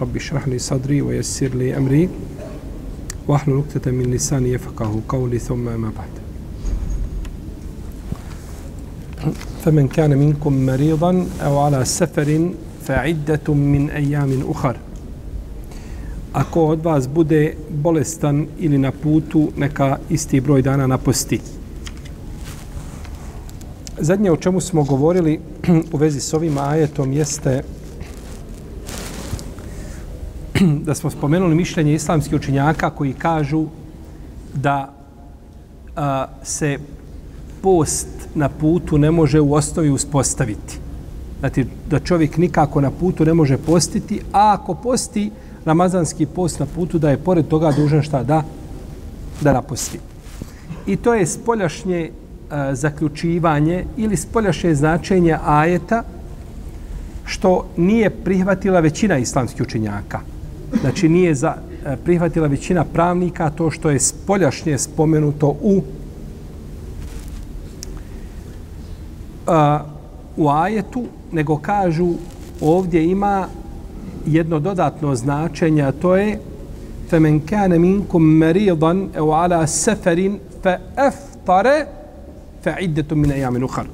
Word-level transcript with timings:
رب 0.00 0.16
اشرح 0.16 0.48
لي 0.48 0.58
صدري 0.58 1.02
ويسر 1.02 1.54
لي 1.54 1.76
أمري 1.76 2.08
واحلل 3.28 3.56
عقدة 3.56 3.90
من 3.92 4.10
لساني 4.10 4.52
يفقه 4.52 5.00
قولي 5.08 5.38
ثم 5.38 5.64
ما 5.64 5.92
بعد 5.96 6.14
فمن 9.64 9.88
كان 9.88 10.18
منكم 10.18 10.66
مريضا 10.66 11.26
أو 11.42 11.58
على 11.58 11.84
سفر 11.84 12.50
فعدة 12.84 13.54
من 13.54 13.90
أيام 13.90 14.50
أخر 14.50 14.76
Ako 16.32 16.66
od 16.66 16.84
vas 16.84 17.08
bude 17.08 17.54
bolestan 17.70 18.46
ili 18.58 18.78
na 18.78 18.92
putu, 18.92 19.48
neka 19.56 19.98
isti 20.10 20.40
broj 20.40 20.62
dana 20.62 20.86
naposti. 20.86 21.40
Zadnje 23.98 24.30
o 24.30 24.36
čemu 24.36 24.60
smo 24.60 24.84
govorili 24.84 25.40
u 25.92 25.96
vezi 25.96 26.20
s 26.20 26.34
ovim 26.34 26.58
ajetom 26.58 27.12
jeste 27.12 27.62
da 30.87 30.95
smo 30.95 31.09
spomenuli 31.09 31.55
mišljenje 31.55 31.93
islamskih 31.93 32.35
učinjaka 32.35 32.89
koji 32.89 33.13
kažu 33.13 33.65
da 34.53 34.93
a, 35.95 36.27
se 36.43 36.77
post 37.61 38.07
na 38.35 38.49
putu 38.49 38.97
ne 38.97 39.11
može 39.11 39.39
u 39.39 39.53
osnovi 39.53 39.89
uspostaviti. 39.89 40.77
Znači, 41.39 41.65
da 41.89 41.99
čovjek 41.99 42.37
nikako 42.37 42.81
na 42.81 42.91
putu 42.91 43.25
ne 43.25 43.33
može 43.33 43.57
postiti, 43.57 44.21
a 44.31 44.53
ako 44.53 44.73
posti 44.73 45.31
ramazanski 45.65 46.25
post 46.25 46.59
na 46.59 46.65
putu, 46.65 46.99
da 46.99 47.09
je 47.09 47.17
pored 47.17 47.47
toga 47.47 47.71
dužan 47.71 48.01
šta 48.01 48.23
da? 48.23 48.43
Da 49.41 49.53
naposti. 49.53 49.99
I 50.87 50.95
to 50.95 51.13
je 51.13 51.25
spoljašnje 51.25 52.11
a, 52.49 52.75
zaključivanje 52.75 53.85
ili 53.97 54.17
spoljašnje 54.17 54.75
značenje 54.75 55.37
ajeta 55.45 56.03
što 57.25 57.65
nije 57.77 58.09
prihvatila 58.09 58.79
većina 58.79 59.17
islamskih 59.17 59.61
učenjaka 59.61 60.32
znači 60.80 61.08
nije 61.08 61.34
za, 61.34 61.54
e, 61.86 61.96
prihvatila 61.96 62.46
većina 62.46 62.84
pravnika 62.84 63.50
to 63.50 63.70
što 63.70 63.90
je 63.90 64.00
spoljašnje 64.00 64.78
spomenuto 64.78 65.56
u 65.62 65.82
a, 69.46 69.84
u 70.36 70.48
ajetu, 70.48 71.04
nego 71.32 71.56
kažu 71.56 72.12
ovdje 72.60 73.10
ima 73.10 73.46
jedno 74.26 74.60
dodatno 74.60 75.14
značenje, 75.14 75.92
to 76.00 76.16
je 76.16 76.38
فَمَنْ 77.10 77.40
كَانَ 77.46 77.72
مِنْكُمْ 77.80 78.22
مَرِيضًا 78.22 79.08
اَوْ 79.16 79.32
عَلَى 79.32 79.66
سَفَرٍ 79.66 80.38
فَأَفْطَرَ 80.64 81.66
فَعِدَّةٌ 82.64 83.10
مِنَ 83.16 83.30
اَيَامٍ 83.32 83.64
اُخَرٍ 83.64 83.86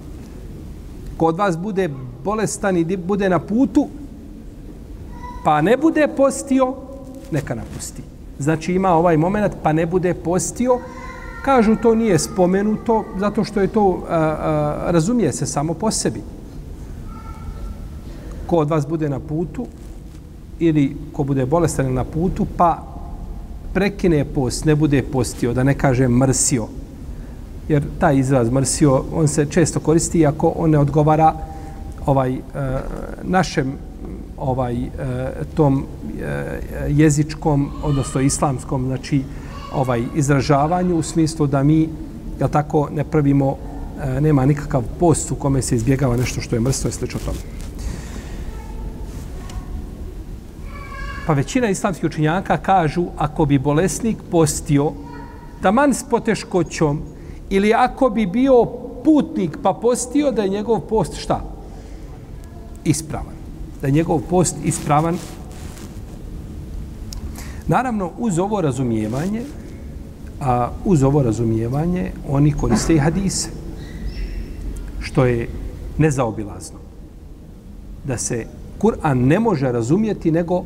Kod 1.17 1.37
vas 1.37 1.56
bude 1.59 1.89
bolestan 2.25 2.77
i 2.77 2.97
bude 2.97 3.28
na 3.28 3.39
putu, 3.39 3.89
pa 5.44 5.62
ne 5.62 5.78
bude 5.78 6.08
postio, 6.08 6.73
neka 7.32 7.56
napusti. 7.56 8.02
Znači 8.40 8.73
ima 8.73 8.90
ovaj 8.90 9.18
moment, 9.18 9.54
pa 9.64 9.73
ne 9.73 9.86
bude 9.86 10.14
postio, 10.14 10.80
kažu 11.46 11.76
to 11.76 11.96
nije 11.96 12.20
spomenuto, 12.20 13.06
zato 13.18 13.44
što 13.44 13.62
je 13.62 13.68
to, 13.68 14.04
a, 14.09 14.16
a, 14.16 14.92
razumije 14.92 15.34
se 15.34 15.46
samo 15.46 15.74
po 15.74 15.91
sebi. 15.91 16.22
Ko 18.47 18.56
od 18.56 18.69
vas 18.69 18.88
bude 18.88 19.09
na 19.09 19.19
putu, 19.19 19.66
ili 20.59 20.96
ko 21.13 21.24
bude 21.24 21.46
bolestan 21.46 21.94
na 21.94 22.03
putu, 22.03 22.47
pa 22.58 22.84
prekine 23.74 24.25
post, 24.25 24.66
ne 24.66 24.75
bude 24.75 25.02
postio, 25.02 25.53
da 25.53 25.63
ne 25.63 25.74
kaže 25.74 26.08
mrsio. 26.08 26.68
Jer 27.69 27.84
taj 28.00 28.18
izraz 28.18 28.50
mrsio, 28.50 29.03
on 29.13 29.28
se 29.28 29.46
često 29.46 29.80
koristi 29.80 30.25
ako 30.25 30.53
on 30.56 30.69
ne 30.69 30.80
odgovara 30.80 31.34
ovaj 32.06 32.34
e, 32.34 32.40
našem 33.24 33.74
ovaj 34.39 34.83
e, 34.83 34.89
tom 35.55 35.83
e, 36.22 36.59
jezičkom 36.89 37.69
odnosno 37.83 38.22
islamskom 38.22 38.85
znači 38.85 39.23
ovaj 39.73 40.03
izražavanju 40.16 40.95
u 40.95 41.03
smislu 41.03 41.47
da 41.47 41.63
mi 41.63 41.89
ja 42.39 42.47
tako 42.47 42.89
ne 42.91 43.03
pravimo 43.03 43.57
e, 44.03 44.22
nema 44.22 44.45
nikakav 44.45 44.83
post 45.00 45.31
u 45.31 45.35
kome 45.35 45.61
se 45.61 45.75
izbjegava 45.75 46.17
nešto 46.17 46.41
što 46.41 46.55
je 46.55 46.59
mrsno 46.59 46.89
i 46.89 46.94
slično 46.94 47.19
tome. 47.25 47.38
Pa 51.27 51.33
većina 51.33 51.69
islamskih 51.69 52.06
učinjaka 52.06 52.57
kažu 52.57 53.06
ako 53.17 53.45
bi 53.45 53.59
bolesnik 53.59 54.17
postio 54.31 54.91
taman 55.61 55.94
s 55.94 56.03
poteškoćom 56.03 57.01
ili 57.50 57.73
ako 57.73 58.09
bi 58.09 58.25
bio 58.25 58.66
putnik 59.03 59.57
pa 59.63 59.73
postio 59.73 60.31
da 60.31 60.41
je 60.41 60.50
njegov 60.50 60.79
post 60.79 61.16
šta? 61.16 61.41
Ispravan 62.83 63.38
da 63.81 63.88
je 63.88 63.94
njegov 63.94 64.22
post 64.29 64.56
ispravan. 64.63 65.17
Naravno, 67.67 68.12
uz 68.17 68.40
ovo 68.40 68.62
razumijevanje, 68.62 69.41
a 70.41 70.72
uz 70.85 71.03
ovo 71.03 71.23
razumijevanje, 71.23 72.12
oni 72.29 72.51
koriste 72.51 72.95
i 72.95 73.00
hadise, 73.00 73.50
što 75.00 75.25
je 75.25 75.47
nezaobilazno. 75.97 76.79
Da 78.03 78.18
se 78.18 78.45
Kur'an 78.79 79.13
ne 79.13 79.39
može 79.39 79.72
razumijeti 79.72 80.31
nego 80.31 80.63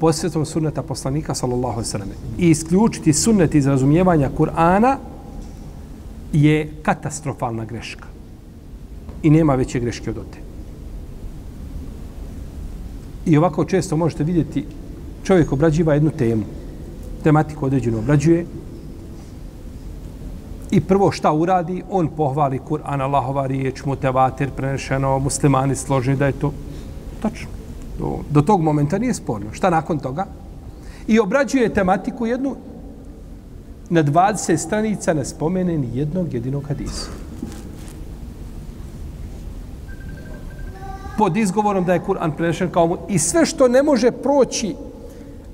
posvetom 0.00 0.46
sunneta 0.46 0.82
poslanika, 0.82 1.34
sallallahu 1.34 1.82
sallam. 1.84 2.08
I 2.38 2.50
isključiti 2.50 3.12
sunnet 3.12 3.54
iz 3.54 3.66
razumijevanja 3.66 4.30
Kur'ana 4.38 4.96
je 6.32 6.72
katastrofalna 6.82 7.64
greška. 7.64 8.06
I 9.22 9.30
nema 9.30 9.54
veće 9.54 9.80
greške 9.80 10.10
od 10.10 10.16
te. 10.32 10.47
I 13.28 13.36
ovako 13.36 13.64
često 13.64 13.96
možete 13.96 14.24
vidjeti 14.24 14.64
čovjek 15.24 15.52
obrađiva 15.52 15.94
jednu 15.94 16.10
temu, 16.10 16.44
tematiku 17.22 17.66
određenu 17.66 17.98
obrađuje 17.98 18.46
i 20.70 20.80
prvo 20.80 21.10
šta 21.10 21.32
uradi, 21.32 21.82
on 21.90 22.08
pohvali 22.08 22.60
Kur'an, 22.68 23.00
Allahova 23.00 23.46
riječ, 23.46 23.84
mutevater, 23.84 24.50
prenešeno, 24.56 25.18
muslimani 25.18 25.76
složni 25.76 26.16
da 26.16 26.26
je 26.26 26.32
to 26.32 26.52
tačno. 27.22 27.48
Do, 27.98 28.18
do 28.30 28.42
tog 28.42 28.62
momenta 28.62 28.98
nije 28.98 29.14
sporno. 29.14 29.52
Šta 29.52 29.70
nakon 29.70 29.98
toga? 29.98 30.26
I 31.06 31.20
obrađuje 31.20 31.74
tematiku 31.74 32.26
jednu 32.26 32.56
na 33.90 34.04
20 34.04 34.56
stranica 34.56 35.14
ne 35.14 35.24
spomene 35.24 35.78
ni 35.78 35.98
jednog 35.98 36.34
jedinog 36.34 36.64
hadisa. 36.68 37.27
Pod 41.18 41.36
izgovorom 41.36 41.84
da 41.84 41.92
je 41.92 42.04
Kur'an 42.06 42.32
prenešen 42.36 42.70
kao 42.70 42.86
mu. 42.86 42.96
I 43.08 43.18
sve 43.18 43.46
što 43.46 43.68
ne 43.68 43.82
može 43.82 44.10
proći 44.10 44.74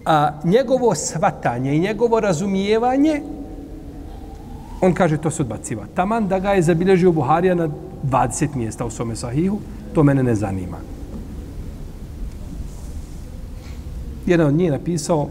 a, 0.05 0.31
njegovo 0.45 0.95
svatanje 0.95 1.77
i 1.77 1.81
njegovo 1.81 2.21
razumijevanje, 2.21 3.23
on 4.81 4.95
kaže 4.95 5.17
to 5.17 5.31
se 5.31 5.43
odbaciva. 5.43 5.87
Taman 5.95 6.29
da 6.29 6.39
ga 6.39 6.53
je 6.53 6.63
zabilježio 6.63 7.13
Buharija 7.13 7.55
na 7.55 7.69
20 8.11 8.55
mjesta 8.55 8.85
u 8.85 8.91
svome 8.91 9.17
sahihu, 9.17 9.59
to 9.95 10.03
mene 10.03 10.23
ne 10.23 10.35
zanima. 10.35 10.77
Jedan 14.27 14.47
od 14.47 14.55
njih 14.55 14.71
napisao 14.71 15.29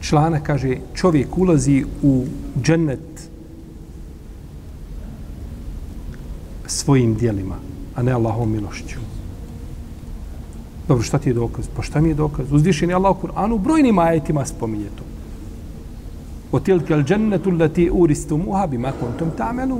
člana, 0.00 0.40
kaže, 0.40 0.76
čovjek 0.94 1.38
ulazi 1.38 1.84
u 2.02 2.24
džennet 2.62 3.30
svojim 6.66 7.14
dijelima 7.14 7.69
a 7.94 8.02
ne 8.02 8.12
Allahom 8.12 8.52
milošću. 8.52 8.98
Dobro, 10.88 11.04
šta 11.04 11.18
ti 11.18 11.30
je 11.30 11.34
dokaz? 11.34 11.68
Pa 11.76 11.82
šta 11.82 12.00
mi 12.00 12.08
je 12.08 12.14
dokaz? 12.14 12.52
Uzvišen 12.52 12.88
je 12.90 12.94
Allah 12.94 13.16
u 13.16 13.26
Kur'anu 13.26 13.58
brojnim 13.58 13.98
ajetima 13.98 14.46
spominje 14.46 14.88
to. 14.98 15.04
O 16.52 16.60
tilke 16.60 16.94
al 16.94 17.02
džennetu 17.02 17.50
lati 17.50 17.90
uristu 17.92 18.38
muha 18.38 18.66
bima 18.66 18.92
kuntum 19.00 19.30
ta'melu. 19.38 19.78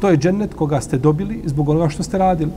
To 0.00 0.08
je 0.08 0.16
džennet 0.16 0.54
koga 0.54 0.80
ste 0.80 0.98
dobili 0.98 1.42
zbog 1.44 1.68
onoga 1.68 1.88
što 1.88 2.02
ste 2.02 2.18
radili. 2.18 2.50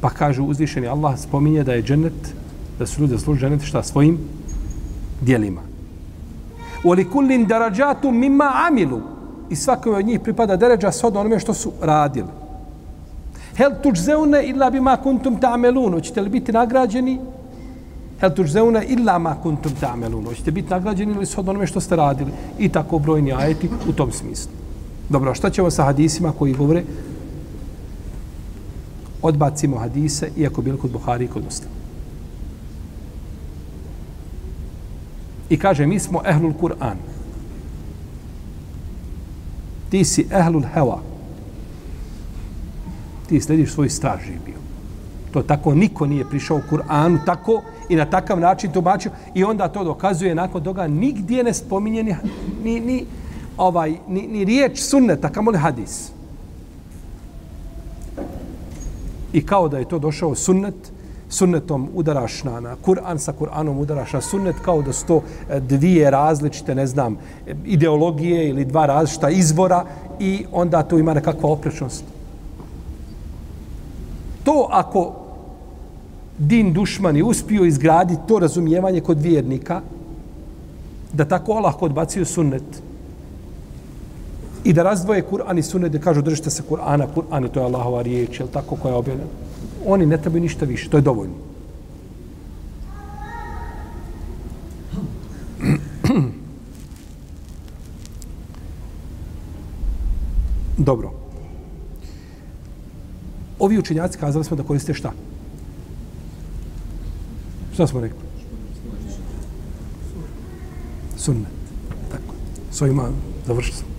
Pa 0.00 0.10
kaže 0.10 0.42
uzvišeni 0.42 0.86
Allah 0.86 1.18
spominje 1.18 1.64
da 1.64 1.72
je 1.72 1.82
džennet, 1.82 2.34
da 2.78 2.86
su 2.86 3.00
ljudi 3.00 3.12
zaslužili 3.12 3.50
džennet 3.50 3.68
šta 3.68 3.82
svojim 3.82 4.18
dijelima. 5.20 5.60
Wa 6.84 6.96
li 6.96 7.04
kullin 7.04 7.46
darađatu 7.46 8.10
mimma 8.10 8.52
amilu 8.68 9.00
i 9.50 9.56
svakoj 9.56 9.94
od 9.94 10.06
njih 10.06 10.20
pripada 10.20 10.56
deređa 10.56 10.92
s 10.92 11.04
od 11.04 11.16
onome 11.16 11.38
što 11.38 11.54
su 11.54 11.72
radili. 11.80 12.28
Hel 13.56 13.70
tuđzeune 13.82 14.44
illa 14.46 14.70
bima 14.70 14.96
kuntum 14.96 15.40
ta'melun. 15.40 15.92
Hoćete 15.92 16.20
li 16.20 16.30
biti 16.30 16.52
nagrađeni? 16.52 17.18
Hel 18.20 18.30
tuđzeune 18.30 18.84
illa 18.88 19.18
ma 19.18 19.34
kuntum 19.42 19.72
ta'melun. 19.80 20.24
Hoćete 20.24 20.50
biti 20.50 20.70
nagrađeni 20.70 21.12
ili 21.12 21.26
shodno 21.26 21.50
onome 21.50 21.66
što 21.66 21.80
ste 21.80 21.96
radili? 21.96 22.30
I 22.58 22.68
tako 22.68 22.98
brojni 22.98 23.32
ajeti 23.32 23.70
u 23.88 23.92
tom 23.92 24.12
smislu. 24.12 24.52
Dobro, 25.08 25.34
šta 25.34 25.50
ćemo 25.50 25.70
sa 25.70 25.84
hadisima 25.84 26.32
koji 26.38 26.54
govore? 26.54 26.82
Odbacimo 29.22 29.78
hadise, 29.78 30.30
iako 30.36 30.62
bili 30.62 30.78
kod 30.78 30.90
Buhari 30.90 31.24
i 31.24 31.28
kod 31.28 31.44
Muslima. 31.44 31.72
I 35.50 35.58
kaže, 35.58 35.86
mi 35.86 35.98
smo 35.98 36.22
ehlul 36.24 36.52
Kur'an. 36.60 36.96
Ti 39.92 40.04
si 40.04 40.24
ehlul 40.30 40.64
heva. 40.74 41.02
Ti 43.28 43.40
slediš 43.40 43.72
svoj 43.72 43.90
straž 43.92 44.20
bio. 44.44 44.56
To 45.32 45.42
tako 45.42 45.74
niko 45.74 46.06
nije 46.06 46.24
prišao 46.24 46.56
u 46.56 46.62
Kur'anu 46.70 47.18
tako 47.26 47.62
i 47.88 47.96
na 47.96 48.04
takav 48.04 48.40
način 48.40 48.72
tumačio 48.72 49.12
i 49.34 49.44
onda 49.44 49.68
to 49.68 49.84
dokazuje 49.84 50.34
nakon 50.34 50.64
toga 50.64 50.86
nigdje 50.86 51.44
ne 51.44 51.54
spominje 51.54 52.02
ni, 52.02 52.16
ni, 52.64 52.80
ni, 52.80 53.04
ovaj, 53.56 53.94
ni, 54.08 54.26
ni 54.26 54.44
riječ 54.44 54.80
sunneta, 54.80 55.28
kamoli 55.28 55.58
hadis. 55.58 56.10
I 59.32 59.46
kao 59.46 59.68
da 59.68 59.78
je 59.78 59.88
to 59.88 59.98
došao 59.98 60.34
sunnet, 60.34 60.92
sunnetom 61.32 61.88
udaraš 61.94 62.44
na, 62.44 62.60
na 62.60 62.76
Kur'an, 62.84 63.18
sa 63.18 63.32
Kur'anom 63.32 63.78
udaraš 63.80 64.12
na 64.12 64.20
sunnet, 64.20 64.56
kao 64.64 64.82
da 64.82 64.92
su 64.92 65.06
to 65.06 65.22
e, 65.22 65.60
dvije 65.60 66.10
različite, 66.10 66.74
ne 66.74 66.86
znam, 66.86 67.16
ideologije 67.64 68.48
ili 68.48 68.64
dva 68.64 68.86
različita 68.86 69.30
izvora 69.30 69.84
i 70.20 70.44
onda 70.52 70.82
to 70.82 70.98
ima 70.98 71.14
nekakva 71.14 71.50
oprečnost. 71.50 72.04
To 74.44 74.68
ako 74.70 75.12
din 76.38 76.72
dušmani 76.72 77.22
uspio 77.22 77.64
izgraditi 77.64 78.28
to 78.28 78.38
razumijevanje 78.38 79.00
kod 79.00 79.20
vjernika, 79.20 79.80
da 81.12 81.24
tako 81.24 81.52
Allah 81.52 81.82
odbacio 81.82 82.24
sunnet, 82.24 82.82
i 84.64 84.72
da 84.72 84.82
razdvoje 84.82 85.24
Kur'an 85.30 85.58
i 85.58 85.62
sunnet, 85.62 85.92
da 85.92 85.98
kažu 85.98 86.22
držite 86.22 86.50
se 86.50 86.62
Kur'ana, 86.68 87.06
Kur'an 87.14 87.48
to 87.48 87.60
je 87.60 87.66
Allahova 87.66 88.02
riječ, 88.02 88.40
je 88.40 88.46
tako 88.46 88.76
koja 88.76 88.92
je 88.92 88.98
objavljena? 88.98 89.51
Oni 89.86 90.06
ne 90.06 90.18
trebaju 90.22 90.42
ništa 90.42 90.64
više, 90.64 90.90
to 90.90 90.96
je 90.96 91.00
dovoljno. 91.00 91.34
Dobro. 100.78 101.12
Ovi 103.58 103.78
učenjaci 103.78 104.18
kazali 104.18 104.44
smo 104.44 104.56
da 104.56 104.62
koriste 104.62 104.94
šta? 104.94 105.12
Šta 107.74 107.86
smo 107.86 108.00
rekli? 108.00 108.18
Sunnet. 111.16 111.52
Tako. 112.10 112.34
Svojima 112.70 113.08
završili 113.46 113.76
smo 113.76 113.91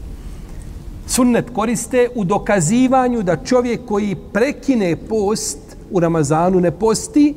sunnet 1.08 1.50
koriste 1.54 2.10
u 2.16 2.24
dokazivanju 2.24 3.24
da 3.24 3.44
čovjek 3.44 3.86
koji 3.86 4.16
prekine 4.34 4.96
post 4.96 5.60
u 5.92 6.00
Ramazanu 6.00 6.60
ne 6.60 6.72
posti, 6.72 7.36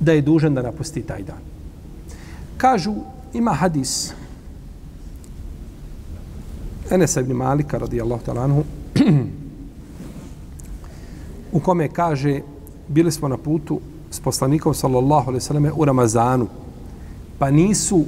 da 0.00 0.12
je 0.12 0.22
dužan 0.22 0.54
da 0.54 0.62
napusti 0.62 1.02
taj 1.02 1.22
dan. 1.22 1.38
Kažu, 2.56 2.94
ima 3.34 3.52
hadis 3.52 4.12
Enesa 6.90 7.20
ibn 7.20 7.32
Malika 7.32 7.78
radijallahu 7.78 8.22
ta'ala 8.26 8.44
anhu 8.44 8.64
u 11.52 11.60
kome 11.60 11.88
kaže 11.88 12.40
bili 12.88 13.12
smo 13.12 13.28
na 13.28 13.36
putu 13.36 13.80
s 14.10 14.20
poslanikom 14.20 14.74
sallallahu 14.74 15.28
alaihi 15.28 15.44
sallam 15.44 15.70
u 15.76 15.84
Ramazanu 15.84 16.46
pa 17.38 17.50
nisu 17.50 18.04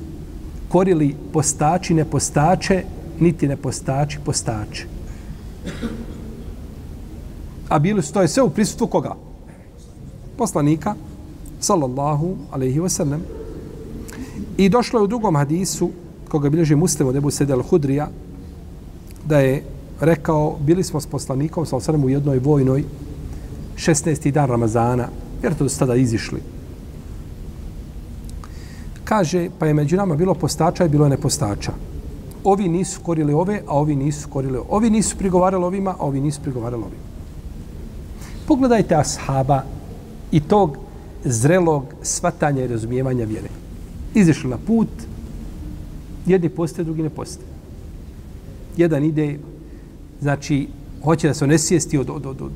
korili 0.68 1.16
postači 1.32 1.94
nepostače 1.94 2.82
niti 3.20 3.48
ne 3.48 3.56
postači 3.56 4.18
postače. 4.24 4.86
A 7.68 7.78
bili 7.78 8.02
su 8.02 8.12
to 8.12 8.22
je 8.22 8.28
sve 8.28 8.42
u 8.42 8.50
prisutstvu 8.50 8.86
koga? 8.86 9.14
Poslanika, 10.36 10.94
sallallahu 11.60 12.36
alaihi 12.50 12.80
wa 12.80 12.88
sallam. 12.88 13.22
I 14.56 14.68
došlo 14.68 15.00
je 15.00 15.04
u 15.04 15.06
drugom 15.06 15.36
hadisu, 15.36 15.90
koga 16.28 16.50
bilježi 16.50 16.74
muslim 16.74 17.08
od 17.08 17.16
Ebu 17.16 17.30
Sedel 17.30 17.62
Hudrija, 17.62 18.08
da 19.24 19.38
je 19.38 19.64
rekao, 20.00 20.56
bili 20.60 20.84
smo 20.84 21.00
s 21.00 21.06
poslanikom, 21.06 21.66
sallallahu 21.66 21.90
alaihi 21.90 22.06
u 22.06 22.10
jednoj 22.10 22.38
vojnoj, 22.38 22.84
16. 23.76 24.30
dan 24.30 24.48
Ramazana, 24.48 25.08
jer 25.42 25.54
to 25.54 25.68
su 25.68 25.78
tada 25.78 25.94
izišli. 25.94 26.40
Kaže, 29.04 29.48
pa 29.58 29.66
je 29.66 29.74
među 29.74 29.96
nama 29.96 30.16
bilo 30.16 30.34
postača 30.34 30.84
i 30.84 30.88
bilo 30.88 31.04
je 31.04 31.10
nepostača 31.10 31.72
ovi 32.46 32.68
nisu 32.68 33.00
korili 33.00 33.32
ove, 33.32 33.60
a 33.66 33.78
ovi 33.78 33.96
nisu 33.96 34.28
korili 34.28 34.58
ove. 34.58 34.66
Ovi 34.70 34.90
nisu 34.90 35.16
prigovarali 35.16 35.64
ovima, 35.64 35.90
a 35.90 36.06
ovi 36.06 36.20
nisu 36.20 36.40
prigovarali 36.40 36.82
ovima. 36.82 37.02
Pogledajte 38.46 38.94
ashaba 38.94 39.62
i 40.30 40.40
tog 40.40 40.78
zrelog 41.24 41.84
svatanja 42.02 42.64
i 42.64 42.68
razumijevanja 42.68 43.24
vjere. 43.24 43.48
Izišli 44.14 44.50
na 44.50 44.58
put, 44.66 44.88
jedni 46.26 46.48
poste, 46.48 46.84
drugi 46.84 47.02
ne 47.02 47.10
poste. 47.10 47.44
Jedan 48.76 49.04
ide, 49.04 49.38
znači, 50.20 50.68
hoće 51.04 51.28
da 51.28 51.34
se 51.34 51.46
ne 51.46 51.56
od, 52.00 52.10
od, 52.10 52.26
od, 52.26 52.42
od 52.42 52.52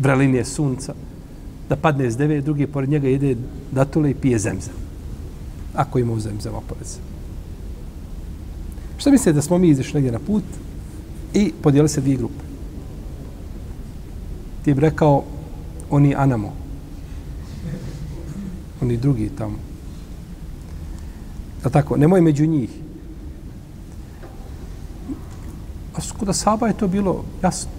vrelinije 0.00 0.44
sunca, 0.44 0.94
da 1.68 1.76
padne 1.76 2.10
s 2.10 2.16
deve, 2.16 2.40
drugi 2.40 2.66
pored 2.66 2.88
njega 2.88 3.08
ide 3.08 3.36
datule 3.72 4.10
i 4.10 4.14
pije 4.14 4.38
zemza. 4.38 4.70
Ako 5.74 5.98
ima 5.98 6.12
u 6.12 6.20
zemzama 6.20 6.60
pored 6.68 6.86
zemza. 6.86 7.11
Šta 9.02 9.10
mislite 9.10 9.32
da 9.32 9.42
smo 9.42 9.58
mi 9.58 9.68
izišli 9.68 9.94
negdje 9.94 10.12
na 10.12 10.18
put 10.18 10.44
i 11.34 11.52
podijeli 11.62 11.88
se 11.88 12.00
dvije 12.00 12.16
grupe? 12.16 12.44
Ti 14.64 14.74
bi 14.74 14.80
rekao, 14.80 15.24
oni 15.90 16.14
anamo. 16.14 16.52
Oni 18.82 18.96
drugi 18.96 19.30
tamo. 19.38 19.56
Da 21.64 21.70
tako, 21.70 21.96
nemoj 21.96 22.20
među 22.20 22.46
njih. 22.46 22.70
A 25.94 25.98
kod 26.18 26.28
Asaba 26.28 26.66
je 26.66 26.78
to 26.78 26.88
bilo 26.88 27.24
jasno. 27.42 27.70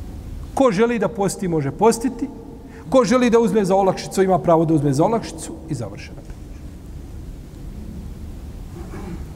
Ko 0.54 0.72
želi 0.72 1.00
da 1.00 1.08
posti, 1.08 1.48
može 1.48 1.72
postiti. 1.72 2.28
Ko 2.90 3.06
želi 3.06 3.30
da 3.30 3.40
uzme 3.40 3.66
za 3.66 3.76
olakšicu, 3.76 4.24
ima 4.24 4.40
pravo 4.40 4.66
da 4.66 4.74
uzme 4.74 4.94
za 4.94 5.06
olakšicu 5.06 5.54
i 5.70 5.76
završena 5.76 6.22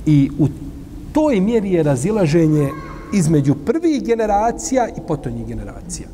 I 0.05 0.31
u 0.39 0.47
toj 1.17 1.39
mjeri 1.41 1.71
je 1.71 1.83
razilaženje 1.83 2.69
između 3.13 3.55
prvih 3.55 4.03
generacija 4.05 4.87
i 4.87 5.01
potonjih 5.07 5.47
generacija. 5.47 6.07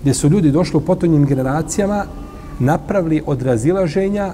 Gdje 0.00 0.14
su 0.14 0.28
ljudi 0.28 0.50
došli 0.50 0.76
u 0.76 0.80
potonjim 0.80 1.26
generacijama, 1.26 2.04
napravili 2.58 3.22
od 3.26 3.42
razilaženja, 3.42 4.32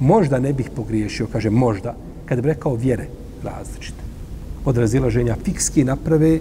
možda 0.00 0.38
ne 0.38 0.52
bih 0.52 0.70
pogriješio, 0.76 1.26
kaže 1.32 1.50
možda, 1.50 1.96
kad 2.26 2.40
bi 2.40 2.48
rekao 2.48 2.74
vjere 2.74 3.08
različite. 3.42 4.02
Od 4.64 4.78
razilaženja 4.78 5.36
fikski 5.44 5.84
naprave 5.84 6.38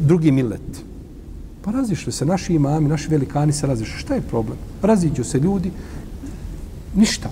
drugi 0.00 0.32
milet. 0.32 0.82
Pa 1.62 1.70
razišli 1.70 2.12
se, 2.12 2.26
naši 2.26 2.54
imami, 2.54 2.88
naši 2.88 3.10
velikani 3.10 3.52
se 3.52 3.66
razišli. 3.66 3.98
Šta 3.98 4.14
je 4.14 4.26
problem? 4.30 4.58
Raziđu 4.82 5.24
se 5.24 5.38
ljudi, 5.38 5.70
ništa. 6.94 7.30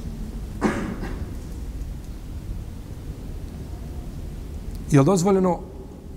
Je 4.90 5.04
dozvoljeno 5.04 5.58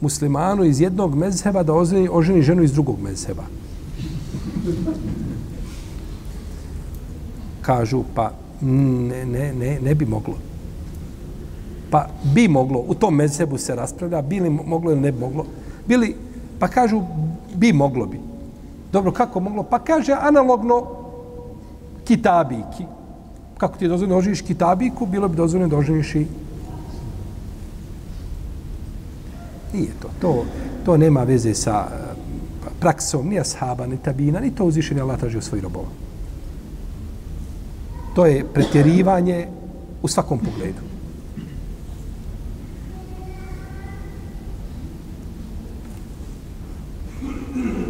muslimanu 0.02 0.64
iz 0.64 0.82
jednog 0.82 1.16
mezheba 1.16 1.64
da 1.64 1.74
oženi, 1.74 2.10
oženi 2.12 2.42
ženu 2.42 2.64
iz 2.64 2.74
drugog 2.74 3.02
mezheba? 3.02 3.44
Kažu, 7.62 8.04
pa 8.16 8.32
mm, 8.62 9.08
ne, 9.08 9.26
ne, 9.26 9.54
ne, 9.54 9.80
ne 9.82 9.96
bi 9.96 10.06
moglo. 10.06 10.36
Pa 11.90 12.08
bi 12.34 12.48
moglo, 12.48 12.84
u 12.88 12.94
tom 12.94 13.16
mezhebu 13.16 13.58
se 13.58 13.76
raspravlja, 13.76 14.22
bi 14.22 14.40
li 14.40 14.50
moglo 14.50 14.92
ili 14.92 15.02
ne 15.02 15.12
bi 15.12 15.20
moglo. 15.20 15.46
Bili, 15.88 16.16
pa 16.60 16.68
kažu, 16.68 17.02
bi 17.56 17.74
moglo 17.74 18.06
bi. 18.06 18.20
Dobro, 18.92 19.12
kako 19.12 19.40
moglo? 19.40 19.64
Pa 19.64 19.80
kaže 19.80 20.14
analogno 20.22 20.86
kitabiki. 22.04 22.86
Kako 23.58 23.78
ti 23.78 23.86
je 23.86 23.90
dozvoljeno 23.90 24.16
da 24.16 24.20
oženiš 24.20 24.42
kitabiku, 24.42 25.06
bilo 25.06 25.28
bi 25.28 25.38
dozvoljeno 25.38 25.70
da 25.70 25.78
oženiš 25.78 26.16
i 26.16 26.28
Nije 29.74 29.92
to. 30.02 30.10
To, 30.22 30.46
to 30.86 30.98
nema 30.98 31.24
veze 31.24 31.54
sa 31.54 31.88
eh, 31.92 32.16
praksom 32.80 33.28
ni 33.30 33.40
ashaba, 33.40 33.88
ni 33.88 33.98
tabina, 33.98 34.40
ni 34.40 34.56
to 34.56 34.66
uzvišenje 34.66 35.02
Allah 35.02 35.20
traži 35.20 35.38
u 35.38 35.42
svojih 35.42 35.64
robova. 35.64 35.88
To 38.16 38.26
je 38.26 38.46
pretjerivanje 38.54 39.48
u 40.02 40.08
svakom 40.08 40.40
pogledu. 40.40 40.82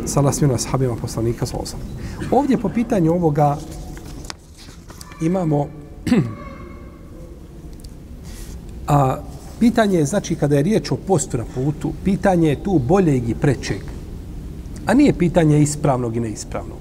Sala 0.05 0.33
svima 0.33 0.53
ashabima 0.53 0.95
poslanika 0.95 1.45
sa 1.45 1.57
osam. 1.57 1.79
Ovdje 2.31 2.57
po 2.57 2.69
pitanju 2.69 3.11
ovoga 3.11 3.57
imamo 5.21 5.67
a, 8.87 9.17
pitanje 9.59 9.97
je, 9.97 10.05
znači, 10.05 10.35
kada 10.35 10.55
je 10.55 10.63
riječ 10.63 10.91
o 10.91 10.95
postu 10.95 11.37
na 11.37 11.45
putu, 11.55 11.91
pitanje 12.03 12.49
je 12.49 12.63
tu 12.63 12.79
boljeg 12.79 13.29
i 13.29 13.35
prečeg. 13.35 13.81
A 14.85 14.93
nije 14.93 15.13
pitanje 15.13 15.61
ispravnog 15.61 16.15
i 16.15 16.19
neispravnog. 16.19 16.77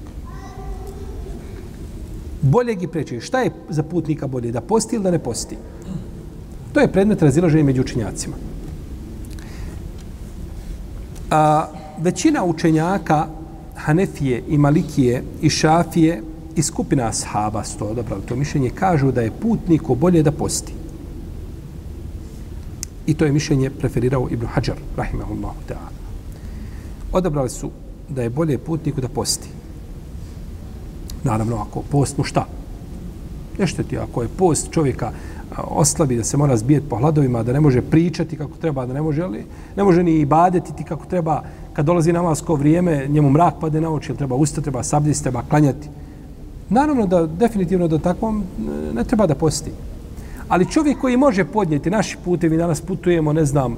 Boljeg 2.41 2.83
i 2.83 2.87
prečeg. 2.87 3.21
Šta 3.21 3.41
je 3.41 3.51
za 3.69 3.83
putnika 3.83 4.27
bolje? 4.27 4.51
Da 4.51 4.61
posti 4.61 4.95
ili 4.95 5.03
da 5.03 5.11
ne 5.11 5.19
posti? 5.19 5.57
To 6.73 6.79
je 6.79 6.91
predmet 6.91 7.21
razilaženja 7.21 7.63
među 7.63 7.81
učenjacima. 7.81 8.35
A, 11.31 11.67
većina 11.97 12.43
učenjaka 12.43 13.27
Hanefije 13.75 14.43
i 14.47 14.57
Malikije 14.57 15.23
i 15.41 15.49
Šafije 15.49 16.21
i 16.55 16.61
skupina 16.61 17.07
ashaba 17.07 17.63
sto 17.63 17.85
odabrali 17.85 18.21
to 18.25 18.35
mišljenje 18.35 18.69
kažu 18.69 19.11
da 19.11 19.21
je 19.21 19.31
putniku 19.31 19.95
bolje 19.95 20.23
da 20.23 20.31
posti. 20.31 20.73
I 23.05 23.13
to 23.13 23.25
je 23.25 23.31
mišljenje 23.31 23.69
preferirao 23.69 24.27
Ibn 24.31 24.45
Hajar, 24.45 24.77
rahimahullahu 24.97 25.59
ta'ala. 25.67 25.89
Odabrali 27.11 27.49
su 27.49 27.69
da 28.09 28.21
je 28.21 28.29
bolje 28.29 28.57
putniku 28.57 29.01
da 29.01 29.07
posti. 29.07 29.49
Naravno, 31.23 31.55
ako 31.55 31.81
post 31.81 32.17
mu 32.17 32.23
šta? 32.23 32.45
Nešto 33.59 33.83
ti, 33.83 33.97
ako 33.97 34.21
je 34.21 34.27
post 34.37 34.71
čovjeka 34.71 35.11
oslabi, 35.57 36.17
da 36.17 36.23
se 36.23 36.37
mora 36.37 36.57
zbijeti 36.57 36.89
po 36.89 36.97
hladovima, 36.97 37.43
da 37.43 37.53
ne 37.53 37.59
može 37.59 37.81
pričati 37.81 38.37
kako 38.37 38.57
treba, 38.61 38.85
da 38.85 38.93
ne 38.93 39.01
može, 39.01 39.23
ali, 39.23 39.45
ne 39.75 39.83
može 39.83 40.03
ni 40.03 40.19
ibadetiti 40.19 40.83
kako 40.83 41.05
treba, 41.05 41.43
kad 41.73 41.85
dolazi 41.85 42.13
namasko 42.13 42.55
vrijeme, 42.55 43.07
njemu 43.07 43.29
mrak 43.29 43.53
pade 43.61 43.81
na 43.81 43.93
oči, 43.93 44.15
treba 44.15 44.35
ustati, 44.35 44.63
treba 44.63 44.83
sabljiti, 44.83 45.23
treba 45.23 45.43
klanjati. 45.49 45.89
Naravno 46.69 47.05
da 47.05 47.25
definitivno 47.25 47.87
da 47.87 47.99
takvom 47.99 48.43
ne 48.93 49.03
treba 49.03 49.27
da 49.27 49.35
posti. 49.35 49.71
Ali 50.47 50.71
čovjek 50.71 50.97
koji 50.97 51.17
može 51.17 51.45
podnijeti 51.45 51.89
naši 51.89 52.17
putevi, 52.25 52.57
danas 52.57 52.81
putujemo, 52.81 53.33
ne 53.33 53.45
znam, 53.45 53.73
e, 53.73 53.75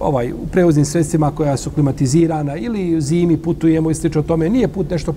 ovaj, 0.00 0.32
u 0.32 0.46
prevoznim 0.52 0.84
sredstvima 0.84 1.30
koja 1.30 1.56
su 1.56 1.70
klimatizirana 1.70 2.56
ili 2.56 2.96
u 2.96 3.00
zimi 3.00 3.36
putujemo 3.36 3.90
i 3.90 3.94
slično 3.94 4.22
tome, 4.22 4.48
nije 4.48 4.68
put 4.68 4.90
nešto 4.90 5.14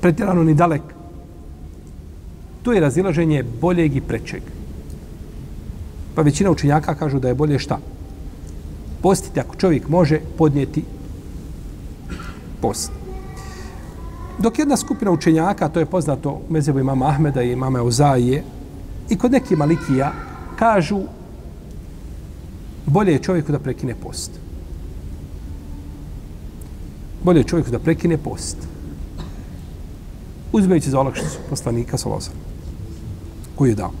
pretjerano 0.00 0.44
ni 0.44 0.54
dalek. 0.54 0.82
Tu 2.62 2.72
je 2.72 2.80
razilaženje 2.80 3.44
boljeg 3.60 3.96
i 3.96 4.00
prečeg. 4.00 4.42
Pa 6.14 6.22
većina 6.22 6.50
učenjaka 6.50 6.94
kažu 6.94 7.18
da 7.18 7.28
je 7.28 7.34
bolje 7.34 7.58
šta? 7.58 7.78
Postiti 9.02 9.40
ako 9.40 9.56
čovjek 9.56 9.88
može 9.88 10.20
podnijeti 10.38 10.84
post. 12.60 12.92
Dok 14.38 14.58
jedna 14.58 14.76
skupina 14.76 15.10
učenjaka, 15.10 15.68
to 15.68 15.80
je 15.80 15.86
poznato 15.86 16.30
u 16.30 16.52
mezebu 16.52 16.78
imama 16.78 17.08
Ahmeda 17.08 17.42
i 17.42 17.52
imama 17.52 17.78
Euzaije, 17.78 18.42
i 19.08 19.18
kod 19.18 19.32
nekih 19.32 19.58
malikija, 19.58 20.12
kažu 20.58 21.00
bolje 22.86 23.12
je 23.12 23.22
čovjeku 23.22 23.52
da 23.52 23.58
prekine 23.58 23.94
post. 23.94 24.30
Bolje 27.24 27.40
je 27.40 27.44
čovjeku 27.44 27.70
da 27.70 27.78
prekine 27.78 28.16
post. 28.18 28.56
Uzmejući 30.52 30.90
za 30.90 31.00
olakšicu 31.00 31.38
poslanika 31.50 31.98
Solozar, 31.98 32.34
koju 33.56 33.68
je 33.68 33.74
dao. 33.74 33.92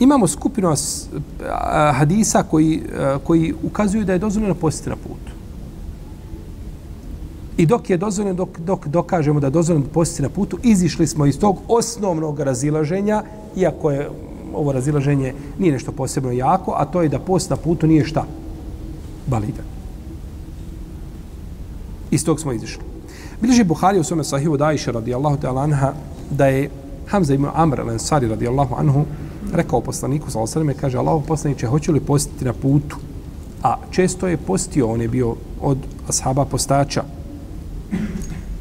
Imamo 0.00 0.26
skupinu 0.26 0.74
hadisa 1.94 2.42
koji, 2.42 2.82
koji 3.24 3.54
ukazuju 3.62 4.04
da 4.04 4.12
je 4.12 4.18
dozvoljeno 4.18 4.54
postiti 4.54 4.90
na 4.90 4.96
putu. 4.96 5.37
I 7.58 7.66
dok 7.66 7.90
je 7.90 7.96
dozvoljeno, 7.96 8.34
dok, 8.34 8.58
dok 8.58 8.86
dokažemo 8.86 9.40
da 9.40 9.46
je 9.46 9.50
dozvoljeno 9.50 9.86
postiti 9.92 10.22
na 10.22 10.28
putu, 10.28 10.58
izišli 10.62 11.06
smo 11.06 11.26
iz 11.26 11.38
tog 11.38 11.58
osnovnog 11.68 12.40
razilaženja, 12.40 13.22
iako 13.56 13.90
je 13.90 14.10
ovo 14.54 14.72
razilaženje 14.72 15.34
nije 15.58 15.72
nešto 15.72 15.92
posebno 15.92 16.32
jako, 16.32 16.74
a 16.76 16.84
to 16.84 17.02
je 17.02 17.08
da 17.08 17.18
post 17.18 17.50
na 17.50 17.56
putu 17.56 17.86
nije 17.86 18.04
šta? 18.04 18.24
Validan. 19.26 19.64
Iz 22.10 22.24
tog 22.24 22.40
smo 22.40 22.52
izišli. 22.52 22.82
Bilježi 23.40 23.64
Buhari 23.64 23.98
u 23.98 24.04
svome 24.04 24.24
sahivu 24.24 24.56
da 24.56 24.72
iša 24.72 24.90
radijallahu 24.90 25.36
ta'ala 25.36 25.62
anha 25.62 25.92
da 26.30 26.46
je 26.46 26.70
Hamza 27.06 27.34
ibn 27.34 27.46
Amr 27.54 27.80
al-Ansari 27.80 28.28
radijallahu 28.28 28.74
anhu 28.78 29.04
rekao 29.52 29.80
poslaniku 29.80 30.30
sa 30.30 30.40
osrme, 30.40 30.74
kaže 30.74 30.98
Allahu 30.98 31.26
poslaniče, 31.26 31.66
hoće 31.66 31.92
li 31.92 32.00
postiti 32.00 32.44
na 32.44 32.52
putu? 32.52 32.96
A 33.62 33.76
često 33.90 34.28
je 34.28 34.36
postio, 34.36 34.92
on 34.92 35.00
je 35.00 35.08
bio 35.08 35.34
od 35.60 35.78
ashaba 36.08 36.44
postača, 36.44 37.04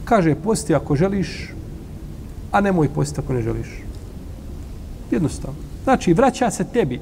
Kaže, 0.06 0.36
posti 0.36 0.76
ako 0.76 0.96
želiš, 0.96 1.54
a 2.52 2.62
nemoj 2.62 2.90
posti 2.90 3.20
ako 3.20 3.34
ne 3.34 3.42
želiš. 3.42 3.68
Jednostavno. 5.12 5.60
Znači, 5.84 6.14
vraća 6.14 6.52
se 6.52 6.64
tebi 6.64 7.00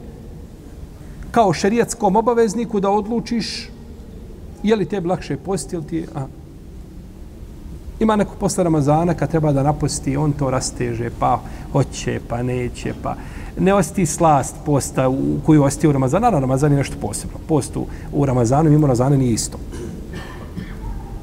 kao 1.32 1.53
šerijetskom 1.53 2.15
obavezniku 2.15 2.79
da 2.79 2.89
odlučiš 2.89 3.70
je 4.63 4.75
li 4.75 4.86
tebi 4.86 5.08
lakše 5.08 5.38
posti 5.38 5.75
ili 5.75 5.88
ti... 5.88 6.05
A. 6.15 6.25
Ima 8.00 8.15
neko 8.15 8.36
posle 8.39 8.63
Ramazana 8.63 9.13
kad 9.13 9.32
treba 9.32 9.51
da 9.51 9.63
naposti, 9.63 10.17
on 10.17 10.32
to 10.32 10.50
rasteže, 10.50 11.10
pa 11.20 11.41
hoće, 11.72 12.20
pa 12.27 12.44
neće, 12.44 12.94
pa 13.03 13.15
ne 13.60 13.74
osti 13.74 14.05
slast 14.05 14.55
posta 14.65 15.10
u 15.10 15.38
koju 15.46 15.63
osti 15.63 15.88
u 15.88 15.91
Ramazanu. 15.91 16.22
Naravno, 16.22 16.39
Ramazan 16.39 16.72
je 16.72 16.77
nešto 16.77 16.96
posebno. 17.01 17.38
Post 17.48 17.77
u, 17.77 17.86
u 18.13 18.25
Ramazanu, 18.25 18.70
mimo 18.70 18.88
Ramazana 18.88 19.15
nije 19.17 19.34
isto. 19.34 19.58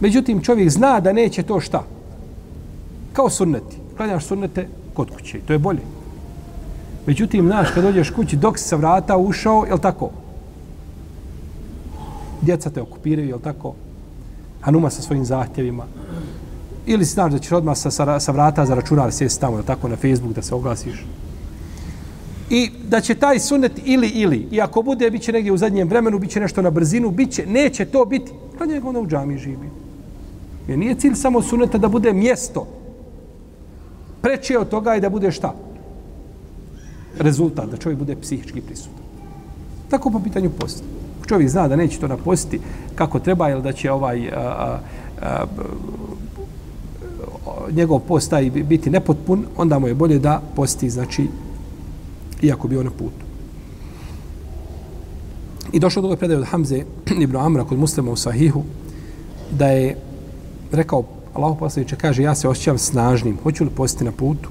Međutim, 0.03 0.43
čovjek 0.43 0.71
zna 0.71 1.01
da 1.01 1.13
neće 1.13 1.43
to 1.43 1.61
šta. 1.61 1.85
Kao 3.13 3.31
sunneti. 3.31 3.77
Klanjaš 3.97 4.25
sunnete 4.25 4.67
kod 4.95 5.11
kuće. 5.11 5.39
To 5.47 5.53
je 5.53 5.59
bolje. 5.59 5.81
Međutim, 7.07 7.47
znaš, 7.47 7.71
kad 7.75 7.85
dođeš 7.85 8.11
kući, 8.11 8.37
dok 8.37 8.59
si 8.59 8.65
sa 8.65 8.77
vrata 8.77 9.17
ušao, 9.17 9.65
je 9.71 9.79
tako? 9.81 10.11
Djeca 12.41 12.71
te 12.71 12.83
okupiraju, 12.83 13.29
je 13.29 13.43
tako? 13.43 13.75
Hanuma 14.61 14.91
sa 14.91 15.03
svojim 15.03 15.25
zahtjevima. 15.25 15.85
Ili 16.87 17.05
znaš 17.05 17.33
da 17.33 17.39
ćeš 17.39 17.53
odmah 17.53 17.79
sa, 17.79 17.91
sa, 17.91 18.21
sa 18.21 18.33
vrata 18.33 18.67
za 18.67 18.75
računar 18.75 19.13
sjesti 19.13 19.41
tamo, 19.41 19.57
je 19.57 19.63
tako, 19.63 19.89
na 19.89 19.97
Facebook 19.97 20.35
da 20.35 20.43
se 20.43 20.55
oglasiš. 20.55 21.07
I 22.51 22.71
da 22.89 23.01
će 23.01 23.15
taj 23.15 23.39
sunnet 23.39 23.73
ili, 23.85 24.09
ili, 24.09 24.49
i 24.51 24.61
ako 24.61 24.83
bude, 24.83 25.11
bit 25.11 25.23
će 25.23 25.33
negdje 25.33 25.53
u 25.53 25.57
zadnjem 25.57 25.89
vremenu, 25.89 26.19
bit 26.19 26.31
će 26.31 26.41
nešto 26.41 26.63
na 26.63 26.71
brzinu, 26.71 27.11
bit 27.11 27.33
će, 27.33 27.47
neće 27.47 27.85
to 27.85 28.05
biti. 28.05 28.33
Kad 28.59 28.69
njega 28.69 28.89
onda 28.89 29.01
u 29.01 29.07
džami 29.07 29.39
živi. 29.39 29.71
Jer 30.69 30.79
nije 30.79 30.95
cilj 30.95 31.15
samo 31.15 31.43
suneta 31.43 31.79
da 31.79 31.89
bude 31.89 32.13
mjesto. 32.13 32.67
Preče 34.23 34.59
od 34.59 34.69
toga 34.69 34.97
i 34.97 35.01
da 35.01 35.11
bude 35.11 35.31
šta? 35.31 35.55
Rezultat, 37.19 37.71
da 37.71 37.77
čovjek 37.77 37.99
bude 37.99 38.17
psihički 38.17 38.61
prisutan. 38.61 39.03
Tako 39.91 40.11
po 40.11 40.21
pitanju 40.21 40.51
posta. 40.51 40.85
Čovjek 41.27 41.49
zna 41.49 41.69
da 41.69 41.77
neće 41.77 42.01
to 42.01 42.09
napostiti 42.09 42.61
kako 42.95 43.19
treba, 43.19 43.51
ili 43.51 43.63
da 43.63 43.73
će 43.73 43.93
ovaj 43.93 44.29
a, 44.29 44.39
a, 44.39 44.79
a, 45.23 45.45
njegov 47.71 47.99
post 47.99 48.31
taj 48.31 48.51
biti 48.51 48.91
nepotpun, 48.91 49.47
onda 49.57 49.79
mu 49.79 49.89
je 49.89 49.95
bolje 49.95 50.19
da 50.19 50.43
posti, 50.57 50.91
znači, 50.91 51.29
iako 52.43 52.69
bio 52.69 52.83
na 52.83 52.91
putu. 52.91 53.25
I 55.73 55.79
došlo 55.79 56.03
do 56.03 56.09
ove 56.09 56.17
predaje 56.17 56.39
od 56.39 56.47
Hamze 56.47 56.85
ibn 57.25 57.37
Amra 57.37 57.65
kod 57.65 57.79
muslima 57.79 58.11
u 58.11 58.17
Sahihu, 58.17 58.63
da 59.51 59.67
je 59.67 59.97
rekao 60.73 61.05
Allahu 61.35 61.59
poslaniče, 61.59 61.97
kaže, 61.97 62.23
ja 62.23 62.35
se 62.35 62.49
osjećam 62.49 62.79
snažnim, 62.79 63.39
hoću 63.43 63.65
li 63.65 63.71
postiti 63.71 64.05
na 64.05 64.13
putu? 64.13 64.51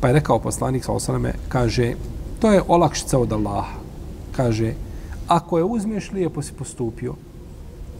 Pa 0.00 0.08
je 0.08 0.14
rekao 0.14 0.38
poslanik, 0.38 0.84
sa 0.84 0.92
osaname, 0.92 1.34
kaže, 1.48 1.94
to 2.40 2.52
je 2.52 2.62
olakšica 2.68 3.18
od 3.18 3.32
Allaha. 3.32 3.78
Kaže, 4.32 4.74
ako 5.28 5.58
je 5.58 5.64
uzmeš, 5.64 6.10
lijepo 6.12 6.42
si 6.42 6.52
postupio, 6.52 7.14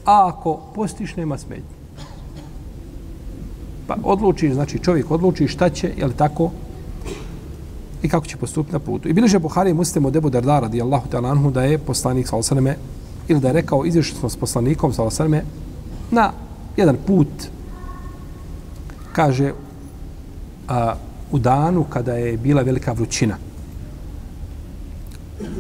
a 0.05 0.29
ako 0.29 0.61
postiš, 0.75 1.17
nema 1.17 1.39
smetnje. 1.39 1.77
Pa 3.87 3.97
odluči, 4.05 4.55
znači 4.55 4.79
čovjek 4.79 5.11
odluči 5.11 5.49
šta 5.49 5.71
će, 5.71 5.93
je 5.97 6.07
li 6.07 6.15
tako, 6.15 6.51
i 8.03 8.09
kako 8.09 8.27
će 8.27 8.37
postupiti 8.37 8.73
na 8.73 8.79
putu. 8.79 9.09
I 9.09 9.13
bilježe 9.13 9.39
Buhari 9.39 9.71
i 9.71 9.75
Muslim 9.75 10.05
od 10.05 10.17
Ebu 10.17 10.31
Darda 10.31 10.61
radijallahu 10.61 11.09
ta'ala 11.11 11.31
anhu 11.31 11.51
da 11.51 11.63
je 11.63 11.79
poslanik 11.79 12.29
sa 12.29 12.37
osaname, 12.37 12.77
ili 13.29 13.41
da 13.41 13.49
je 13.49 13.53
rekao, 13.53 13.87
izišli 13.87 14.19
smo 14.19 14.29
s 14.29 14.37
poslanikom 14.37 14.93
sa 14.93 15.05
osaname, 15.05 15.45
na 16.13 16.33
jedan 16.77 16.97
put 17.07 17.29
kaže 19.13 19.53
a, 20.69 20.95
u 21.33 21.39
danu 21.39 21.85
kada 21.85 22.13
je 22.13 22.37
bila 22.37 22.63
velika 22.63 22.93
vrućina. 22.93 23.37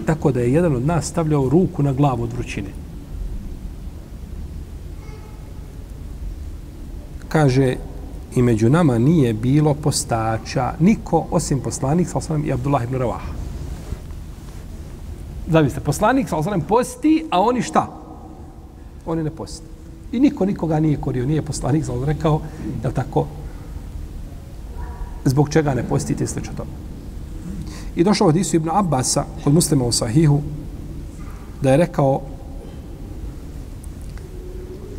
Tako 0.07 0.33
da 0.33 0.41
je 0.41 0.53
jedan 0.53 0.77
od 0.77 0.87
nas 0.87 1.07
stavljao 1.07 1.49
ruku 1.49 1.83
na 1.83 1.93
glavu 1.93 2.23
od 2.23 2.33
vrućine. 2.33 2.69
Kaže, 7.29 7.77
i 8.35 8.43
među 8.43 8.71
nama 8.71 8.99
nije 8.99 9.33
bilo 9.35 9.75
postača, 9.75 10.75
niko 10.81 11.27
osim 11.31 11.61
poslanik, 11.61 12.09
sa 12.09 12.19
osanem, 12.19 12.45
i 12.47 12.53
Abdullah 12.53 12.85
ibn 12.85 12.95
Ravaha. 12.95 13.33
Zavisite, 15.49 15.81
poslanik, 15.81 16.29
sa 16.29 16.37
osanem, 16.37 16.61
posti, 16.61 17.27
a 17.31 17.41
oni 17.41 17.63
šta? 17.63 17.87
Oni 19.07 19.23
ne 19.23 19.31
poste. 19.31 19.72
I 20.12 20.21
niko 20.21 20.47
nikoga 20.47 20.81
nije 20.81 21.00
korio, 21.00 21.26
nije 21.26 21.42
poslanik 21.42 21.85
zelo 21.85 22.04
rekao, 22.04 22.40
je 22.85 22.92
tako, 22.95 23.26
zbog 25.25 25.49
čega 25.49 25.75
ne 25.75 25.83
postite 25.88 26.26
slično 26.26 26.52
tome. 26.57 26.71
I 27.97 28.04
došao 28.04 28.28
od 28.28 28.37
Isu 28.37 28.57
ibn 28.57 28.69
Abbasa, 28.73 29.25
kod 29.45 29.54
muslima 29.54 29.85
u 29.85 29.92
Sahihu, 29.92 30.40
da 31.62 31.71
je 31.71 31.76
rekao, 31.76 32.21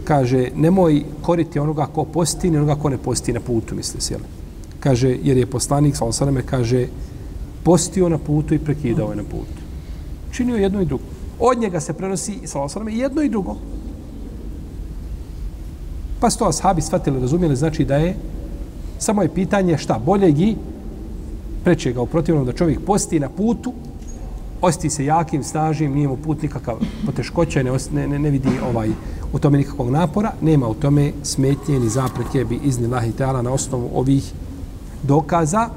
kaže, 0.04 0.50
nemoj 0.56 1.04
koriti 1.22 1.60
onoga 1.60 1.86
ko 1.86 2.06
posti, 2.06 2.52
ni 2.52 2.58
onoga 2.58 2.76
ko 2.76 2.90
ne 2.90 2.98
posti 2.98 3.34
na 3.34 3.40
putu, 3.40 3.76
misli 3.76 4.02
se, 4.02 4.14
jel? 4.14 4.22
Kaže, 4.80 5.18
jer 5.24 5.38
je 5.38 5.46
poslanik, 5.46 5.96
sa 5.96 6.12
sveme, 6.12 6.42
kaže, 6.42 6.88
postio 7.64 8.10
na 8.10 8.18
putu 8.18 8.54
i 8.54 8.60
prekidao 8.60 9.10
je 9.10 9.16
na 9.16 9.24
putu. 9.24 9.62
Činio 10.32 10.56
jedno 10.56 10.82
i 10.82 10.86
drugo. 10.86 11.04
Od 11.40 11.60
njega 11.60 11.80
se 11.80 11.94
prenosi, 11.94 12.40
sa 12.46 12.70
sveme, 12.70 12.94
jedno 12.94 13.22
i 13.22 13.30
drugo. 13.30 13.56
Pa 16.24 16.30
su 16.30 16.40
to 16.40 16.46
ashabi 16.46 16.82
shvatili, 16.82 17.20
razumijeli, 17.20 17.56
znači 17.56 17.86
da 17.86 17.96
je 17.96 18.16
samo 19.00 19.22
je 19.22 19.34
pitanje 19.34 19.78
šta, 19.78 20.00
bolje 20.06 20.32
gi 20.32 20.56
prečega. 21.64 22.02
u 22.02 22.06
protivnom 22.06 22.46
da 22.46 22.54
čovjek 22.54 22.80
posti 22.86 23.20
na 23.20 23.30
putu, 23.30 23.74
osti 24.62 24.90
se 24.90 25.06
jakim, 25.06 25.44
snažnim, 25.44 25.94
nije 25.94 26.08
mu 26.08 26.18
put 26.18 26.42
nikakav 26.42 26.76
poteškoća, 27.06 27.64
ne, 27.64 27.72
ne, 27.92 28.08
ne, 28.08 28.20
ne 28.20 28.30
vidi 28.30 28.50
ovaj 28.70 28.90
u 29.34 29.40
tome 29.40 29.58
nikakvog 29.58 29.90
napora, 29.90 30.32
nema 30.42 30.68
u 30.68 30.74
tome 30.74 31.12
smetnje 31.24 31.80
ni 31.80 31.90
zapreke 31.90 32.46
bi 32.46 32.60
izni 32.64 32.88
lahi 32.88 33.12
teala 33.12 33.42
na 33.42 33.52
osnovu 33.52 33.90
ovih 33.94 34.32
dokaza 35.04 35.70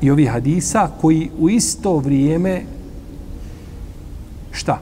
i 0.00 0.10
ovih 0.10 0.30
hadisa 0.30 0.90
koji 1.00 1.30
u 1.38 1.50
isto 1.50 1.96
vrijeme 1.96 2.62
šta? 4.52 4.80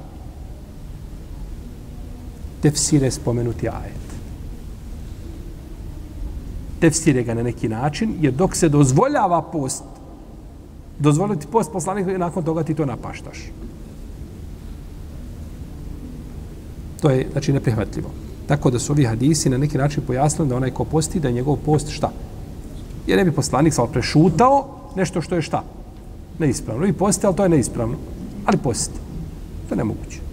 Tefsire 2.63 3.11
spomenuti 3.11 3.69
ajet 3.69 4.02
tefsire 6.83 7.23
ga 7.23 7.35
na 7.35 7.43
neki 7.43 7.69
način, 7.69 8.15
jer 8.21 8.33
dok 8.35 8.57
se 8.57 8.69
dozvoljava 8.69 9.43
post, 9.43 9.85
dozvoliti 10.99 11.47
post 11.47 11.73
poslanik, 11.73 12.07
nakon 12.19 12.43
toga 12.45 12.63
ti 12.63 12.75
to 12.75 12.87
napaštaš. 12.87 13.39
To 17.01 17.11
je, 17.11 17.29
znači, 17.33 17.53
neprihvatljivo. 17.53 18.11
Tako 18.47 18.71
da 18.71 18.79
su 18.79 18.93
ovi 18.93 19.05
hadisi 19.05 19.51
na 19.51 19.59
neki 19.59 19.79
način 19.79 20.03
pojasnili 20.07 20.49
da 20.49 20.57
onaj 20.57 20.71
ko 20.71 20.85
posti, 20.85 21.21
da 21.21 21.29
je 21.29 21.35
njegov 21.35 21.57
post 21.65 21.91
šta? 21.91 22.11
Jer 23.07 23.19
ne 23.19 23.25
bi 23.25 23.33
poslanik 23.33 23.75
sal 23.75 23.87
prešutao 23.87 24.67
nešto 24.97 25.23
što 25.23 25.35
je 25.35 25.43
šta? 25.43 25.63
Neispravno. 26.39 26.87
I 26.87 26.93
posti, 26.93 27.27
ali 27.27 27.37
to 27.37 27.43
je 27.43 27.49
neispravno. 27.49 27.97
Ali 28.45 28.59
posti. 28.59 28.99
To 29.69 29.75
je 29.75 29.79
nemoguće. 29.79 30.32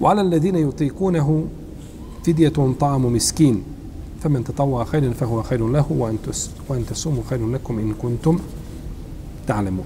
وعلى 0.00 0.20
الذين 0.20 0.56
يطيقونه 0.56 1.44
فدية 2.24 2.74
طعام 2.80 3.12
مسكين 3.12 3.62
فمن 4.22 4.44
تطوع 4.44 4.84
خيرا 4.84 5.10
فهو 5.12 5.42
خير 5.42 5.68
له 5.68 5.86
وأن, 5.92 6.18
وأن 6.68 6.86
تصوموا 6.86 7.22
خير 7.30 7.48
لكم 7.48 7.78
إن 7.78 7.94
كنتم 7.94 8.38
تعلمون 9.46 9.84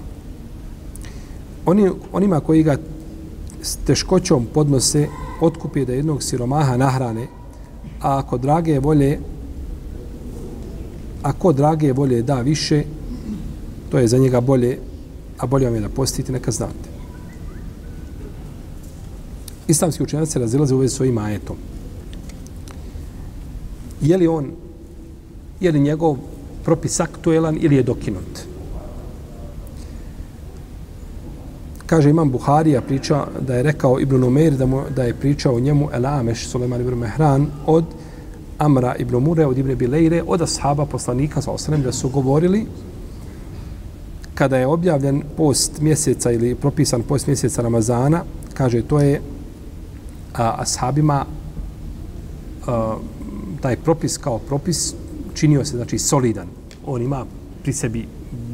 Oni, 1.65 1.91
onima 2.13 2.39
koji 2.39 2.63
ga 2.63 2.77
s 3.61 3.75
teškoćom 3.75 4.45
podnose 4.53 5.07
otkupi 5.41 5.85
da 5.85 5.93
jednog 5.93 6.23
siromaha 6.23 6.77
nahrane, 6.77 7.27
a 8.01 8.17
ako 8.17 8.37
drage 8.37 8.79
volje 8.79 9.19
ako 11.23 11.53
drage 11.53 11.93
volje 11.93 12.21
da 12.21 12.41
više, 12.41 12.83
to 13.89 13.97
je 13.97 14.07
za 14.07 14.17
njega 14.17 14.41
bolje, 14.41 14.77
a 15.37 15.45
bolje 15.45 15.65
vam 15.65 15.75
je 15.75 15.81
da 15.81 15.89
postite, 15.89 16.31
neka 16.31 16.51
znate 16.51 16.88
islamski 19.70 20.02
učenjaci 20.02 20.38
razilaze 20.38 20.74
u 20.74 20.78
vezi 20.78 20.96
s 20.96 21.00
ovim 21.00 21.18
ajetom. 21.18 21.56
Je 24.00 24.16
li 24.16 24.26
on, 24.26 24.50
je 25.60 25.72
li 25.72 25.80
njegov 25.80 26.16
propis 26.64 27.00
aktuelan 27.00 27.58
ili 27.60 27.76
je 27.76 27.82
dokinut? 27.82 28.50
Kaže 31.86 32.10
imam 32.10 32.30
Buharija 32.30 32.80
priča 32.80 33.26
da 33.46 33.54
je 33.54 33.62
rekao 33.62 34.00
Ibn 34.00 34.24
Umeir 34.24 34.56
da, 34.56 34.66
mu, 34.66 34.82
da 34.96 35.04
je 35.04 35.14
pričao 35.14 35.54
o 35.54 35.60
njemu 35.60 35.88
El 35.92 36.06
Ameš 36.06 36.48
Suleman 36.48 36.80
ibn 36.80 36.94
Mehran 36.94 37.46
od 37.66 37.84
Amra 38.58 38.94
ibn 38.98 39.16
Mure, 39.16 39.46
od 39.46 39.58
Ibn 39.58 39.74
Bilejre, 39.74 40.22
od 40.26 40.42
ashaba 40.42 40.86
poslanika 40.86 41.42
sa 41.42 41.50
osrem 41.50 41.82
da 41.82 41.92
su 41.92 42.08
govorili 42.08 42.66
kada 44.34 44.58
je 44.58 44.66
objavljen 44.66 45.22
post 45.36 45.80
mjeseca 45.80 46.30
ili 46.32 46.54
propisan 46.54 47.02
post 47.02 47.26
mjeseca 47.26 47.62
Ramazana, 47.62 48.24
kaže 48.54 48.82
to 48.82 49.00
je 49.00 49.20
a, 50.34 50.54
ashabima 50.58 51.24
a, 52.66 52.96
taj 53.60 53.76
propis 53.76 54.18
kao 54.18 54.38
propis 54.38 54.94
činio 55.34 55.64
se 55.64 55.76
znači 55.76 55.98
solidan. 55.98 56.48
On 56.86 57.02
ima 57.02 57.24
pri 57.62 57.72
sebi 57.72 58.06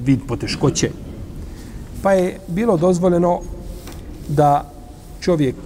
vid 0.04 0.20
poteškoće. 0.28 0.90
Pa 2.02 2.12
je 2.12 2.38
bilo 2.48 2.76
dozvoljeno 2.76 3.40
da 4.28 4.70
čovjek 5.20 5.56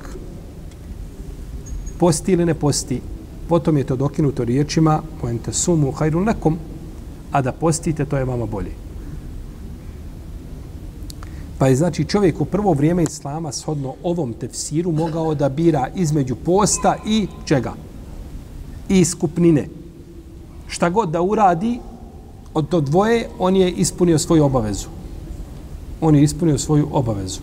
posti 1.99 2.33
ili 2.33 2.47
ne 2.47 2.55
posti. 2.55 3.01
Potom 3.49 3.77
je 3.77 3.85
to 3.85 3.97
dokinuto 3.97 4.45
riječima 4.45 5.03
poente 5.21 5.53
sumu 5.53 5.93
hajrun 5.93 6.27
lekom, 6.27 6.59
a 7.33 7.43
da 7.43 7.53
postite 7.53 8.05
to 8.05 8.17
je 8.17 8.25
vama 8.25 8.47
bolje. 8.47 8.90
Pa 11.61 11.69
je 11.69 11.77
znači 11.77 12.05
čovjek 12.05 12.41
u 12.41 12.45
prvo 12.45 12.73
vrijeme 12.73 13.03
islama 13.03 13.53
shodno 13.53 13.95
ovom 14.03 14.33
tefsiru 14.33 14.93
mogao 14.93 15.35
da 15.35 15.49
bira 15.49 15.89
između 15.95 16.37
posta 16.37 16.97
i 17.07 17.27
čega? 17.45 17.73
I 18.89 19.05
skupnine. 19.05 19.69
Šta 20.67 20.89
god 20.91 21.11
da 21.11 21.23
uradi 21.23 21.79
od 22.55 22.69
to 22.69 22.81
dvoje, 22.81 23.29
on 23.39 23.57
je 23.57 23.71
ispunio 23.71 24.19
svoju 24.19 24.45
obavezu. 24.45 24.89
On 26.01 26.17
je 26.17 26.23
ispunio 26.23 26.59
svoju 26.59 26.89
obavezu. 26.93 27.41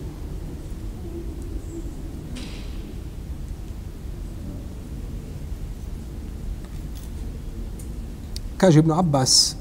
Kaže 8.56 8.78
Ibn 8.78 8.92
Abbas, 8.92 9.56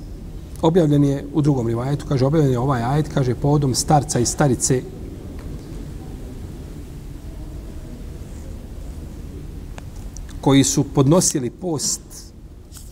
objavljen 0.61 1.03
je 1.03 1.25
u 1.33 1.41
drugom 1.41 1.67
rivajetu, 1.67 2.05
kaže 2.09 2.25
objavljen 2.25 2.51
je 2.51 2.59
ovaj 2.59 2.83
ajet, 2.83 3.07
kaže 3.13 3.35
povodom 3.35 3.75
starca 3.75 4.19
i 4.19 4.25
starice 4.25 4.81
koji 10.41 10.63
su 10.63 10.83
podnosili 10.83 11.49
post, 11.49 12.01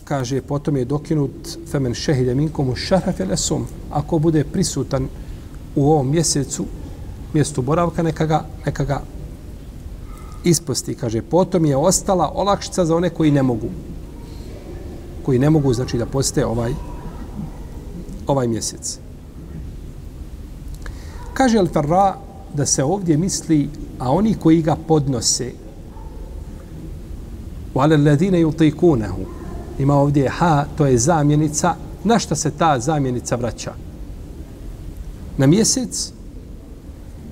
kaže 0.04 0.42
potom 0.42 0.78
je 0.78 0.86
dokinut 0.86 1.58
femen 1.72 1.94
šehide 1.94 2.36
minkomu 2.36 2.76
šarafelesom, 2.76 3.66
ako 3.92 4.20
bude 4.20 4.44
prisutan 4.44 5.08
u 5.76 5.92
ovom 5.92 6.12
mjesecu, 6.12 6.66
mjestu 7.34 7.62
boravka, 7.62 8.04
neka 8.04 8.26
ga, 8.26 8.46
neka 8.66 8.84
ga 8.84 9.02
isposti. 10.44 10.96
Kaže, 10.96 11.22
potom 11.22 11.66
je 11.66 11.78
ostala 11.78 12.32
olakšica 12.36 12.86
za 12.86 12.96
one 12.96 13.10
koji 13.10 13.32
ne 13.32 13.44
mogu. 13.44 13.70
Koji 15.26 15.40
ne 15.40 15.50
mogu, 15.50 15.74
znači, 15.74 15.98
da 15.98 16.06
poste 16.06 16.46
ovaj 16.46 16.74
ovaj 18.28 18.48
mjesec. 18.48 19.00
Kaže 21.34 21.58
Al-Farra 21.58 22.14
da 22.54 22.66
se 22.66 22.84
ovdje 22.84 23.18
misli, 23.18 23.70
a 24.00 24.12
oni 24.12 24.34
koji 24.34 24.62
ga 24.62 24.76
podnose, 24.88 25.52
u 27.74 27.80
ale 27.80 27.98
ledine 27.98 28.40
jutikunehu, 28.40 29.22
ima 29.80 29.96
ovdje 29.96 30.30
ha, 30.30 30.66
to 30.78 30.86
je 30.86 30.98
zamjenica, 30.98 31.76
na 32.04 32.20
šta 32.20 32.36
se 32.36 32.52
ta 32.52 32.80
zamjenica 32.80 33.36
vraća? 33.36 33.74
Na 35.38 35.48
mjesec 35.48 36.12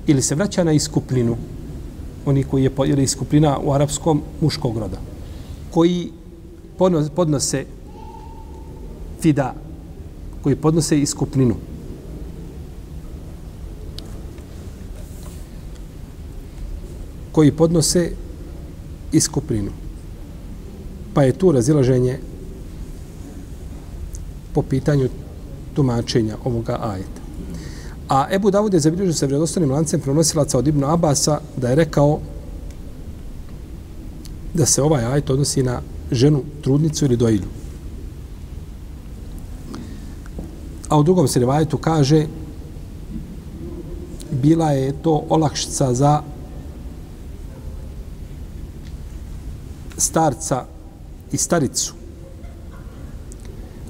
ili 0.06 0.22
se 0.22 0.34
vraća 0.34 0.64
na 0.64 0.72
iskupninu? 0.72 1.36
Oni 2.26 2.44
koji 2.44 2.64
je 2.64 2.70
ili 2.86 3.02
iskuplina 3.02 3.58
u 3.58 3.72
arapskom 3.72 4.22
muškog 4.40 4.78
roda, 4.78 4.98
koji 5.70 6.10
podnose 7.14 7.64
fida 9.20 9.54
koji 10.44 10.56
podnose 10.56 10.98
iskupninu. 11.00 11.54
Koji 17.32 17.52
podnose 17.52 18.10
iskupninu. 19.12 19.70
Pa 21.14 21.22
je 21.22 21.32
tu 21.32 21.52
razilaženje 21.52 22.18
po 24.52 24.62
pitanju 24.62 25.08
tumačenja 25.74 26.36
ovoga 26.44 26.78
ajeta. 26.82 27.20
A 28.08 28.26
Ebu 28.30 28.50
Davud 28.50 28.74
je 28.74 28.80
zabilježio 28.80 29.14
sa 29.14 29.26
vredostanim 29.26 29.70
lancem 29.70 30.00
prenosilaca 30.00 30.58
od 30.58 30.66
Ibnu 30.66 30.86
Abasa 30.86 31.40
da 31.56 31.68
je 31.68 31.74
rekao 31.74 32.20
da 34.54 34.66
se 34.66 34.82
ovaj 34.82 35.04
ajet 35.04 35.30
odnosi 35.30 35.62
na 35.62 35.80
ženu, 36.12 36.42
trudnicu 36.62 37.04
ili 37.04 37.16
dojilju. 37.16 37.63
A 40.94 40.98
u 40.98 41.02
drugom 41.02 41.28
se 41.28 41.38
rivajetu 41.38 41.78
kaže 41.78 42.26
bila 44.30 44.70
je 44.70 44.92
to 45.02 45.24
olakšica 45.28 45.94
za 45.94 46.22
starca 49.98 50.64
i 51.32 51.36
staricu 51.36 51.94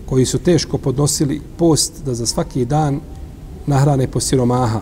koji 0.07 0.27
su 0.27 0.39
teško 0.39 0.79
podnosili 0.79 1.41
post 1.59 1.93
da 2.05 2.15
za 2.15 2.27
svaki 2.27 2.65
dan 2.65 3.01
nahrane 3.67 4.07
po 4.07 4.21
siromaha 4.21 4.81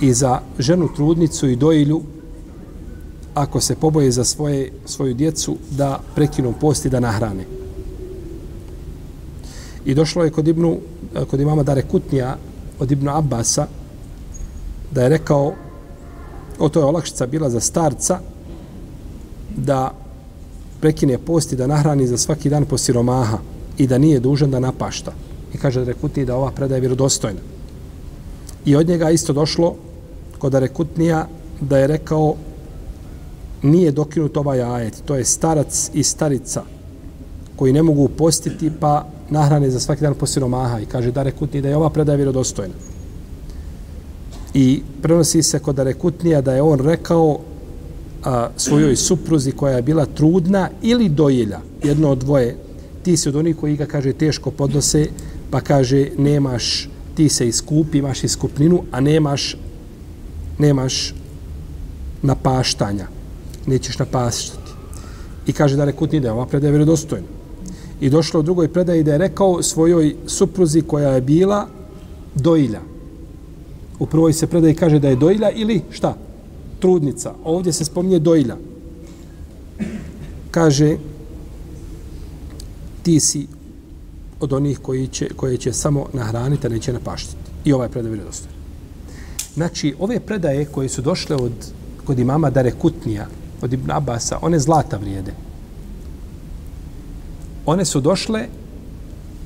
i 0.00 0.12
za 0.12 0.40
ženu 0.58 0.88
trudnicu 0.94 1.48
i 1.48 1.56
dojilju 1.56 2.02
ako 3.34 3.60
se 3.60 3.74
poboje 3.74 4.10
za 4.10 4.24
svoje, 4.24 4.72
svoju 4.86 5.14
djecu 5.14 5.56
da 5.70 6.00
prekinu 6.14 6.54
post 6.60 6.84
i 6.84 6.90
da 6.90 7.00
nahrane. 7.00 7.53
I 9.84 9.94
došlo 9.94 10.24
je 10.24 10.30
kod, 10.30 10.48
Ibnu, 10.48 10.78
kod 11.30 11.40
imama 11.40 11.62
Dare 11.62 11.82
Kutnija 11.82 12.36
od 12.78 12.90
Ibnu 12.90 13.10
Abbasa 13.16 13.66
da 14.90 15.02
je 15.02 15.08
rekao 15.08 15.54
o 16.58 16.68
to 16.68 16.80
je 16.80 16.84
olakšica 16.84 17.26
bila 17.26 17.50
za 17.50 17.60
starca 17.60 18.18
da 19.56 19.90
prekine 20.80 21.18
post 21.18 21.52
i 21.52 21.56
da 21.56 21.66
nahrani 21.66 22.06
za 22.06 22.18
svaki 22.18 22.50
dan 22.50 22.64
po 22.64 22.78
siromaha 22.78 23.38
i 23.78 23.86
da 23.86 23.98
nije 23.98 24.20
dužan 24.20 24.50
da 24.50 24.60
napašta. 24.60 25.12
I 25.54 25.58
kaže 25.58 25.80
da 25.80 25.86
rekutni 25.86 26.24
da 26.24 26.36
ova 26.36 26.50
predaja 26.50 26.76
je 26.76 26.80
vjerodostojna. 26.80 27.40
I 28.64 28.76
od 28.76 28.88
njega 28.88 29.10
isto 29.10 29.32
došlo 29.32 29.74
kod 30.38 30.54
rekutnija 30.54 31.26
da 31.60 31.78
je 31.78 31.86
rekao 31.86 32.34
nije 33.62 33.92
dokinut 33.92 34.36
ovaj 34.36 34.62
ajet. 34.62 35.02
To 35.04 35.14
je 35.14 35.24
starac 35.24 35.90
i 35.94 36.02
starica 36.02 36.62
koji 37.56 37.72
ne 37.72 37.82
mogu 37.82 38.08
postiti 38.08 38.70
pa 38.80 39.06
nahrane 39.30 39.70
za 39.70 39.80
svaki 39.80 40.02
dan 40.02 40.14
posiromaha. 40.14 40.80
I 40.80 40.86
kaže 40.86 41.12
Darekutni 41.12 41.62
da 41.62 41.68
je 41.68 41.76
ova 41.76 41.90
predaja 41.90 42.16
vjerodostojna. 42.16 42.74
I 44.54 44.82
prenosi 45.02 45.42
se 45.42 45.58
kod 45.58 45.78
rekutnija 45.78 46.40
da 46.40 46.54
je 46.54 46.62
on 46.62 46.80
rekao 46.80 47.38
a, 48.24 48.48
svojoj 48.56 48.96
supruzi 48.96 49.52
koja 49.52 49.76
je 49.76 49.82
bila 49.82 50.06
trudna 50.06 50.68
ili 50.82 51.08
dojelja, 51.08 51.60
jedno 51.82 52.10
od 52.10 52.18
dvoje, 52.18 52.56
ti 53.02 53.16
si 53.16 53.28
od 53.28 53.36
onih 53.36 53.56
koji 53.56 53.76
ga, 53.76 53.86
kaže, 53.86 54.12
teško 54.12 54.50
podnose, 54.50 55.06
pa 55.50 55.60
kaže, 55.60 56.08
nemaš, 56.18 56.88
ti 57.14 57.28
se 57.28 57.48
iskupi, 57.48 57.98
imaš 57.98 58.24
iskupninu, 58.24 58.82
a 58.92 59.00
nemaš, 59.00 59.56
nemaš 60.58 61.14
napaštanja. 62.22 63.06
Nećeš 63.66 63.98
napaštati. 63.98 64.72
I 65.46 65.52
kaže 65.52 65.76
da 65.76 65.84
rekutni 65.84 66.20
da 66.20 66.28
je 66.28 66.32
ova 66.32 66.46
predaja 66.46 66.70
vjerodostojna. 66.70 67.33
I 68.00 68.10
došlo 68.10 68.40
u 68.40 68.42
drugoj 68.42 68.68
predaji 68.68 69.02
da 69.02 69.12
je 69.12 69.18
rekao 69.18 69.62
svojoj 69.62 70.16
supruzi 70.26 70.82
koja 70.82 71.10
je 71.10 71.20
bila 71.20 71.66
dojilja. 72.34 72.80
U 73.98 74.06
prvoj 74.06 74.32
se 74.32 74.46
predaji 74.46 74.74
kaže 74.74 74.98
da 74.98 75.08
je 75.08 75.16
dojilja 75.16 75.50
ili 75.50 75.82
šta? 75.90 76.16
Trudnica. 76.80 77.34
Ovdje 77.44 77.72
se 77.72 77.84
spominje 77.84 78.18
dojilja. 78.18 78.56
Kaže, 80.50 80.96
ti 83.02 83.20
si 83.20 83.46
od 84.40 84.52
onih 84.52 84.78
koji 84.78 85.06
će, 85.06 85.28
koje 85.36 85.56
će 85.56 85.72
samo 85.72 86.06
nahraniti, 86.12 86.66
a 86.66 86.70
neće 86.70 86.92
napaštiti. 86.92 87.36
I 87.64 87.72
ovaj 87.72 87.88
predaj 87.88 88.10
vjerodostojan. 88.10 88.54
Znači, 89.54 89.94
ove 89.98 90.20
predaje 90.20 90.64
koje 90.64 90.88
su 90.88 91.02
došle 91.02 91.36
od 91.36 91.52
kod 92.04 92.18
imama 92.18 92.50
Dare 92.50 92.70
Kutnija, 92.70 93.26
od 93.62 93.72
Ibn 93.72 93.90
Abasa, 93.90 94.38
one 94.42 94.58
zlata 94.58 94.96
vrijede. 94.96 95.32
One 97.66 97.84
su 97.84 98.00
došle 98.00 98.46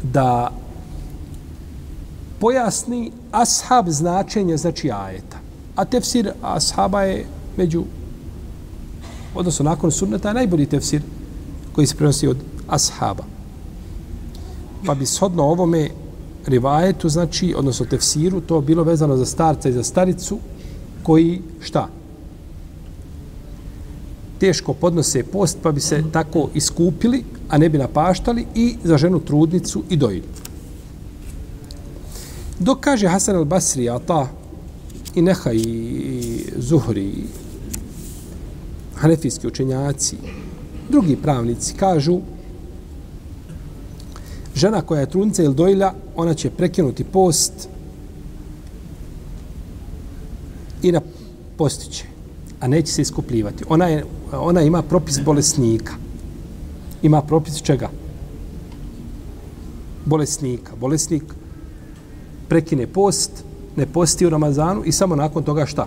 da 0.02 0.52
pojasni 2.40 3.12
ashab 3.33 3.88
značenje 3.88 4.57
znači 4.57 4.90
ajeta. 4.90 5.37
A 5.76 5.85
tefsir 5.85 6.33
ashaba 6.42 7.02
je 7.02 7.26
među 7.57 7.85
odnosno 9.35 9.64
nakon 9.64 9.90
sunneta 9.90 10.33
najbolji 10.33 10.66
tefsir 10.66 11.02
koji 11.72 11.87
se 11.87 11.96
prenosi 11.96 12.28
od 12.28 12.37
ashaba 12.68 13.24
pa 14.87 14.94
bi 14.94 15.07
shodno 15.07 15.44
ovome 15.44 15.88
rivajetu, 16.46 17.09
znači, 17.09 17.54
odnosno 17.57 17.87
tefsiru, 17.87 18.40
to 18.40 18.61
bilo 18.61 18.83
vezano 18.83 19.16
za 19.16 19.26
starca 19.26 19.68
i 19.68 19.72
za 19.72 19.83
staricu, 19.83 20.38
koji, 21.02 21.42
šta? 21.61 21.88
Teško 24.38 24.74
podnose 24.74 25.24
post, 25.24 25.59
pa 25.62 25.72
bi 25.72 25.81
se 25.81 26.04
tako 26.12 26.48
iskupili, 26.54 27.24
a 27.49 27.59
ne 27.59 27.69
bi 27.69 27.79
napaštali, 27.79 28.47
i 28.55 28.77
za 28.85 28.99
ženu 28.99 29.21
trudnicu 29.21 29.83
i 29.91 29.97
dojilju. 29.97 30.29
Dok 32.59 32.81
kaže 32.81 33.09
Hasan 33.09 33.37
al-Basri, 33.37 33.89
a 33.89 33.99
ta 33.99 34.29
i 35.15 35.23
Neha 35.23 35.53
i 35.53 36.45
Zuhri, 36.57 37.13
hanefijski 38.95 39.47
učenjaci, 39.47 40.17
drugi 40.91 41.17
pravnici 41.17 41.75
kažu 41.75 42.21
žena 44.55 44.81
koja 44.81 45.01
je 45.01 45.11
trudnica 45.11 45.43
ili 45.43 45.55
dojilja, 45.55 45.93
ona 46.17 46.35
će 46.35 46.51
prekinuti 46.51 47.05
post 47.05 47.69
i 50.83 50.93
na 50.93 51.01
postiće, 51.57 52.05
a 52.61 52.69
neće 52.69 52.93
se 52.93 53.03
iskupljivati. 53.03 53.65
Ona, 53.69 53.87
je, 53.87 54.05
ona 54.33 54.63
ima 54.63 54.83
propis 54.83 55.21
bolesnika. 55.25 55.93
Ima 57.03 57.23
propis 57.23 57.63
čega? 57.63 57.91
Bolesnika. 60.05 60.77
Bolesnik 60.77 61.23
prekine 62.49 62.87
post, 62.87 63.45
ne 63.77 63.87
posti 63.87 64.27
u 64.27 64.31
Ramazanu 64.31 64.83
i 64.85 64.93
samo 64.93 65.17
nakon 65.17 65.43
toga 65.43 65.67
šta? 65.67 65.87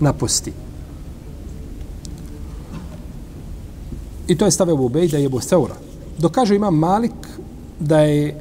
Naposti. 0.00 0.52
I 4.28 4.36
to 4.36 4.44
je 4.44 4.50
stave 4.50 4.72
u 4.72 4.86
Ubejda 4.86 5.18
i 5.18 5.24
Ebu 5.24 5.40
Seura. 5.40 5.74
Dokaže 6.18 6.56
ima 6.56 6.70
Malik 6.70 7.12
da 7.80 8.00
je 8.00 8.40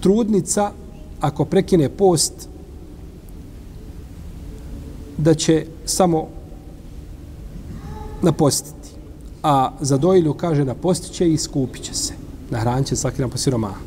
trudnica 0.00 0.70
ako 1.20 1.44
prekine 1.44 1.88
post 1.88 2.48
da 5.18 5.34
će 5.34 5.66
samo 5.84 6.28
napostiti. 8.22 8.83
A 9.44 9.70
za 9.80 9.98
dojilju 9.98 10.34
kaže 10.34 10.64
da 10.64 10.74
postiće 10.74 11.28
i 11.28 11.38
skupit 11.38 11.82
će 11.82 11.94
se. 11.94 12.12
Nahranit 12.50 12.86
će 12.86 12.96
svaki 12.96 13.18
dan 13.18 13.30
po 13.30 13.38
siromaha. 13.38 13.80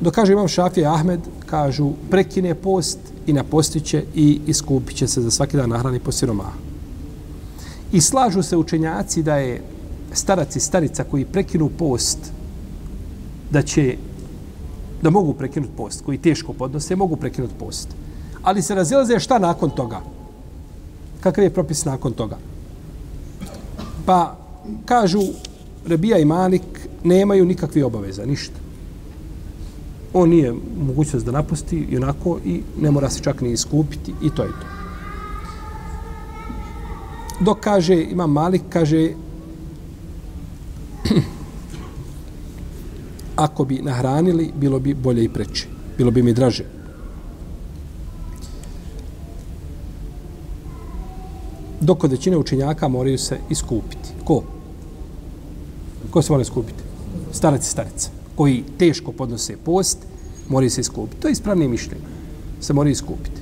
Dok 0.00 0.14
kaže 0.14 0.32
imam 0.32 0.48
Šafije 0.48 0.86
Ahmed, 0.86 1.20
kažu 1.46 1.90
prekine 2.10 2.54
post 2.54 2.98
i 3.26 3.32
napostiće 3.32 4.04
i 4.14 4.40
iskupit 4.46 4.96
će 4.96 5.06
se 5.06 5.22
za 5.22 5.30
svaki 5.30 5.56
dan 5.56 5.70
nahrani 5.70 5.98
po 5.98 6.12
siromaha. 6.12 6.52
I 7.92 8.00
slažu 8.00 8.42
se 8.42 8.56
učenjaci 8.56 9.22
da 9.22 9.36
je 9.36 9.62
starac 10.12 10.56
i 10.56 10.60
starica 10.60 11.04
koji 11.04 11.24
prekinu 11.24 11.68
post 11.78 12.18
da 13.50 13.62
će 13.62 13.96
da 15.02 15.10
mogu 15.10 15.32
prekinuti 15.32 15.72
post, 15.76 16.04
koji 16.04 16.18
teško 16.18 16.52
podnose, 16.52 16.96
mogu 16.96 17.16
prekinuti 17.16 17.54
post. 17.58 17.88
Ali 18.42 18.62
se 18.62 18.74
razilaze 18.74 19.18
šta 19.18 19.38
nakon 19.38 19.70
toga? 19.70 20.00
Kakav 21.20 21.44
je 21.44 21.50
propis 21.50 21.84
nakon 21.84 22.12
toga? 22.12 22.38
Pa 24.10 24.36
kažu 24.84 25.22
Rebija 25.86 26.18
i 26.18 26.24
Malik 26.24 26.62
nemaju 27.04 27.44
nikakve 27.44 27.84
obaveza, 27.84 28.26
ništa. 28.26 28.54
On 30.12 30.28
nije 30.28 30.54
mogućnost 30.86 31.26
da 31.26 31.32
napusti 31.32 31.86
i 31.90 31.96
onako 31.96 32.38
i 32.44 32.60
ne 32.80 32.90
mora 32.90 33.10
se 33.10 33.22
čak 33.22 33.40
ni 33.40 33.52
iskupiti 33.52 34.14
i 34.22 34.30
to 34.30 34.42
je 34.42 34.48
to. 34.48 34.66
Dok 37.40 37.60
kaže, 37.60 38.02
ima 38.02 38.26
Malik, 38.26 38.62
kaže 38.68 39.10
ako 43.46 43.64
bi 43.64 43.78
nahranili, 43.82 44.52
bilo 44.56 44.78
bi 44.78 44.94
bolje 44.94 45.24
i 45.24 45.28
preče. 45.28 45.66
Bilo 45.98 46.10
bi 46.10 46.22
mi 46.22 46.32
draže. 46.32 46.79
Dok 51.90 51.98
kod 51.98 52.10
većine 52.10 52.36
učenjaka 52.36 52.88
moraju 52.88 53.18
se 53.18 53.38
iskupiti. 53.50 54.08
Ko? 54.24 54.42
Ko 56.10 56.22
se 56.22 56.32
mora 56.32 56.42
iskupiti? 56.42 56.82
Starac 57.32 57.66
i 57.66 57.70
starica. 57.70 58.10
Koji 58.34 58.64
teško 58.78 59.12
podnose 59.12 59.56
post, 59.64 59.98
moraju 60.48 60.70
se 60.70 60.80
iskupiti. 60.80 61.22
To 61.22 61.28
je 61.28 61.32
ispravnije 61.32 61.68
mišljenje. 61.68 62.04
Se 62.60 62.72
moraju 62.72 62.92
iskupiti. 62.92 63.40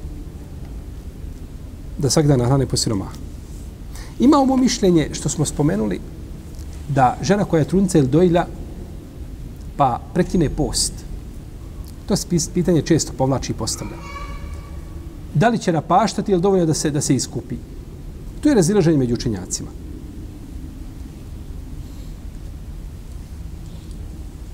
Da 1.99 2.11
svaki 2.11 2.29
dan 2.29 2.39
nahrane 2.39 2.67
po 2.67 2.77
siromaha. 2.77 3.13
Ima 4.19 4.39
ovo 4.39 4.57
mišljenje 4.57 5.09
što 5.13 5.29
smo 5.29 5.45
spomenuli 5.45 6.01
da 6.89 7.17
žena 7.23 7.45
koja 7.45 7.59
je 7.59 7.69
trudnica 7.69 7.99
ili 7.99 8.09
dojilja 8.09 8.47
pa 9.77 10.01
prekine 10.15 10.49
post. 10.51 10.93
To 12.07 12.17
se 12.17 12.27
pitanje 12.55 12.83
često 12.83 13.13
povlači 13.13 13.53
i 13.53 13.57
postavlja. 13.57 13.97
Da 15.35 15.49
li 15.49 15.59
će 15.59 15.73
napaštati 15.73 16.33
ili 16.33 16.41
dovoljno 16.41 16.67
da 16.67 16.75
se 16.75 16.91
da 16.91 17.01
se 17.01 17.15
iskupi? 17.15 17.57
To 18.40 18.48
je 18.48 18.55
razilaženje 18.55 18.98
među 18.98 19.14
učenjacima. 19.14 19.68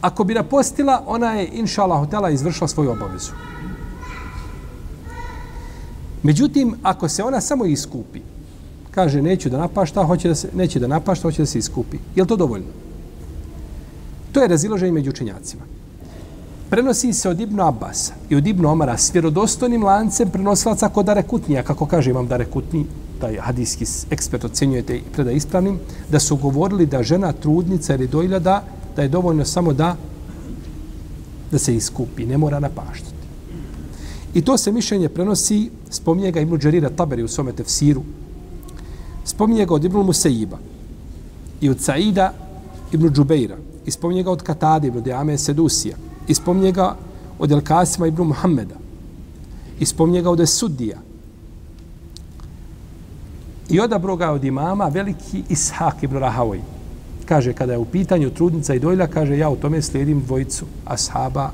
Ako 0.01 0.25
bi 0.25 0.35
napostila, 0.35 1.03
ona 1.07 1.33
je, 1.33 1.49
inša 1.53 1.83
Allah, 1.83 1.99
hotela 1.99 2.31
izvršila 2.31 2.69
svoju 2.69 2.91
obavezu. 2.91 3.33
Međutim, 6.23 6.75
ako 6.83 7.09
se 7.09 7.25
ona 7.25 7.41
samo 7.41 7.65
iskupi, 7.65 8.21
kaže 8.91 9.23
neću 9.23 9.51
da 9.51 9.59
napašta, 9.59 10.05
hoće 10.05 10.29
da 10.29 10.35
se, 10.35 10.49
neće 10.55 10.81
da 10.81 10.87
napašta, 10.87 11.29
hoće 11.29 11.43
da 11.43 11.47
se 11.47 11.59
iskupi. 11.59 11.99
Je 12.17 12.23
li 12.23 12.29
to 12.29 12.37
dovoljno? 12.37 12.67
To 14.33 14.43
je 14.43 14.49
razilaženje 14.49 14.93
među 14.93 15.11
učenjacima. 15.11 15.63
Prenosi 16.71 17.13
se 17.13 17.29
od 17.29 17.41
Ibnu 17.41 17.63
Abasa 17.63 18.15
i 18.29 18.37
od 18.37 18.47
Ibnu 18.47 18.69
Omara 18.69 18.99
s 18.99 19.15
vjerodostojnim 19.15 19.85
lancem 19.85 20.31
prenosilaca 20.31 20.89
kod 20.89 21.07
Dare 21.07 21.23
Kutnija, 21.23 21.63
kako 21.63 21.87
kaže 21.87 22.11
imam 22.11 22.29
Dare 22.29 22.45
Kutni, 22.45 22.87
taj 23.25 23.39
hadijski 23.41 23.87
ekspert 24.11 24.45
ocenjujete 24.45 24.99
te 24.99 25.13
preda 25.13 25.33
ispravnim, 25.33 25.79
da 26.11 26.21
su 26.21 26.37
govorili 26.37 26.87
da 26.87 27.03
žena 27.03 27.33
trudnica 27.33 27.95
ili 27.95 28.09
dojlja 28.09 28.39
da, 28.39 28.63
da 28.97 29.03
je 29.03 29.09
dovoljno 29.09 29.45
samo 29.45 29.73
da 29.73 29.97
da 31.51 31.59
se 31.59 31.75
iskupi, 31.77 32.27
ne 32.27 32.39
mora 32.39 32.59
napaštati. 32.61 33.25
I 34.35 34.43
to 34.43 34.57
se 34.59 34.73
mišljenje 34.73 35.09
prenosi, 35.09 35.71
spominje 35.91 36.33
ga 36.33 36.41
Ibnu 36.41 36.57
Đerira 36.57 36.91
Taberi 36.91 37.23
u 37.23 37.29
svome 37.29 37.53
tefsiru, 37.53 38.03
spominje 39.25 39.67
ga 39.67 39.75
od 39.75 39.85
Ibnu 39.85 40.03
Musaiba 40.03 40.59
i 41.61 41.71
od 41.71 41.81
Saida 41.81 42.33
Ibnu 42.93 43.11
Džubeira, 43.11 43.57
i 43.87 43.91
spominje 43.91 44.23
ga 44.23 44.31
od 44.31 44.43
Katade 44.43 44.89
Ibnu 44.89 45.01
Deame 45.01 45.39
Sedusija, 45.39 45.97
i 46.29 46.35
spominje 46.35 46.73
ga 46.73 46.97
od 47.39 47.53
Elkasima 47.53 48.07
Ibnu 48.07 48.25
Muhammeda, 48.25 48.77
i 49.81 49.87
spominje 49.87 50.23
ga 50.23 50.31
od 50.31 50.41
Esudija, 50.41 50.99
i 53.69 53.81
odabro 53.81 54.17
ga 54.17 54.31
od 54.31 54.45
imama 54.45 54.89
veliki 54.89 55.43
Ishak 55.49 56.03
Ibn 56.03 56.17
Rahavoj. 56.17 56.61
Kaže, 57.25 57.53
kada 57.53 57.73
je 57.73 57.79
u 57.79 57.85
pitanju 57.85 58.31
trudnica 58.31 58.75
i 58.75 58.79
dojla, 58.79 59.07
kaže, 59.07 59.39
ja 59.39 59.49
u 59.49 59.57
tome 59.57 59.83
slijedim 59.83 60.21
dvojicu 60.21 60.65
ashaba 60.85 61.51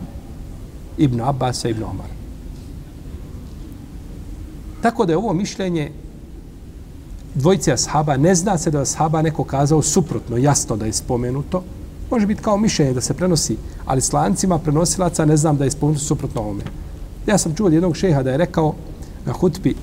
Ibn 0.98 1.20
Abbas 1.20 1.64
i 1.64 1.68
Ibn 1.68 1.82
Omar. 1.82 2.06
Tako 4.82 5.06
da 5.06 5.12
je 5.12 5.16
ovo 5.16 5.32
mišljenje 5.32 5.90
dvojice 7.34 7.72
ashaba, 7.72 8.16
ne 8.16 8.34
zna 8.34 8.58
se 8.58 8.70
da 8.70 8.78
je 8.78 8.82
ashaba 8.82 9.22
neko 9.22 9.44
kazao 9.44 9.82
suprotno, 9.82 10.36
jasno 10.36 10.76
da 10.76 10.86
je 10.86 10.92
spomenuto, 10.92 11.62
može 12.10 12.26
biti 12.26 12.42
kao 12.42 12.56
mišljenje 12.56 12.92
da 12.92 13.00
se 13.00 13.14
prenosi, 13.14 13.56
ali 13.86 14.00
slancima 14.00 14.58
prenosilaca 14.58 15.24
ne 15.24 15.36
znam 15.36 15.56
da 15.56 15.64
je 15.64 15.70
spomenuto 15.70 16.04
suprotno 16.04 16.40
ovome. 16.40 16.62
Ja 17.26 17.38
sam 17.38 17.54
čuo 17.54 17.66
od 17.66 17.72
jednog 17.72 17.96
šeha 17.96 18.22
da 18.22 18.30
je 18.30 18.36
rekao 18.36 18.74
na 19.26 19.32
hutbi, 19.32 19.74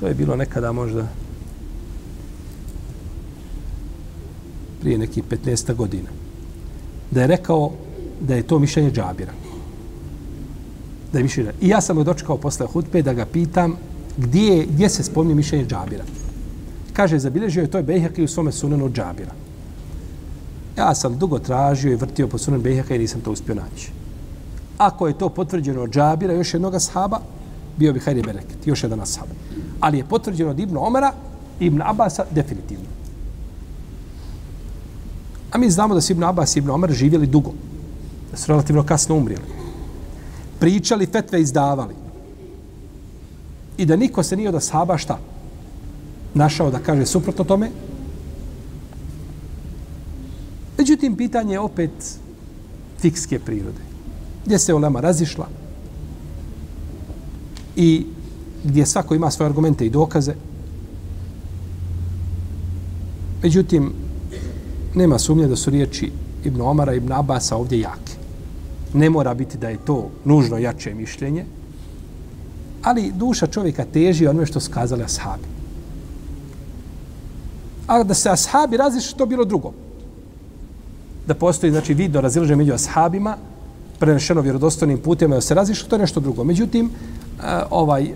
to 0.00 0.06
je 0.06 0.14
bilo 0.14 0.36
nekada 0.36 0.72
možda 0.72 1.06
prije 4.80 4.98
nekih 4.98 5.24
15 5.24 5.74
godina, 5.74 6.08
da 7.10 7.20
je 7.20 7.26
rekao 7.26 7.72
da 8.20 8.34
je 8.34 8.42
to 8.42 8.58
mišljenje 8.58 8.90
džabira. 8.90 9.32
Da 11.12 11.18
je 11.18 11.22
mišljenje. 11.22 11.52
I 11.60 11.68
ja 11.68 11.80
sam 11.80 11.96
ga 11.96 12.04
dočekao 12.04 12.36
posle 12.36 12.66
hutbe 12.66 13.02
da 13.02 13.12
ga 13.12 13.26
pitam 13.26 13.76
gdje, 14.16 14.66
gdje 14.66 14.88
se 14.88 15.02
spomni 15.02 15.34
mišljenje 15.34 15.66
džabira. 15.66 16.04
Kaže, 16.92 17.18
zabilježio 17.18 17.62
je 17.62 17.70
to 17.70 17.78
je 17.78 17.82
Bejheki 17.82 18.24
u 18.24 18.28
svome 18.28 18.52
sunenu 18.52 18.90
džabira. 18.90 19.32
Ja 20.78 20.94
sam 20.94 21.18
dugo 21.18 21.38
tražio 21.38 21.92
i 21.92 21.96
vrtio 21.96 22.28
po 22.28 22.38
sunen 22.38 22.62
Bejheka 22.62 22.94
i 22.94 22.98
nisam 22.98 23.20
to 23.20 23.32
uspio 23.32 23.54
naći. 23.54 23.90
Ako 24.78 25.08
je 25.08 25.18
to 25.18 25.28
potvrđeno 25.28 25.82
od 25.82 25.90
džabira, 25.90 26.32
još 26.32 26.54
jednog 26.54 26.74
sahaba, 26.78 27.20
bio 27.76 27.92
bi 27.92 28.00
Hajri 28.00 28.22
Bereket, 28.22 28.66
još 28.66 28.82
jedan 28.82 29.00
ashab. 29.00 29.28
Ali 29.80 29.98
je 29.98 30.04
potvrđeno 30.04 30.50
od 30.50 30.58
Ibn 30.58 30.76
Omara 30.76 31.12
i 31.60 31.66
Ibn 31.66 31.82
Abasa 31.82 32.24
definitivno. 32.30 32.84
A 35.52 35.58
mi 35.58 35.70
znamo 35.70 35.94
da 35.94 36.00
su 36.00 36.12
Ibn 36.12 36.24
Abbas 36.24 36.56
i 36.56 36.58
Ibn 36.58 36.70
Omar 36.70 36.92
živjeli 36.92 37.26
dugo. 37.26 37.52
Da 38.30 38.36
su 38.36 38.46
relativno 38.48 38.82
kasno 38.82 39.16
umrijeli. 39.16 39.44
Pričali, 40.58 41.06
fetve 41.06 41.40
izdavali. 41.40 41.94
I 43.78 43.86
da 43.86 43.96
niko 43.96 44.22
se 44.22 44.36
nije 44.36 44.48
od 44.48 44.54
ashaba 44.54 44.98
šta? 44.98 45.18
Našao 46.34 46.70
da 46.70 46.78
kaže 46.78 47.06
suprotno 47.06 47.44
tome. 47.44 47.70
Međutim, 50.78 51.16
pitanje 51.16 51.52
je 51.52 51.60
opet 51.60 52.18
fikske 52.98 53.38
prirode. 53.38 53.80
Gdje 54.44 54.58
se 54.58 54.74
Olema 54.74 55.00
razišla 55.00 55.46
i 57.76 58.06
gdje 58.64 58.86
svako 58.86 59.14
ima 59.14 59.30
svoje 59.30 59.48
argumente 59.48 59.86
i 59.86 59.90
dokaze. 59.90 60.34
Međutim, 63.42 63.92
nema 64.94 65.18
sumnje 65.18 65.46
da 65.46 65.56
su 65.56 65.70
riječi 65.70 66.10
Ibn 66.44 66.60
Omara 66.60 66.94
i 66.94 66.96
Ibn 66.96 67.12
Abasa 67.12 67.56
ovdje 67.56 67.80
jake. 67.80 68.12
Ne 68.94 69.10
mora 69.10 69.34
biti 69.34 69.58
da 69.58 69.68
je 69.68 69.84
to 69.84 70.10
nužno 70.24 70.58
jače 70.58 70.94
mišljenje, 70.94 71.44
ali 72.82 73.12
duša 73.16 73.46
čovjeka 73.46 73.84
teži 73.84 74.26
onome 74.26 74.46
što 74.46 74.60
su 74.60 74.70
kazali 74.70 75.02
ashabi. 75.02 75.48
A 77.86 78.02
da 78.02 78.14
se 78.14 78.30
ashabi 78.30 78.76
različite, 78.76 79.18
to 79.18 79.26
bilo 79.26 79.44
drugo. 79.44 79.72
Da 81.26 81.34
postoji, 81.34 81.72
znači, 81.72 81.94
vidno 81.94 82.20
razilaže 82.20 82.56
među 82.56 82.72
ashabima, 82.72 83.36
prenešeno 83.98 84.40
vjerodostojnim 84.40 84.98
putima, 84.98 85.34
da 85.34 85.40
se 85.40 85.54
različite, 85.54 85.88
to 85.88 85.96
je 85.96 86.00
nešto 86.00 86.20
drugo. 86.20 86.44
Međutim, 86.44 86.86
eh, 86.86 87.62
ovaj, 87.70 88.14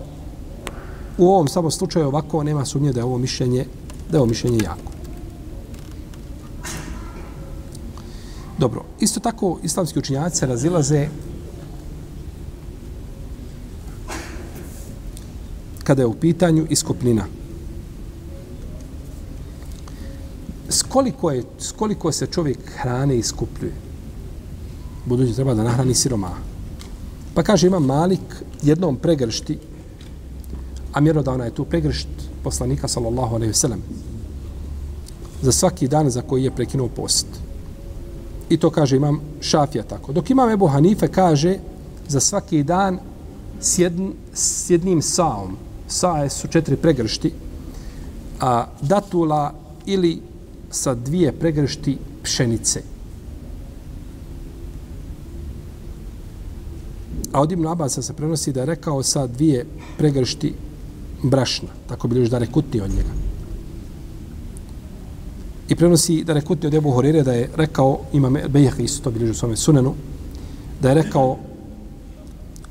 u 1.17 1.27
ovom 1.27 1.47
samo 1.47 1.71
slučaju 1.71 2.07
ovako 2.07 2.43
nema 2.43 2.65
sumnje 2.65 2.93
da 2.93 2.99
je 2.99 3.03
ovo 3.03 3.17
mišljenje, 3.17 3.65
da 4.11 4.17
je 4.17 4.21
ovo 4.21 4.29
mišljenje 4.29 4.59
jako. 4.63 4.91
Dobro, 8.57 8.83
isto 8.99 9.19
tako 9.19 9.59
islamski 9.63 9.99
učinjaci 9.99 10.37
se 10.37 10.45
razilaze 10.45 11.07
kada 15.83 16.01
je 16.01 16.05
u 16.05 16.13
pitanju 16.13 16.65
iskopnina. 16.69 17.25
Skoliko, 20.69 21.31
je, 21.31 21.43
skoliko 21.59 22.11
se 22.11 22.27
čovjek 22.27 22.57
hrane 22.75 23.17
iskupljuje? 23.17 23.73
Budući 25.05 25.33
treba 25.33 25.53
da 25.53 25.63
nahrani 25.63 25.93
siromaha. 25.93 26.39
Pa 27.33 27.43
kaže, 27.43 27.67
ima 27.67 27.79
malik 27.79 28.43
jednom 28.63 28.97
pregršti, 28.97 29.57
a 30.95 31.01
mjerodavna 31.01 31.45
je 31.45 31.51
tu 31.51 31.65
pregršt 31.65 32.07
poslanika, 32.43 32.87
sallallahu 32.87 33.35
alaihi 33.35 33.53
sallam, 33.53 33.81
za 35.41 35.51
svaki 35.51 35.87
dan 35.87 36.09
za 36.09 36.21
koji 36.21 36.43
je 36.43 36.55
prekinuo 36.55 36.87
post. 36.87 37.27
I 38.49 38.57
to 38.57 38.69
kaže 38.69 38.95
imam 38.95 39.19
šafija 39.41 39.83
tako. 39.83 40.13
Dok 40.13 40.29
imam 40.29 40.49
Ebu 40.49 40.67
Hanife 40.67 41.07
kaže 41.07 41.57
za 42.07 42.19
svaki 42.19 42.63
dan 42.63 42.99
s, 43.59 43.79
jedn, 43.79 44.11
s 44.33 44.69
jednim 44.69 45.01
saom. 45.01 45.57
Sae 45.87 46.29
su 46.29 46.47
četiri 46.47 46.77
pregršti. 46.77 47.31
A 48.39 48.65
datula 48.81 49.53
ili 49.85 50.21
sa 50.69 50.93
dvije 50.93 51.31
pregršti 51.31 51.97
pšenice. 52.23 52.81
A 57.31 57.41
od 57.41 57.51
Ibn 57.51 57.67
Abasa 57.67 58.01
se 58.01 58.13
prenosi 58.13 58.53
da 58.53 58.59
je 58.59 58.65
rekao 58.65 59.03
sa 59.03 59.27
dvije 59.27 59.65
pregršti 59.97 60.53
brašna. 61.29 61.69
Tako 61.87 62.07
bi 62.07 62.29
da 62.29 62.37
rekutni 62.37 62.81
od 62.81 62.89
njega. 62.89 63.09
I 65.69 65.75
prenosi 65.75 66.23
da 66.23 66.33
rekutni 66.33 66.67
od 66.67 66.73
Ebu 66.73 66.91
Horire 66.91 67.23
da 67.23 67.33
je 67.33 67.49
rekao, 67.55 67.99
ima 68.13 68.29
Bejah 68.29 68.79
isto 68.79 69.03
to 69.03 69.11
bilježi 69.11 69.31
u 69.31 69.35
svome 69.35 69.57
sunenu, 69.57 69.93
da 70.81 70.89
je 70.89 70.95
rekao 70.95 71.37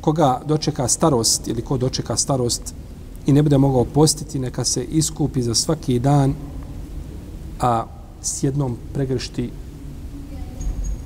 koga 0.00 0.40
dočeka 0.46 0.88
starost 0.88 1.48
ili 1.48 1.62
ko 1.62 1.76
dočeka 1.76 2.16
starost 2.16 2.74
i 3.26 3.32
ne 3.32 3.42
bude 3.42 3.58
mogao 3.58 3.84
postiti, 3.84 4.38
neka 4.38 4.64
se 4.64 4.84
iskupi 4.84 5.42
za 5.42 5.54
svaki 5.54 5.98
dan 5.98 6.34
a 7.60 7.86
s 8.22 8.42
jednom 8.42 8.76
pregršti 8.92 9.50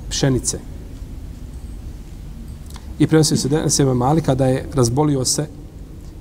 pšenice. 0.09 0.59
I 2.99 3.07
prenosi 3.07 3.37
se 3.37 3.49
da 3.49 3.69
se 3.69 3.85
Malika 3.85 4.35
da 4.35 4.45
je 4.45 4.65
razbolio 4.73 5.25
se 5.25 5.47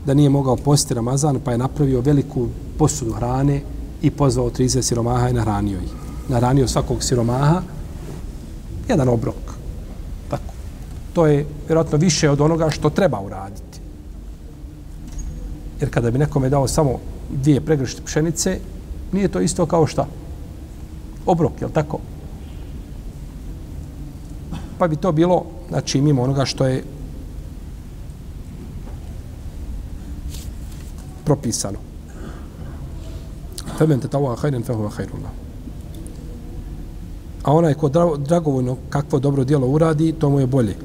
da 0.08 0.14
nije 0.14 0.30
mogao 0.30 0.56
posti 0.56 0.94
Ramazan, 0.94 1.40
pa 1.44 1.52
je 1.52 1.58
napravio 1.58 2.00
veliku 2.00 2.48
posudu 2.78 3.12
hrane 3.12 3.60
i 4.02 4.10
pozvao 4.10 4.50
30 4.50 4.82
siromaha 4.82 5.28
i 5.28 5.32
nahranio 5.32 5.78
ih. 5.78 5.92
Nahranio 6.28 6.68
svakog 6.68 7.02
siromaha 7.02 7.60
jedan 8.88 9.08
obrok. 9.08 9.52
Tako. 10.30 10.52
To 11.12 11.26
je 11.26 11.46
vjerojatno 11.66 11.98
više 11.98 12.30
od 12.30 12.40
onoga 12.40 12.70
što 12.70 12.90
treba 12.90 13.20
uraditi. 13.20 13.80
Jer 15.80 15.90
kada 15.90 16.10
bi 16.10 16.18
nekome 16.18 16.48
dao 16.48 16.68
samo 16.68 16.98
dvije 17.30 17.60
pregršte 17.60 18.02
pšenice, 18.04 18.58
nije 19.12 19.28
to 19.28 19.40
isto 19.40 19.66
kao 19.66 19.86
šta? 19.86 20.06
Obrok, 21.26 21.60
je 21.60 21.66
li 21.66 21.72
tako? 21.72 21.98
Pa 24.78 24.88
bi 24.88 24.96
to 24.96 25.12
bilo, 25.12 25.44
znači, 25.68 26.00
mimo 26.00 26.22
onoga 26.22 26.44
što 26.44 26.66
je 26.66 26.84
propisano. 31.28 31.78
Femen 33.76 34.00
te 34.00 34.08
tawa 34.08 34.32
hajden 34.36 34.64
fe 34.64 34.72
huve 34.72 34.88
hajrullah. 34.96 35.32
A 37.44 37.52
onaj 37.52 37.74
ko 37.74 37.88
dragovoljno 38.18 38.76
kakvo 38.90 39.18
dobro 39.18 39.44
dijelo 39.44 39.66
uradi, 39.68 40.12
to 40.12 40.30
mu 40.30 40.40
je 40.40 40.46
bolje. 40.46 40.76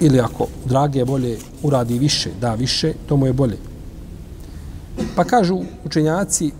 Ili 0.00 0.20
ako 0.20 0.46
drage 0.64 1.04
bolje 1.04 1.38
uradi 1.62 1.98
više, 1.98 2.30
da 2.40 2.54
više, 2.54 2.92
to 3.08 3.16
mu 3.16 3.26
je 3.26 3.32
bolje. 3.32 3.58
Pa 5.16 5.24
kažu 5.24 5.58
učenjaci, 5.84 6.52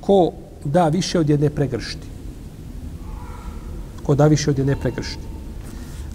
ko 0.00 0.32
da 0.64 0.88
više 0.88 1.20
od 1.20 1.30
jedne 1.30 1.50
pregršti. 1.50 2.08
Ko 4.02 4.14
da 4.14 4.26
više 4.26 4.50
od 4.50 4.58
jedne 4.58 4.76
pregršti. 4.76 5.33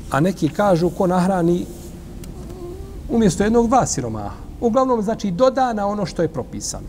A 0.10 0.20
neki 0.20 0.50
kažu 0.50 0.90
ko 0.90 1.08
nahrani 1.08 1.66
umjesto 3.10 3.44
jednog 3.44 3.68
dva 3.68 3.86
siromaha. 3.86 4.36
Uglavnom, 4.62 5.02
znači, 5.02 5.32
doda 5.32 5.74
na 5.74 5.88
ono 5.88 6.06
što 6.06 6.22
je 6.22 6.28
propisano. 6.28 6.88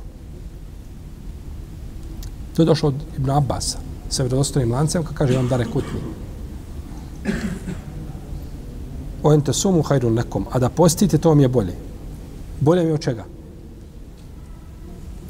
To 2.56 2.62
je 2.62 2.66
došlo 2.66 2.88
od 2.88 2.94
Ibn 3.16 3.30
Abbasa 3.30 3.78
sa 4.08 4.22
vjerodostojnim 4.22 4.72
lancem, 4.72 5.02
kako 5.02 5.14
kaže 5.14 5.36
vam 5.36 5.48
dare 5.48 5.64
kutni. 5.64 6.00
O 9.22 9.32
ente 9.32 9.52
sumu 9.52 9.82
hajrun 9.82 10.14
nekom, 10.14 10.46
a 10.50 10.58
da 10.58 10.68
postite, 10.68 11.18
to 11.18 11.28
vam 11.28 11.40
je 11.40 11.48
bolje. 11.48 11.74
Bolje 12.60 12.84
mi 12.84 12.92
od 12.92 13.00
čega? 13.00 13.24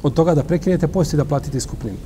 Od 0.03 0.15
toga 0.15 0.35
da 0.35 0.43
prekinete 0.43 0.89
i 1.13 1.17
da 1.17 1.25
platite 1.25 1.59
iskupninu. 1.59 1.97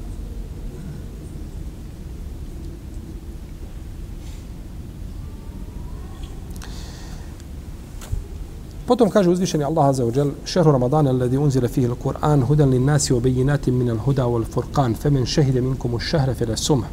Potom 8.86 9.10
kaže 9.10 9.30
uzvišeni 9.30 9.64
Allah 9.64 9.84
Azza 9.86 10.04
wa 10.04 10.12
Jal, 10.14 10.30
šehru 10.44 10.72
Ramadana 10.72 11.10
alladhi 11.10 11.36
unzila 11.36 11.68
fihi 11.68 11.86
al-Qur'an 11.86 12.42
hudan 12.42 12.70
lin 12.70 12.84
nasi 12.84 13.12
wa 13.12 13.20
bayyinatin 13.20 13.74
min 13.74 13.90
al-huda 13.90 14.26
wal 14.26 14.44
furqan 14.44 14.94
faman 14.94 15.24
shahida 15.24 15.60
minkum 15.60 15.94
ash-shahra 15.94 16.34
fala 16.34 16.56
sumh. 16.56 16.84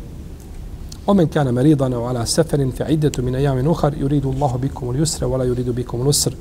ومن 1.08 1.28
كان 1.28 1.54
مريضا 1.54 1.96
أو 1.96 2.06
على 2.06 2.26
سفر 2.26 2.72
فعدة 2.72 3.12
من 3.24 3.36
أيام 3.36 3.70
اخر 3.70 3.94
يريد 3.98 4.26
الله 4.26 4.56
بكم 4.58 4.92
اليسر 4.92 5.26
ولا 5.26 5.44
يريد 5.44 5.70
بكم 5.70 6.02
العسر 6.02 6.34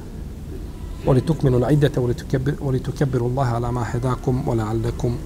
ولتكملوا 1.06 1.58
العدة 1.58 1.92
ولتكبر 1.96 2.54
ولتكبروا 2.60 3.28
الله 3.28 3.44
على 3.44 3.72
ما 3.72 3.84
هداكم 3.86 4.48
ولعلكم 4.48 5.16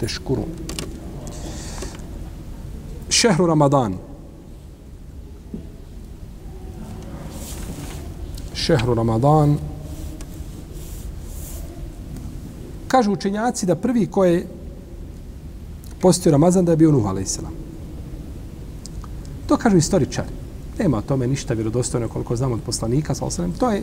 تشكرون. 0.00 0.48
شهر 3.10 3.40
رمضان 3.40 3.94
šehru 8.68 8.94
Ramadan. 8.94 9.56
Kažu 12.88 13.12
učenjaci 13.12 13.66
da 13.66 13.74
prvi 13.74 14.06
ko 14.06 14.24
je 14.24 14.46
postio 16.00 16.32
Ramazan 16.32 16.64
da 16.64 16.72
je 16.72 16.76
bio 16.76 16.92
Nuh 16.92 17.06
a.s. 17.06 17.38
To 19.46 19.56
kažu 19.56 19.76
istoričari. 19.76 20.28
Nema 20.78 20.98
o 20.98 21.02
tome 21.02 21.26
ništa 21.26 21.54
vjerodostojno 21.54 22.08
koliko 22.08 22.36
znamo 22.36 22.54
od 22.54 22.60
poslanika. 22.60 23.14
To 23.58 23.70
je 23.70 23.82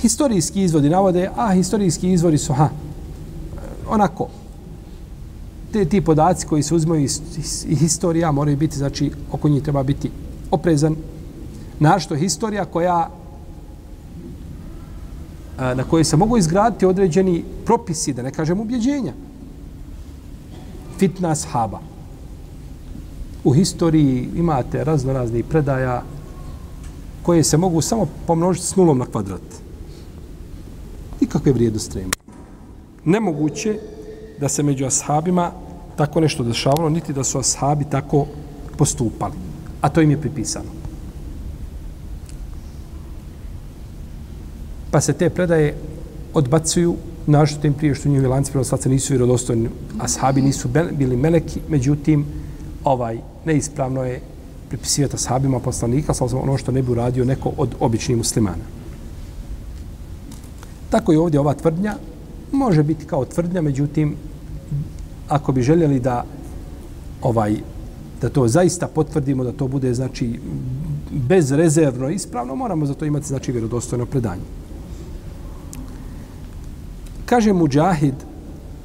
historijski 0.00 0.62
izvodi 0.62 0.88
navode, 0.88 1.28
a 1.36 1.52
historijski 1.52 2.12
izvori 2.12 2.38
su, 2.38 2.52
ha, 2.52 2.68
onako, 3.88 4.28
te 5.72 5.84
ti 5.84 6.00
podaci 6.00 6.46
koji 6.46 6.62
se 6.62 6.74
uzmaju 6.74 7.04
iz, 7.04 7.20
iz, 7.38 7.64
iz 7.68 7.78
historija 7.78 8.32
moraju 8.32 8.56
biti, 8.56 8.78
znači, 8.78 9.12
oko 9.32 9.48
njih 9.48 9.62
treba 9.62 9.82
biti 9.82 10.10
oprezan. 10.50 10.96
Našto 11.80 12.16
historija 12.16 12.64
koja 12.64 13.17
na 15.58 15.84
koje 15.84 16.04
se 16.04 16.16
mogu 16.16 16.36
izgraditi 16.36 16.86
određeni 16.86 17.44
propisi, 17.64 18.12
da 18.12 18.22
ne 18.22 18.30
kažem 18.30 18.60
ubjeđenja. 18.60 19.12
Fitna 20.98 21.30
ashaba. 21.30 21.80
U 23.44 23.52
historiji 23.52 24.28
imate 24.36 24.84
raznoraznih 24.84 25.44
predaja 25.44 26.02
koje 27.22 27.44
se 27.44 27.56
mogu 27.56 27.80
samo 27.80 28.06
pomnožiti 28.26 28.66
s 28.66 28.76
nulom 28.76 28.98
na 28.98 29.06
kvadrat. 29.06 29.42
I 31.20 31.26
kakve 31.26 31.52
vrijedosti 31.52 31.98
nema. 31.98 32.12
Nemoguće 33.04 33.78
da 34.40 34.48
se 34.48 34.62
među 34.62 34.86
ashabima 34.86 35.50
tako 35.96 36.20
nešto 36.20 36.44
dešavalo, 36.44 36.88
niti 36.88 37.12
da 37.12 37.24
su 37.24 37.38
ashabi 37.38 37.84
tako 37.84 38.26
postupali. 38.76 39.34
A 39.80 39.88
to 39.88 40.00
im 40.00 40.10
je 40.10 40.20
pripisano. 40.20 40.77
Pa 44.90 45.00
se 45.00 45.12
te 45.12 45.30
predaje 45.30 45.74
odbacuju 46.34 46.96
našto 47.26 47.60
tim 47.60 47.74
prije 47.74 47.94
što 47.94 48.08
njihovi 48.08 48.28
lanci 48.28 48.52
prenoslaca 48.52 48.88
nisu 48.88 49.12
vjerodostojni, 49.12 49.68
a 49.98 50.04
ashabi, 50.04 50.42
nisu 50.42 50.68
bili 50.92 51.16
meleki, 51.16 51.60
međutim, 51.68 52.24
ovaj, 52.84 53.18
neispravno 53.44 54.04
je 54.04 54.20
pripisivati 54.68 55.18
sahabima 55.18 55.60
poslanika, 55.60 56.14
sa 56.14 56.24
ono 56.24 56.58
što 56.58 56.72
ne 56.72 56.82
bi 56.82 56.92
uradio 56.92 57.24
neko 57.24 57.52
od 57.56 57.74
običnih 57.80 58.16
muslimana. 58.16 58.64
Tako 60.90 61.12
je 61.12 61.18
ovdje 61.18 61.40
ova 61.40 61.54
tvrdnja 61.54 61.96
može 62.52 62.82
biti 62.82 63.04
kao 63.04 63.24
tvrdnja, 63.24 63.62
međutim, 63.62 64.16
ako 65.28 65.52
bi 65.52 65.62
željeli 65.62 66.00
da 66.00 66.24
ovaj 67.22 67.56
da 68.20 68.28
to 68.28 68.48
zaista 68.48 68.86
potvrdimo, 68.86 69.44
da 69.44 69.52
to 69.52 69.68
bude 69.68 69.94
znači 69.94 70.40
bezrezervno 71.10 72.10
ispravno, 72.10 72.54
moramo 72.54 72.86
za 72.86 72.94
to 72.94 73.04
imati 73.04 73.26
znači 73.26 73.52
vjerodostojno 73.52 74.06
predanje. 74.06 74.42
Kaže 77.28 77.52
Mujahid 77.52 78.14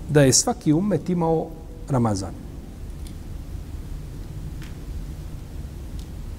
da 0.10 0.22
je 0.22 0.34
svaki 0.34 0.74
ummet 0.74 1.10
imao 1.10 1.48
Ramazan. 1.90 2.34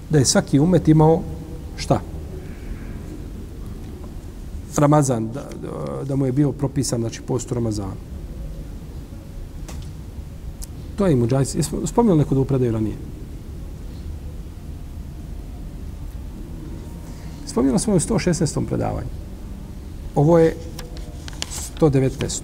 Da 0.09 0.17
je 0.17 0.25
svaki 0.25 0.59
umet 0.59 0.87
imao 0.87 1.21
šta? 1.77 2.01
Ramazan, 4.77 5.31
da, 5.33 5.49
da 6.03 6.15
mu 6.15 6.25
je 6.25 6.31
bio 6.31 6.51
propisan, 6.51 6.99
znači, 6.99 7.21
post 7.21 7.51
Ramazana. 7.51 7.95
To 10.95 11.05
je 11.05 11.13
i 11.13 11.15
Mujahid. 11.15 11.55
Jesmo 11.55 11.87
spomnili 11.87 12.17
neko 12.17 12.35
da 12.35 12.41
upredaju 12.41 12.71
ranije? 12.71 12.95
Spomnila 17.47 17.79
smo 17.79 17.95
u 17.95 17.99
116. 17.99 18.65
predavanju. 18.67 19.09
Ovo 20.15 20.39
je 20.39 20.55
119. 21.79 22.41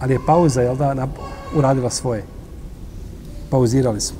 Ali 0.00 0.12
je 0.12 0.20
pauza, 0.26 0.62
jel 0.62 0.76
da, 0.76 0.94
na, 0.94 1.08
uradila 1.54 1.90
svoje. 1.90 2.24
Pauzirali 3.50 4.00
smo. 4.00 4.18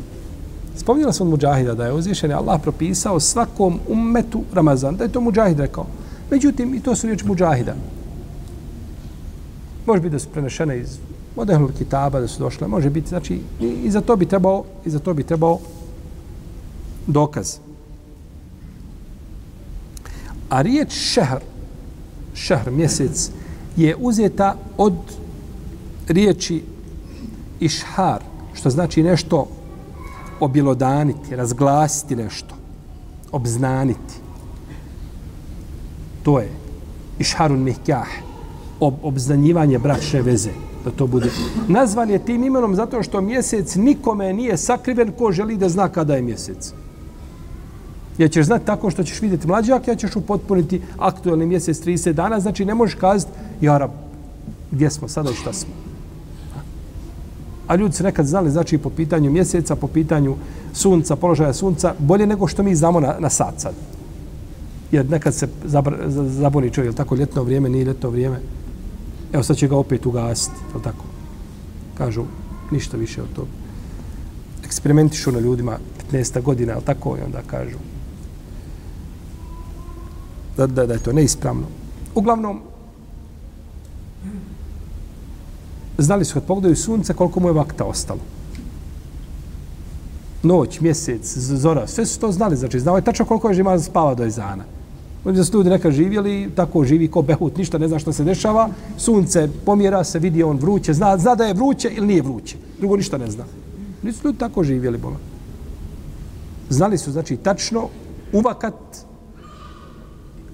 Spomnila 0.77 1.13
sam 1.13 1.27
od 1.27 1.31
Mujahida 1.31 1.75
da 1.75 1.87
je 1.87 1.93
uzvišen 1.93 2.33
Allah 2.33 2.61
propisao 2.63 3.21
svakom 3.21 3.81
ummetu 3.89 4.43
Ramazan. 4.53 4.97
Da 4.97 5.05
je 5.05 5.13
to 5.13 5.21
Mujahid 5.21 5.61
rekao. 5.61 5.87
Međutim, 6.31 6.75
i 6.75 6.81
to 6.81 6.97
su 6.97 7.07
riječi 7.07 7.27
Mujahida. 7.27 7.75
Može 9.87 10.01
biti 10.01 10.13
da 10.13 10.19
su 10.19 10.29
prenešene 10.29 10.79
iz 10.79 10.99
modelnog 11.37 11.73
kitaba, 11.79 12.21
da 12.21 12.29
su 12.29 12.43
došle. 12.43 12.69
Može 12.69 12.91
biti, 12.91 13.09
znači, 13.09 13.41
i, 13.61 13.67
i 13.67 13.91
za 13.91 14.01
to 14.01 14.17
bi 14.17 14.27
trebao, 14.27 14.65
i 14.85 14.91
za 14.91 14.99
to 14.99 15.15
bi 15.15 15.23
trebao 15.23 15.59
dokaz. 17.07 17.57
A 20.49 20.63
riječ 20.63 20.93
šehr, 20.93 21.39
šahr, 22.37 22.71
mjesec, 22.71 23.31
je 23.77 23.97
uzeta 23.99 24.57
od 24.77 24.95
riječi 26.09 26.63
išhar, 27.61 28.23
što 28.55 28.71
znači 28.71 29.03
nešto 29.03 29.49
objelodaniti, 30.41 31.37
razglasiti 31.37 32.17
nešto, 32.17 32.55
obznaniti. 33.33 34.15
To 36.23 36.39
je 36.39 36.51
išharun 37.19 37.63
mihkah, 37.63 38.09
ob, 38.81 38.95
obznanjivanje 39.03 39.79
bračne 39.79 40.23
veze, 40.23 40.51
da 40.85 40.91
to 40.91 41.07
bude. 41.07 41.31
Nazvan 41.69 42.11
je 42.11 42.25
tim 42.25 42.45
imenom 42.45 42.75
zato 42.75 43.03
što 43.03 43.21
mjesec 43.21 43.75
nikome 43.75 44.33
nije 44.33 44.57
sakriven 44.57 45.13
ko 45.13 45.33
želi 45.33 45.57
da 45.57 45.69
zna 45.69 45.89
kada 45.89 46.17
je 46.17 46.23
mjesec. 46.23 46.73
Ja 48.19 48.29
ćeš 48.29 48.47
znati 48.47 48.67
tako 48.67 48.91
što 48.91 49.05
ćeš 49.05 49.23
vidjeti 49.23 49.47
mlađak, 49.47 49.89
ja 49.89 49.95
ćeš 49.95 50.17
upotpuniti 50.17 50.83
aktualni 50.99 51.47
mjesec 51.47 51.81
30 51.81 52.13
dana, 52.13 52.41
znači 52.41 52.65
ne 52.65 52.75
možeš 52.75 52.95
kazati, 52.95 53.33
Jarab, 53.61 53.91
gdje 54.71 54.91
smo 54.91 55.09
sada 55.09 55.31
i 55.31 55.35
šta 55.35 55.53
smo. 55.53 55.71
A 57.67 57.77
ljudi 57.77 57.95
su 57.95 58.05
nekad 58.05 58.27
znali, 58.27 58.51
znači 58.51 58.79
po 58.79 58.91
pitanju 58.91 59.31
mjeseca, 59.31 59.77
po 59.77 59.87
pitanju 59.87 60.37
sunca, 60.73 61.17
položaja 61.17 61.53
sunca, 61.53 61.95
bolje 61.99 62.27
nego 62.27 62.47
što 62.47 62.63
mi 62.63 62.75
znamo 62.75 63.01
na, 63.01 63.17
na 63.19 63.31
sat 63.31 63.55
sad. 63.61 63.75
Jer 64.93 65.11
nekad 65.11 65.35
se 65.35 65.49
zabori 66.27 66.71
čovjek, 66.71 66.95
tako 66.95 67.15
ljetno 67.15 67.43
vrijeme, 67.43 67.69
nije 67.69 67.85
ljetno 67.85 68.11
vrijeme. 68.11 68.41
Evo 69.33 69.43
sad 69.43 69.57
će 69.57 69.69
ga 69.69 69.77
opet 69.77 70.07
ugasiti, 70.07 70.57
je 70.77 70.83
tako? 70.83 71.05
Kažu, 71.99 72.25
ništa 72.71 72.97
više 72.97 73.23
od 73.23 73.29
toga. 73.37 73.49
Eksperimentišu 74.65 75.33
na 75.33 75.39
ljudima 75.39 75.79
15 76.13 76.43
godina, 76.43 76.73
je 76.73 76.81
tako? 76.81 77.17
I 77.17 77.25
onda 77.25 77.43
kažu, 77.47 77.77
da, 80.57 80.67
da, 80.67 80.87
da 80.87 80.93
je 80.95 81.03
to 81.03 81.13
neispravno. 81.13 81.67
Uglavnom, 82.15 82.61
znali 85.99 86.25
su 86.25 86.35
kad 86.35 86.45
pogledaju 86.45 86.77
sunce 86.77 87.15
koliko 87.15 87.41
mu 87.41 87.49
je 87.49 87.53
vakta 87.53 87.85
ostalo. 87.85 88.21
noć, 90.47 90.81
mjesec, 90.81 91.39
zora, 91.39 91.87
sve 91.87 92.07
su 92.07 92.21
to 92.21 92.33
znali, 92.33 92.57
znači 92.57 92.81
znao 92.81 92.97
je 92.97 93.03
tačno 93.03 93.25
koliko 93.25 93.49
je 93.49 93.55
žima 93.55 93.79
spava 93.79 94.15
do 94.15 94.25
ezana. 94.25 94.65
Oni 95.25 95.45
su 95.45 95.59
ljudi 95.59 95.71
neka 95.71 95.91
živjeli, 95.91 96.51
tako 96.57 96.85
živi 96.85 97.09
ko 97.09 97.23
behut, 97.23 97.57
ništa 97.57 97.79
ne 97.79 97.89
zna 97.89 97.99
što 97.99 98.13
se 98.13 98.25
dešava, 98.25 98.69
sunce 98.97 99.49
pomjera 99.65 100.05
se, 100.05 100.19
vidi 100.19 100.43
on 100.43 100.57
vruće, 100.57 100.95
zna, 100.95 101.19
zna 101.19 101.35
da 101.35 101.45
je 101.45 101.55
vruće 101.55 101.91
ili 101.91 102.07
nije 102.07 102.23
vruće, 102.23 102.57
drugo 102.79 102.97
ništa 102.97 103.19
ne 103.19 103.31
zna. 103.31 103.45
Nisu 104.03 104.21
ljudi 104.25 104.39
tako 104.39 104.65
živjeli, 104.65 104.99
bolo. 104.99 105.17
Znali 106.71 106.99
su, 106.99 107.13
znači, 107.13 107.37
tačno 107.37 107.89
uvakat 108.33 108.75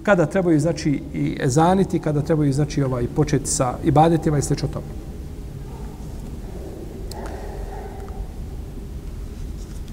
kada 0.02 0.26
trebaju, 0.26 0.60
znači, 0.60 1.02
i 1.14 1.36
ezaniti, 1.40 1.98
kada 1.98 2.22
trebaju, 2.22 2.52
znači, 2.52 2.82
ovaj, 2.82 3.06
početi 3.16 3.46
sa 3.46 3.74
ibadetima 3.84 4.38
i 4.38 4.42
slično 4.42 4.68
tome. 4.68 4.86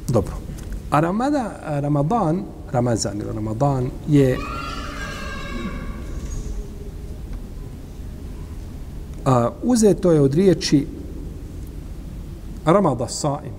Dobro. 0.08 0.34
A 0.92 1.00
Ramada, 1.00 1.60
Ramadan, 1.66 2.44
Ramazan 2.72 3.18
ili 3.18 3.34
Ramadan 3.34 3.90
je 4.08 4.38
a, 9.26 9.50
uzeto 9.64 10.12
je 10.12 10.22
od 10.22 10.34
riječi 10.34 10.88
Ramada 12.66 13.08
Saim. 13.08 13.54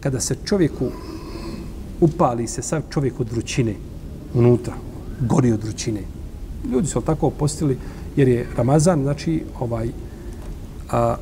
Kada 0.00 0.20
se 0.20 0.36
čovjeku 0.44 0.86
upali 2.00 2.46
se 2.46 2.62
sav 2.62 2.82
čovjek 2.90 3.20
od 3.20 3.32
vrućine 3.32 3.74
unutra, 4.34 4.74
gori 5.26 5.52
od 5.52 5.64
vrućine. 5.64 6.00
Ljudi 6.72 6.88
su 6.88 7.00
tako 7.00 7.30
postili 7.30 7.78
jer 8.16 8.28
je 8.28 8.46
Ramazan, 8.56 9.02
znači 9.02 9.42
ovaj 9.60 9.88
a, 10.90 11.16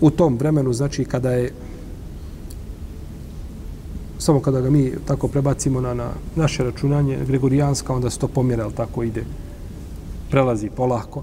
u 0.00 0.10
tom 0.10 0.36
vremenu, 0.36 0.72
znači 0.72 1.04
kada 1.04 1.30
je 1.30 1.52
samo 4.18 4.40
kada 4.40 4.60
ga 4.60 4.70
mi 4.70 4.92
tako 5.06 5.28
prebacimo 5.28 5.80
na, 5.80 5.94
na 5.94 6.10
naše 6.36 6.64
računanje 6.64 7.18
Gregorijanska, 7.26 7.94
onda 7.94 8.10
se 8.10 8.18
to 8.18 8.28
pomjera, 8.28 8.64
ali 8.64 8.72
tako 8.72 9.02
ide, 9.02 9.24
prelazi 10.30 10.70
polako. 10.76 11.22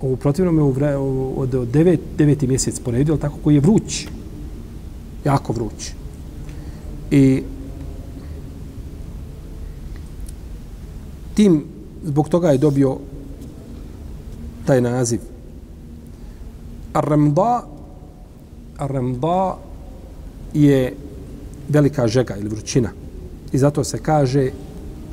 U 0.00 0.16
protivnom 0.16 0.56
je 0.56 0.62
u 0.62 0.70
vre, 0.70 0.96
u, 0.96 1.34
od, 1.36 1.54
od 1.54 1.68
devet, 1.68 2.00
deveti 2.18 2.46
mjesec 2.46 2.80
poredio, 2.80 3.16
tako 3.16 3.36
koji 3.44 3.54
je 3.54 3.60
vruć, 3.60 4.06
jako 5.24 5.52
vruć. 5.52 5.92
I 7.10 7.42
tim, 11.34 11.64
zbog 12.04 12.28
toga 12.28 12.50
je 12.50 12.58
dobio 12.58 12.96
taj 14.66 14.80
naziv. 14.80 15.20
Ar-Ramda, 16.92 17.62
Ar-Ramda 18.78 19.56
je 20.54 20.96
velika 21.68 22.08
žega 22.08 22.36
ili 22.36 22.48
vrućina. 22.48 22.90
I 23.52 23.58
zato 23.58 23.84
se 23.84 23.98
kaže 23.98 24.50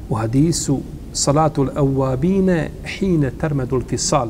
u 0.10 0.16
hadisu 0.16 0.80
salatul 1.14 1.70
awabine 1.76 2.70
hine 2.86 3.32
termedul 3.32 3.82
fisal 3.90 4.30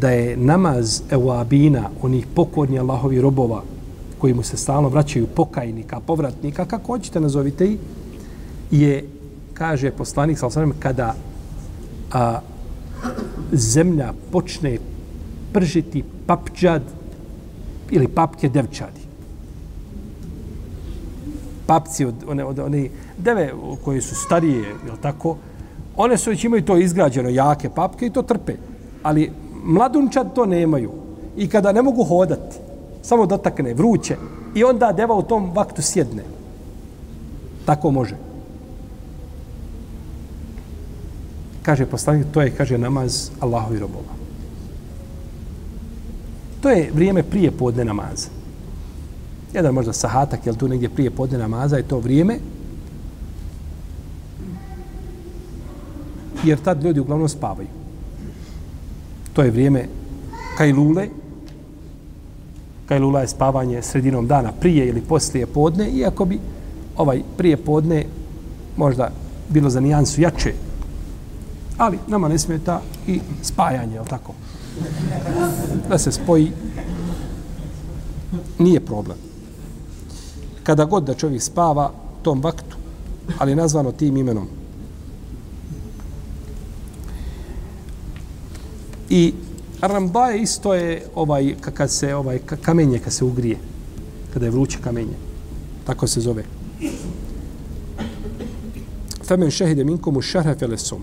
da 0.00 0.10
je 0.10 0.36
namaz 0.36 1.02
awabina, 1.10 1.88
onih 2.02 2.26
pokorni 2.34 2.78
Allahovi 2.78 3.20
robova 3.20 3.62
koji 4.18 4.34
mu 4.34 4.42
se 4.42 4.56
stalno 4.56 4.88
vraćaju 4.88 5.26
pokajnika, 5.26 6.00
povratnika, 6.00 6.64
kako 6.64 6.86
hoćete 6.86 7.20
nazovite 7.20 7.66
i, 7.66 7.78
je, 8.70 9.04
kaže 9.58 9.90
poslanik 9.90 10.38
sa 10.38 10.48
kada 10.78 11.14
a, 12.12 12.40
zemlja 13.52 14.12
počne 14.32 14.78
pržiti 15.52 16.04
papđad 16.26 16.82
ili 17.90 18.08
papke 18.08 18.48
devčadi 18.48 19.06
papci 21.66 22.04
od 22.04 22.14
one, 22.28 22.44
od 22.44 22.58
one 22.58 22.88
deve 23.18 23.52
koje 23.84 24.00
su 24.00 24.14
starije, 24.14 24.68
je 24.68 24.92
tako, 25.02 25.36
one 25.96 26.18
su 26.18 26.30
već 26.30 26.44
imaju 26.44 26.64
to 26.64 26.76
izgrađeno, 26.76 27.28
jake 27.28 27.70
papke 27.70 28.06
i 28.06 28.10
to 28.10 28.22
trpe. 28.22 28.52
Ali 29.02 29.30
mladunčad 29.64 30.34
to 30.34 30.46
nemaju. 30.46 30.90
I 31.36 31.48
kada 31.48 31.72
ne 31.72 31.82
mogu 31.82 32.04
hodati, 32.04 32.56
samo 33.02 33.26
dotakne 33.26 33.74
vruće 33.74 34.16
i 34.54 34.64
onda 34.64 34.92
deva 34.92 35.14
u 35.14 35.22
tom 35.22 35.50
vaktu 35.54 35.82
sjedne. 35.82 36.22
Tako 37.64 37.90
može. 37.90 38.25
Kaže 41.66 41.86
poslanik, 41.86 42.26
to 42.32 42.40
je, 42.40 42.50
kaže, 42.50 42.78
namaz 42.78 43.30
Allahovi 43.40 43.78
robova. 43.78 44.14
To 46.62 46.70
je 46.70 46.90
vrijeme 46.94 47.22
prije 47.22 47.50
podne 47.50 47.84
namaza 47.84 48.36
jedan 49.56 49.74
možda 49.74 49.92
sahatak, 49.92 50.46
jel 50.46 50.54
tu 50.54 50.68
negdje 50.68 50.88
prije 50.88 51.10
podne 51.10 51.38
namaza 51.38 51.76
je 51.76 51.88
to 51.88 51.98
vrijeme, 51.98 52.38
jer 56.44 56.58
tad 56.58 56.84
ljudi 56.84 57.00
uglavnom 57.00 57.28
spavaju. 57.28 57.68
To 59.32 59.42
je 59.42 59.50
vrijeme 59.50 59.88
kajlule, 60.56 61.08
kajlula 62.86 63.20
je 63.20 63.28
spavanje 63.28 63.82
sredinom 63.82 64.26
dana 64.26 64.52
prije 64.60 64.88
ili 64.88 65.00
poslije 65.00 65.46
podne, 65.46 65.88
iako 65.90 66.24
bi 66.24 66.38
ovaj 66.96 67.22
prije 67.36 67.56
podne 67.56 68.04
možda 68.76 69.10
bilo 69.48 69.70
za 69.70 69.80
nijansu 69.80 70.20
jače, 70.20 70.52
ali 71.78 71.98
nama 72.06 72.28
ne 72.28 72.38
smeta 72.38 72.82
i 73.06 73.20
spajanje, 73.42 73.94
je 73.94 74.04
tako? 74.04 74.32
Da 75.88 75.98
se 75.98 76.12
spoji, 76.12 76.52
nije 78.58 78.80
problem 78.80 79.26
kada 80.66 80.84
god 80.84 81.04
da 81.04 81.14
čovjek 81.14 81.42
spava 81.42 81.92
tom 82.22 82.42
vaktu, 82.42 82.76
ali 83.38 83.54
nazvano 83.54 83.92
tim 83.92 84.16
imenom. 84.16 84.48
I 89.10 89.34
Rambaje 89.80 90.40
isto 90.42 90.74
je 90.74 91.06
ovaj 91.14 91.54
kad 91.60 91.90
se 91.90 92.14
ovaj 92.14 92.38
kamenje 92.62 92.98
kad 92.98 93.12
se 93.12 93.24
ugrije, 93.24 93.58
kada 94.34 94.46
je 94.46 94.50
vruće 94.50 94.78
kamenje. 94.84 95.14
Tako 95.84 96.06
se 96.06 96.20
zove. 96.20 96.44
Femen 99.24 99.50
šehide 99.50 99.84
minkomu 99.84 100.22
šehre 100.22 100.54
felesum. 100.58 101.02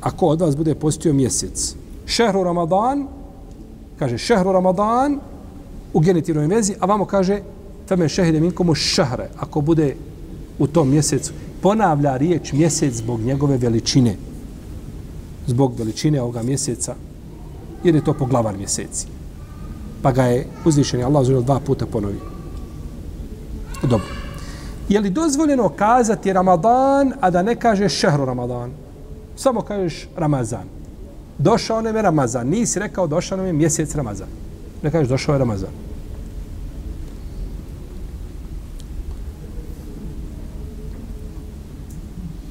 Ako 0.00 0.26
od 0.26 0.40
vas 0.40 0.56
bude 0.56 0.74
postio 0.74 1.12
mjesec. 1.12 1.74
Šehru 2.06 2.44
Ramadan, 2.44 3.06
kaže 3.98 4.18
šehru 4.18 4.52
Ramadan, 4.52 5.18
u 5.92 6.00
genitivnoj 6.00 6.46
vezi, 6.46 6.74
a 6.80 6.86
vamo 6.86 7.04
kaže 7.04 7.40
Feme 7.88 8.08
šehide 8.08 8.40
minkomu 8.40 8.74
šahre, 8.74 9.28
ako 9.38 9.60
bude 9.60 9.96
u 10.58 10.66
tom 10.66 10.90
mjesecu, 10.90 11.32
ponavlja 11.62 12.16
riječ 12.16 12.52
mjesec 12.52 12.94
zbog 12.94 13.20
njegove 13.20 13.56
veličine. 13.56 14.16
Zbog 15.46 15.78
veličine 15.78 16.22
ovoga 16.22 16.42
mjeseca, 16.42 16.94
jer 17.84 17.94
je 17.94 18.04
to 18.04 18.12
poglavar 18.12 18.56
mjeseci. 18.56 19.06
Pa 20.02 20.12
ga 20.12 20.22
je 20.22 20.46
uzvišen 20.64 21.04
Allah 21.04 21.22
uzvišen 21.22 21.44
dva 21.44 21.60
puta 21.60 21.86
ponovio. 21.86 22.20
Dobro. 23.82 24.06
Je 24.88 25.00
li 25.00 25.10
dozvoljeno 25.10 25.68
kazati 25.68 26.32
Ramadan, 26.32 27.12
a 27.20 27.30
da 27.30 27.42
ne 27.42 27.56
kaže 27.56 27.88
šehru 27.88 28.24
Ramadan? 28.24 28.70
Samo 29.36 29.60
kažeš 29.60 30.08
Ramazan. 30.16 30.64
Došao 31.38 31.82
nam 31.82 31.96
je 31.96 32.02
Ramazan. 32.02 32.48
Nisi 32.48 32.78
rekao 32.78 33.06
došao 33.06 33.36
nam 33.36 33.46
je 33.46 33.52
mjesec 33.52 33.94
Ramazan. 33.94 34.28
Ne 34.82 34.90
kažeš 34.90 35.08
došao 35.08 35.32
je 35.34 35.38
Ramazan. 35.38 35.70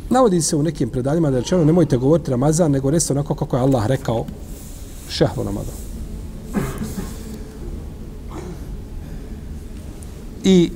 Navodi 0.09 0.41
se 0.41 0.55
u 0.55 0.63
nekim 0.63 0.89
predanjima 0.89 1.31
da 1.31 1.39
rečeno 1.39 1.65
nemojte 1.65 1.97
govoriti 1.97 2.31
Ramazan, 2.31 2.71
nego 2.71 2.89
reste 2.89 3.13
onako 3.13 3.35
kako 3.35 3.57
je 3.57 3.61
Allah 3.61 3.87
rekao 3.87 4.25
šehru 5.09 5.43
Ramazan. 5.43 5.75
I 10.43 10.71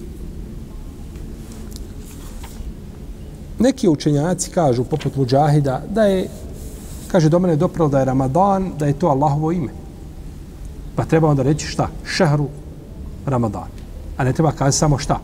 neki 3.60 3.90
učenjaci 3.90 4.52
kažu, 4.52 4.84
poput 4.84 5.16
Mujahida, 5.16 5.82
da 5.90 6.04
je, 6.04 6.28
kaže, 7.08 7.30
do 7.30 7.40
mene 7.40 7.56
dopralo 7.56 7.90
da 7.90 8.00
je 8.00 8.06
Ramadan, 8.06 8.72
da 8.80 8.86
je 8.86 8.94
to 9.00 9.08
Allahovo 9.08 9.52
ime. 9.52 9.72
Pa 10.96 11.06
treba 11.06 11.30
onda 11.30 11.44
reći 11.44 11.68
šta? 11.68 11.90
Šehru 12.06 12.48
Ramadan. 13.26 13.68
A 14.18 14.24
ne 14.24 14.34
treba 14.34 14.52
kazi 14.52 14.78
samo 14.78 14.98
šta? 14.98 15.20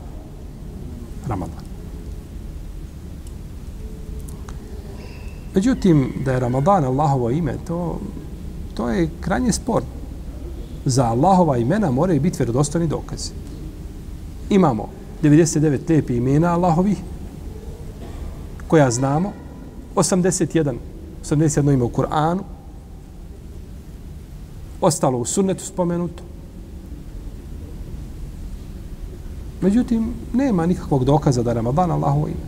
Ramadan. 1.28 1.66
Međutim, 5.56 6.14
da 6.26 6.32
je 6.32 6.40
Ramadan 6.40 6.84
Allahovo 6.86 7.30
ime, 7.30 7.56
to, 7.68 8.00
to 8.74 8.90
je 8.90 9.10
krajnje 9.22 9.52
spor. 9.52 9.84
Za 10.86 11.06
Allahova 11.06 11.58
imena 11.58 11.92
moraju 11.92 12.22
biti 12.22 12.38
vjerodostojni 12.38 12.88
dokazi. 12.88 13.32
Imamo 14.50 14.90
99 15.24 15.86
tepi 15.88 16.16
imena 16.16 16.54
Allahovih, 16.54 16.98
koja 18.68 18.92
znamo, 18.92 19.34
81, 19.96 20.76
81 21.24 21.74
ime 21.74 21.84
u 21.84 21.90
Kur'anu, 21.90 22.44
ostalo 24.82 25.18
u 25.18 25.26
sunnetu 25.26 25.66
spomenuto. 25.66 26.24
Međutim, 29.62 30.14
nema 30.34 30.66
nikakvog 30.66 31.06
dokaza 31.06 31.44
da 31.44 31.50
je 31.50 31.56
Ramadan 31.56 31.92
Allahovo 31.92 32.28
ime. 32.28 32.46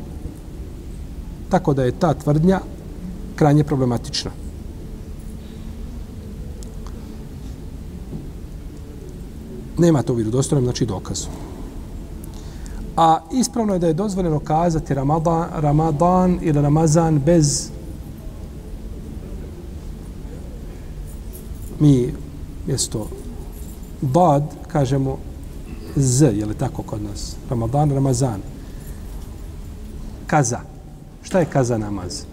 Tako 1.49 1.73
da 1.73 1.83
je 1.83 1.91
ta 1.99 2.13
tvrdnja 2.13 2.59
krajnje 3.35 3.63
problematična. 3.63 4.31
Nema 9.77 10.01
to 10.03 10.13
vjerodostojnom, 10.13 10.65
znači 10.65 10.85
dokazu. 10.85 11.46
A 12.97 13.19
ispravno 13.31 13.73
je 13.73 13.79
da 13.79 13.87
je 13.87 13.93
dozvoljeno 13.93 14.39
kazati 14.39 14.93
Ramadan, 14.93 15.49
Ramadan 15.55 16.39
ili 16.41 16.61
Ramazan 16.61 17.19
bez 17.19 17.69
mi 21.79 22.13
mjesto 22.67 23.07
bad 24.01 24.43
kažemo 24.67 25.17
z, 25.95 26.21
je 26.21 26.45
li 26.45 26.53
tako 26.53 26.83
kod 26.83 27.01
nas? 27.01 27.35
Ramadan, 27.49 27.91
Ramazan. 27.91 28.41
Kaza. 30.27 30.59
Šta 31.23 31.39
je 31.39 31.45
kaza 31.45 31.77
namaz? 31.77 32.23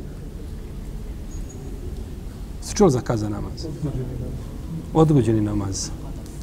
Se 2.62 2.74
čuo 2.74 2.90
za 2.90 3.00
kaza 3.00 3.28
namaz? 3.28 3.66
Odgođeni 4.94 5.40
namaz. 5.40 5.90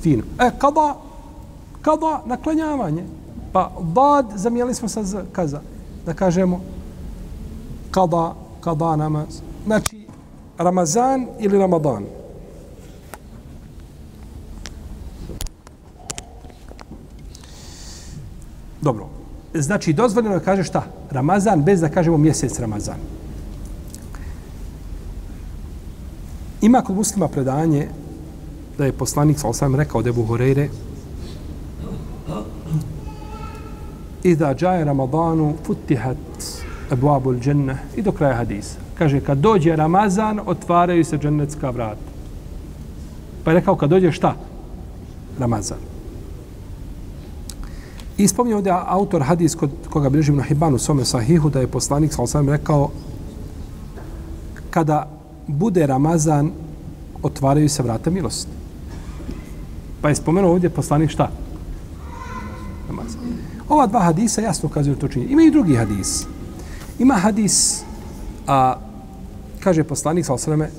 Fino. 0.01 0.23
E, 0.39 0.51
kada? 0.57 0.95
Kada? 1.81 2.23
Naklanjavanje. 2.25 3.03
Pa 3.51 3.71
bad 3.79 4.25
zamijeli 4.35 4.73
smo 4.73 4.87
sa 4.87 5.03
z, 5.03 5.17
kaza. 5.31 5.61
Da 6.05 6.13
kažemo 6.13 6.61
kada, 7.91 8.35
kada 8.61 8.95
namaz. 8.95 9.41
Znači, 9.65 10.07
Ramazan 10.57 11.27
ili 11.39 11.57
Ramadan. 11.57 12.05
Dobro. 18.81 19.07
Znači, 19.53 19.93
dozvoljeno 19.93 20.35
je 20.35 20.43
kaže 20.43 20.63
šta? 20.63 20.83
Ramazan, 21.11 21.63
bez 21.63 21.81
da 21.81 21.89
kažemo 21.89 22.17
mjesec 22.17 22.59
Ramazan. 22.59 22.97
Ima 26.61 26.81
kod 26.81 26.95
muslima 26.95 27.27
predanje 27.27 27.89
da 28.77 28.85
je 28.85 28.93
poslanik, 28.93 29.39
sa 29.39 29.47
osam 29.47 29.75
rekao 29.75 30.01
Debu 30.01 30.23
Horeire, 30.25 30.69
Iza 34.23 34.53
džaje 34.55 34.85
Ramadanu 34.85 35.53
futihat 35.65 36.17
ebuabul 36.91 37.39
dženne 37.39 37.77
i 37.95 38.01
do 38.01 38.11
kraja 38.11 38.35
hadisa. 38.35 38.77
Kaže, 38.97 39.19
kad 39.19 39.37
dođe 39.37 39.75
Ramazan, 39.75 40.39
otvaraju 40.45 41.05
se 41.05 41.17
džennetska 41.17 41.69
vrata. 41.69 42.11
Pa 43.43 43.51
je 43.51 43.55
rekao, 43.55 43.75
kad 43.75 43.89
dođe 43.89 44.11
šta? 44.11 44.35
Ramazan. 45.39 45.77
I 48.17 48.27
spomnio 48.27 48.57
ovdje 48.57 48.73
autor 48.85 49.21
hadis 49.21 49.55
kod 49.55 49.69
koga 49.89 50.09
bilježi 50.09 50.31
na 50.31 50.43
Hibanu 50.43 50.77
svome 50.77 51.05
sahihu 51.05 51.49
da 51.49 51.59
je 51.59 51.67
poslanik 51.67 52.13
sa 52.13 52.21
osam 52.21 52.49
rekao 52.49 52.89
kada 54.69 55.07
bude 55.47 55.87
Ramazan 55.87 56.51
otvaraju 57.23 57.69
se 57.69 57.83
vrata 57.83 58.09
milosti. 58.09 58.51
Pa 60.01 60.09
je 60.09 60.15
spomenuo 60.15 60.51
ovdje 60.51 60.69
poslanik 60.69 61.09
šta? 61.09 61.29
Ova 63.71 63.87
dva 63.87 63.99
hadisa 63.99 64.41
jasno 64.41 64.67
ukazuju 64.69 64.95
to 64.95 65.07
činjenje. 65.07 65.33
Ima 65.33 65.43
i 65.43 65.51
drugi 65.51 65.75
hadis. 65.75 66.25
Ima 66.99 67.13
hadis, 67.13 67.83
a 68.47 68.75
kaže 69.59 69.83
poslanik 69.83 70.25
sa 70.25 70.33
osreme, 70.33 70.69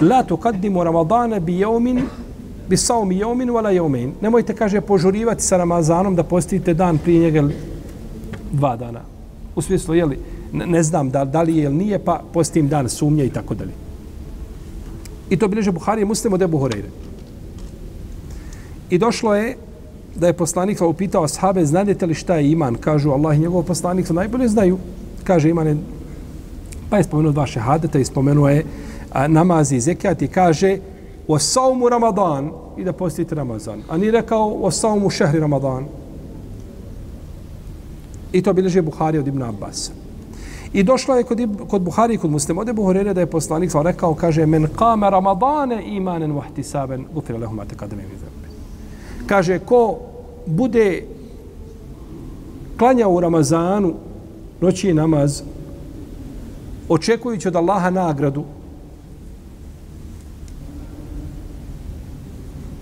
La 0.00 0.22
tuqaddimu 0.22 0.84
Ramadana 0.84 1.40
bi 1.40 1.58
jeumin 1.58 2.04
bi 2.68 2.76
saumi 2.76 3.18
jeumin 3.18 3.48
wala 3.50 3.70
jeumin. 3.70 4.12
Nemojte, 4.20 4.54
kaže, 4.54 4.80
požurivati 4.80 5.42
sa 5.42 5.56
Ramazanom 5.56 6.14
da 6.14 6.22
postite 6.22 6.74
dan 6.74 6.98
prije 6.98 7.20
njega 7.20 7.48
dva 8.52 8.76
dana. 8.76 9.00
U 9.56 9.62
smislu, 9.62 9.94
jeli, 9.94 10.18
ne 10.52 10.82
znam 10.82 11.10
da, 11.10 11.24
da 11.24 11.42
li 11.42 11.56
je 11.56 11.64
ili 11.64 11.74
nije, 11.74 11.98
pa 11.98 12.22
postim 12.32 12.68
dan 12.68 12.88
sumnje 12.88 13.24
i 13.26 13.30
tako 13.30 13.54
dalje. 13.54 13.72
I 15.30 15.36
to 15.36 15.48
bileže 15.48 15.72
Buhari 15.72 16.02
i 16.02 16.04
Muslim 16.04 16.32
od 16.32 16.42
Ebu 16.42 16.58
Horeire. 16.58 16.88
I 18.90 18.98
došlo 18.98 19.34
je 19.34 19.56
da 20.18 20.26
je 20.26 20.32
poslanik 20.32 20.80
upitao 20.80 21.24
ashabe, 21.24 21.66
znadete 21.66 22.06
li 22.06 22.14
šta 22.14 22.36
je 22.36 22.50
iman? 22.50 22.74
Kažu 22.74 23.10
Allah 23.10 23.36
i 23.36 23.40
njegov 23.40 23.62
poslanik 23.62 24.10
najbolje 24.10 24.48
znaju. 24.48 24.78
Kaže 25.24 25.50
iman 25.50 25.66
je, 25.66 25.76
pa 26.90 26.96
je 26.96 27.04
spomenuo 27.04 27.32
dva 27.32 27.46
šehadeta 27.46 27.98
i 27.98 28.04
spomenuo 28.04 28.48
je 28.48 28.64
a, 29.12 29.28
namazi 29.28 29.76
i 29.76 29.80
zekijat 29.80 30.22
i 30.22 30.28
kaže 30.28 30.78
o 31.28 31.38
saumu 31.38 31.88
Ramadan 31.88 32.50
i 32.76 32.84
da 32.84 32.92
postite 32.92 33.34
Ramazan. 33.34 33.82
A 33.88 33.96
ni 33.96 34.10
rekao 34.10 34.56
o 34.62 34.70
saumu 34.70 35.10
šehri 35.10 35.40
Ramadan. 35.40 35.84
I 38.32 38.42
to 38.42 38.52
bilježe 38.52 38.82
Buhari 38.82 39.18
od 39.18 39.26
Ibn 39.26 39.42
Abbas. 39.42 39.90
I 40.72 40.82
došlo 40.82 41.16
je 41.16 41.24
kod, 41.24 41.40
kod 41.68 41.82
Buhari 41.82 42.14
i 42.14 42.18
kod 42.18 42.30
muslima. 42.30 42.60
Ode 42.60 42.72
Buhari 42.72 43.14
da 43.14 43.20
je 43.20 43.26
poslanik 43.26 43.70
rekao, 43.82 44.14
kaže, 44.14 44.46
men 44.46 44.66
kame 44.76 45.10
Ramadane 45.10 45.82
imanen 45.86 46.32
vahtisaben 46.32 47.06
gufira 47.14 47.38
lehumate 47.38 47.74
kademe 47.74 48.02
mi 48.02 48.28
kaže 49.28 49.60
ko 49.60 50.07
bude 50.48 51.02
klanjao 52.78 53.12
u 53.12 53.20
Ramazanu 53.20 53.94
noći 54.60 54.94
namaz 54.94 55.42
očekujući 56.88 57.48
od 57.48 57.56
Allaha 57.56 57.90
nagradu 57.90 58.44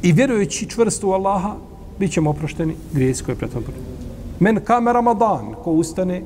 i 0.02 0.12
vjerujući 0.12 0.70
čvrsto 0.70 1.08
u 1.08 1.12
Allaha 1.12 1.54
bit 1.98 2.12
ćemo 2.12 2.30
oprošteni 2.30 2.74
grijesi 2.92 3.24
koje 3.24 3.32
je 3.32 3.38
pretom 3.38 3.62
Men 4.40 4.60
kame 4.64 4.92
Ramadan, 4.92 5.54
ko 5.64 5.72
ustane, 5.72 6.22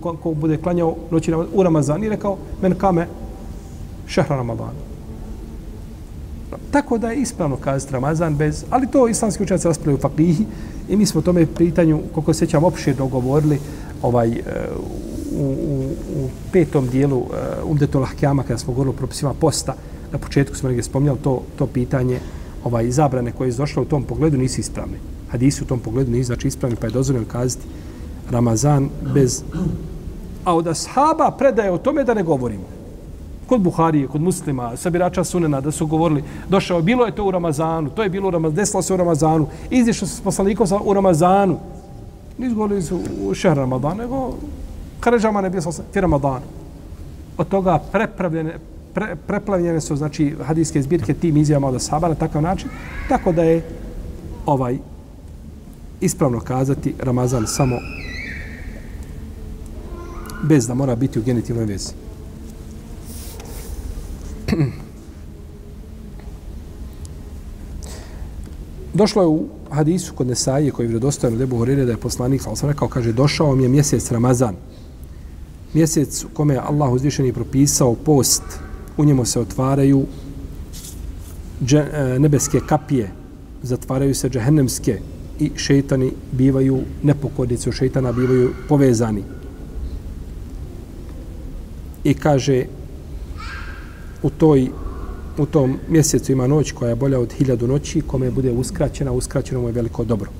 ko, 0.00 0.16
ko 0.22 0.34
bude 0.34 0.56
klanjao 0.56 0.96
noći 1.10 1.30
namaz, 1.30 1.46
u 1.54 1.62
Ramazan 1.62 2.04
i 2.04 2.08
rekao, 2.08 2.36
men 2.62 2.74
kame 2.74 3.06
šehra 4.06 4.36
Ramadan. 4.36 4.74
Tako 6.70 6.98
da 6.98 7.10
je 7.10 7.16
ispravno 7.16 7.56
kazati 7.56 7.92
Ramazan 7.92 8.36
bez, 8.36 8.64
ali 8.70 8.86
to 8.86 9.08
islamski 9.08 9.42
učenjaci 9.42 9.68
raspravljaju 9.68 9.98
u 9.98 10.00
fakihi 10.00 10.46
i 10.88 10.96
mi 10.96 11.06
smo 11.06 11.18
o 11.18 11.22
tome 11.22 11.46
pitanju, 11.46 12.00
koliko 12.14 12.34
se 12.34 12.46
ćemo 12.46 12.66
opširno 12.66 13.06
govorili, 13.06 13.58
ovaj, 14.02 14.28
e, 14.28 14.42
u, 15.36 15.44
u, 15.44 15.88
u 16.16 16.28
petom 16.52 16.88
dijelu 16.88 17.18
e, 17.18 17.62
Umdetul 17.64 18.02
Ahkjama, 18.02 18.42
kada 18.42 18.58
smo 18.58 18.72
govorili 18.72 18.94
o 18.94 18.98
propisima 18.98 19.34
posta, 19.34 19.74
na 20.12 20.18
početku 20.18 20.56
smo 20.56 20.68
negdje 20.68 20.82
spomnjali 20.82 21.18
to, 21.18 21.42
to 21.56 21.66
pitanje 21.66 22.20
ovaj, 22.64 22.90
zabrane 22.90 23.32
koje 23.32 23.48
je 23.48 23.52
došlo 23.52 23.82
u 23.82 23.86
tom 23.86 24.02
pogledu 24.02 24.38
nisu 24.38 24.60
ispravne. 24.60 24.98
Hadisi 25.30 25.62
u 25.62 25.66
tom 25.66 25.80
pogledu 25.80 26.10
nisu 26.10 26.26
znači 26.26 26.48
ispravni, 26.48 26.76
pa 26.76 26.86
je 26.86 26.92
dozvoljeno 26.92 27.26
kazati 27.28 27.64
Ramazan 28.30 28.88
bez... 29.14 29.42
A 30.44 30.54
od 30.56 30.66
ashaba 30.66 31.30
predaje 31.38 31.72
o 31.72 31.78
tome 31.78 32.04
da 32.04 32.14
ne 32.14 32.22
govorimo 32.22 32.64
kod 33.46 33.60
Buharije, 33.60 34.08
kod 34.08 34.20
muslima, 34.20 34.76
sabirača 34.76 35.24
sunena, 35.24 35.60
da 35.60 35.70
su 35.70 35.86
govorili, 35.86 36.24
došao, 36.48 36.82
bilo 36.82 37.06
je 37.06 37.14
to 37.14 37.24
u 37.24 37.30
Ramazanu, 37.30 37.90
to 37.90 38.02
je 38.02 38.10
bilo 38.10 38.28
u 38.28 38.30
Ramazanu, 38.30 38.56
desilo 38.56 38.82
se 38.82 38.94
u 38.94 38.96
Ramazanu, 38.96 39.46
izišao 39.70 40.08
se 40.08 40.16
s 40.16 40.20
poslanikom 40.20 40.66
u 40.84 40.94
Ramazanu. 40.94 41.58
Nisu 42.38 42.54
govorili 42.54 42.82
su 42.82 43.00
u 43.22 43.34
šehr 43.34 43.56
Ramadan, 43.56 43.96
nego 43.96 44.34
Kaređama 45.00 45.40
ne 45.40 45.50
bio 45.50 45.60
se 45.60 45.82
Ramadan. 45.94 46.02
Ramazanu. 46.02 46.64
Od 47.38 47.48
toga 47.48 47.78
prepravljene, 47.92 48.58
pre, 48.94 49.16
preplavljene 49.26 49.80
su, 49.80 49.96
znači, 49.96 50.34
hadijske 50.44 50.82
zbirke 50.82 51.14
tim 51.14 51.36
izjavama 51.36 51.68
od 51.68 51.74
Asaba 51.74 52.08
na 52.08 52.14
takav 52.14 52.42
način, 52.42 52.68
tako 53.08 53.32
da 53.32 53.42
je 53.42 53.62
ovaj 54.46 54.78
ispravno 56.00 56.40
kazati 56.40 56.94
Ramazan 56.98 57.46
samo 57.46 57.76
bez 60.42 60.66
da 60.66 60.74
mora 60.74 60.96
biti 60.96 61.18
u 61.18 61.22
genitivnoj 61.22 61.64
vezi. 61.64 62.03
Došlo 68.94 69.22
je 69.22 69.28
u 69.28 69.46
hadisu 69.70 70.14
kod 70.14 70.26
Nesaije 70.26 70.70
koji 70.70 70.86
je 70.86 70.88
vredostojno 70.88 71.36
Debu 71.36 71.58
Horire 71.58 71.84
da 71.84 71.90
je 71.92 71.96
poslanik, 71.96 72.42
sa 72.42 72.56
sam 72.56 72.68
rekao, 72.68 72.88
kaže, 72.88 73.12
došao 73.12 73.56
mi 73.56 73.62
je 73.62 73.68
mjesec 73.68 74.10
Ramazan. 74.10 74.54
Mjesec 75.74 76.24
u 76.24 76.28
kome 76.34 76.54
je 76.54 76.60
Allah 76.60 76.92
uzvišeni 76.92 77.32
propisao 77.32 77.94
post, 77.94 78.42
u 78.96 79.04
njemu 79.04 79.24
se 79.24 79.40
otvaraju 79.40 80.06
dže, 81.60 81.78
e, 81.92 82.18
nebeske 82.18 82.60
kapije, 82.66 83.10
zatvaraju 83.62 84.14
se 84.14 84.28
džehennemske 84.28 85.00
i 85.40 85.50
šeitani 85.56 86.12
bivaju 86.32 86.80
nepokodnici, 87.02 87.72
šeitana 87.72 88.12
bivaju 88.12 88.50
povezani. 88.68 89.22
I 92.04 92.14
kaže, 92.14 92.64
u 94.24 94.30
toj 94.30 94.70
u 95.38 95.46
tom 95.46 95.78
mjesecu 95.88 96.32
ima 96.32 96.46
noć 96.46 96.72
koja 96.72 96.88
je 96.88 96.94
bolja 96.94 97.20
od 97.20 97.32
hiljadu 97.32 97.66
noći, 97.66 98.00
kome 98.00 98.30
bude 98.30 98.52
uskraćena, 98.52 99.12
uskraćeno 99.12 99.60
mu 99.60 99.68
je 99.68 99.72
veliko 99.72 100.04
dobro. 100.04 100.30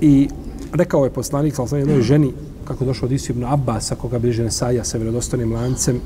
I 0.00 0.28
rekao 0.72 1.04
je 1.04 1.10
poslanik, 1.10 1.58
ali 1.58 1.68
sam 1.68 1.78
jednoj 1.78 2.02
ženi, 2.02 2.32
kako 2.64 2.84
došlo 2.84 3.06
od 3.06 3.12
Isu 3.12 3.32
ibn 3.32 3.44
Abbas, 3.44 3.92
koga 4.00 4.18
bliže 4.18 4.44
Nesaja 4.44 4.84
sa 4.84 4.98
vjerodostanim 4.98 5.52
lancem, 5.52 6.00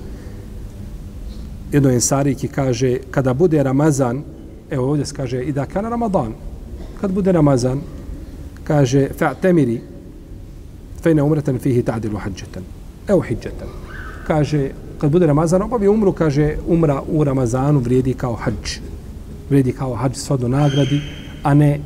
jednoj 1.72 1.94
ensariki 1.94 2.48
kaže, 2.48 2.98
kada 3.10 3.34
bude 3.34 3.62
Ramazan, 3.62 4.22
Evo 4.70 4.88
ovdje 4.88 5.06
se 5.06 5.14
kaže, 5.14 5.42
i 5.42 5.52
da 5.52 5.66
kana 5.66 5.88
Ramadan, 5.88 6.34
kad 7.00 7.12
bude 7.12 7.32
Ramazan, 7.32 7.80
kaže, 8.64 9.08
fa'temiri, 9.18 9.80
fejna 11.02 11.24
umretan 11.24 11.58
fihi 11.58 11.82
ta'dilu 11.82 12.18
hađetan. 12.18 12.62
Evo 13.08 13.20
hijđetan. 13.20 13.87
Kaže, 14.28 14.70
kad 14.98 15.10
bude 15.10 15.26
Ramazan, 15.26 15.62
obavi 15.62 15.88
umru, 15.88 16.12
kaže, 16.12 16.56
umra 16.68 17.02
u 17.08 17.24
Ramazanu 17.24 17.80
vrijedi 17.80 18.14
kao 18.14 18.34
hađ. 18.34 18.78
Vrijedi 19.48 19.72
kao 19.72 19.94
hađ 19.94 20.16
shodno 20.16 20.48
nagradi, 20.48 21.00
a 21.42 21.54
ne 21.54 21.80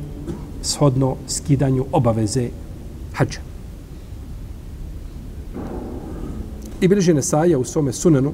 shodno 0.61 1.15
skidanju 1.27 1.85
obaveze 1.91 2.49
hađa. 3.13 3.39
I 6.81 6.87
bliže 6.87 7.13
Nesaja 7.13 7.57
u 7.57 7.63
svome 7.63 7.93
sunenu 7.93 8.33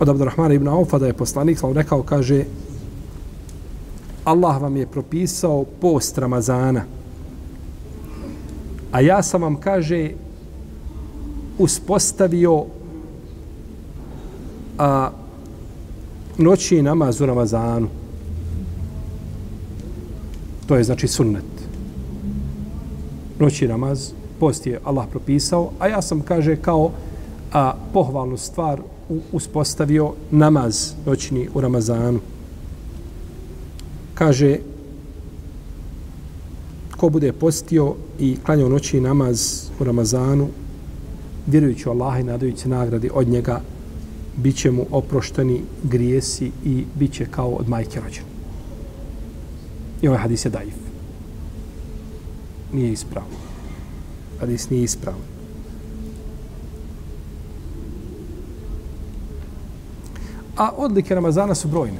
od 0.00 0.08
Abdurrahmana 0.08 0.54
ibn 0.54 0.68
Aufa 0.68 0.98
da 0.98 1.06
je 1.06 1.12
poslanik 1.12 1.58
sam 1.58 1.72
rekao, 1.72 2.02
kaže 2.02 2.44
Allah 4.24 4.62
vam 4.62 4.76
je 4.76 4.86
propisao 4.86 5.64
post 5.80 6.18
Ramazana 6.18 6.84
a 8.96 9.00
ja 9.00 9.22
sam 9.22 9.42
vam, 9.42 9.56
kaže, 9.56 10.10
uspostavio 11.58 12.64
a, 14.78 15.10
noći 16.38 16.82
namaz 16.82 17.20
u 17.20 17.26
Ramazanu. 17.26 17.88
To 20.66 20.76
je 20.76 20.84
znači 20.84 21.08
sunnet. 21.08 21.44
Noći 23.38 23.68
namaz, 23.68 24.10
post 24.40 24.66
je 24.66 24.80
Allah 24.84 25.06
propisao, 25.10 25.70
a 25.78 25.88
ja 25.88 26.02
sam, 26.02 26.20
kaže, 26.20 26.56
kao 26.56 26.90
a, 27.52 27.74
pohvalnu 27.92 28.36
stvar 28.36 28.80
uspostavio 29.32 30.12
namaz 30.30 30.92
noćni 31.06 31.48
u 31.54 31.60
Ramazanu. 31.60 32.20
Kaže, 34.14 34.58
ko 36.96 37.08
bude 37.08 37.32
postio 37.32 37.94
i 38.18 38.36
klanjao 38.44 38.68
noći 38.68 39.00
namaz 39.00 39.68
u 39.80 39.84
Ramazanu, 39.84 40.48
vjerujući 41.46 41.88
u 41.88 41.92
Allaha 41.92 42.18
i 42.18 42.24
nadajući 42.24 42.58
se 42.60 42.68
nagradi 42.68 43.10
od 43.14 43.28
njega, 43.28 43.60
bit 44.36 44.56
će 44.56 44.70
mu 44.70 44.86
oprošteni 44.90 45.60
grijesi 45.82 46.50
i 46.64 46.84
bit 46.94 47.12
će 47.12 47.26
kao 47.30 47.48
od 47.48 47.68
majke 47.68 48.00
rođen. 48.00 48.24
I 50.02 50.08
ovaj 50.08 50.20
hadis 50.20 50.44
je 50.44 50.50
daif. 50.50 50.74
Nije 52.72 52.92
ispravno. 52.92 53.36
Hadis 54.40 54.70
nije 54.70 54.84
ispravno. 54.84 55.20
A 60.56 60.70
odlike 60.76 61.14
Ramazana 61.14 61.54
su 61.54 61.68
brojne. 61.68 61.98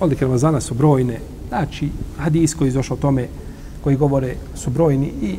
Odlike 0.00 0.24
Ramazana 0.24 0.60
su 0.60 0.74
brojne. 0.74 1.20
Znači, 1.48 1.88
hadis 2.18 2.54
koji 2.54 2.72
je 2.72 2.80
o 2.90 2.96
tome 2.96 3.28
koji 3.84 3.96
govore 3.96 4.34
su 4.54 4.70
brojni 4.70 5.12
i 5.22 5.36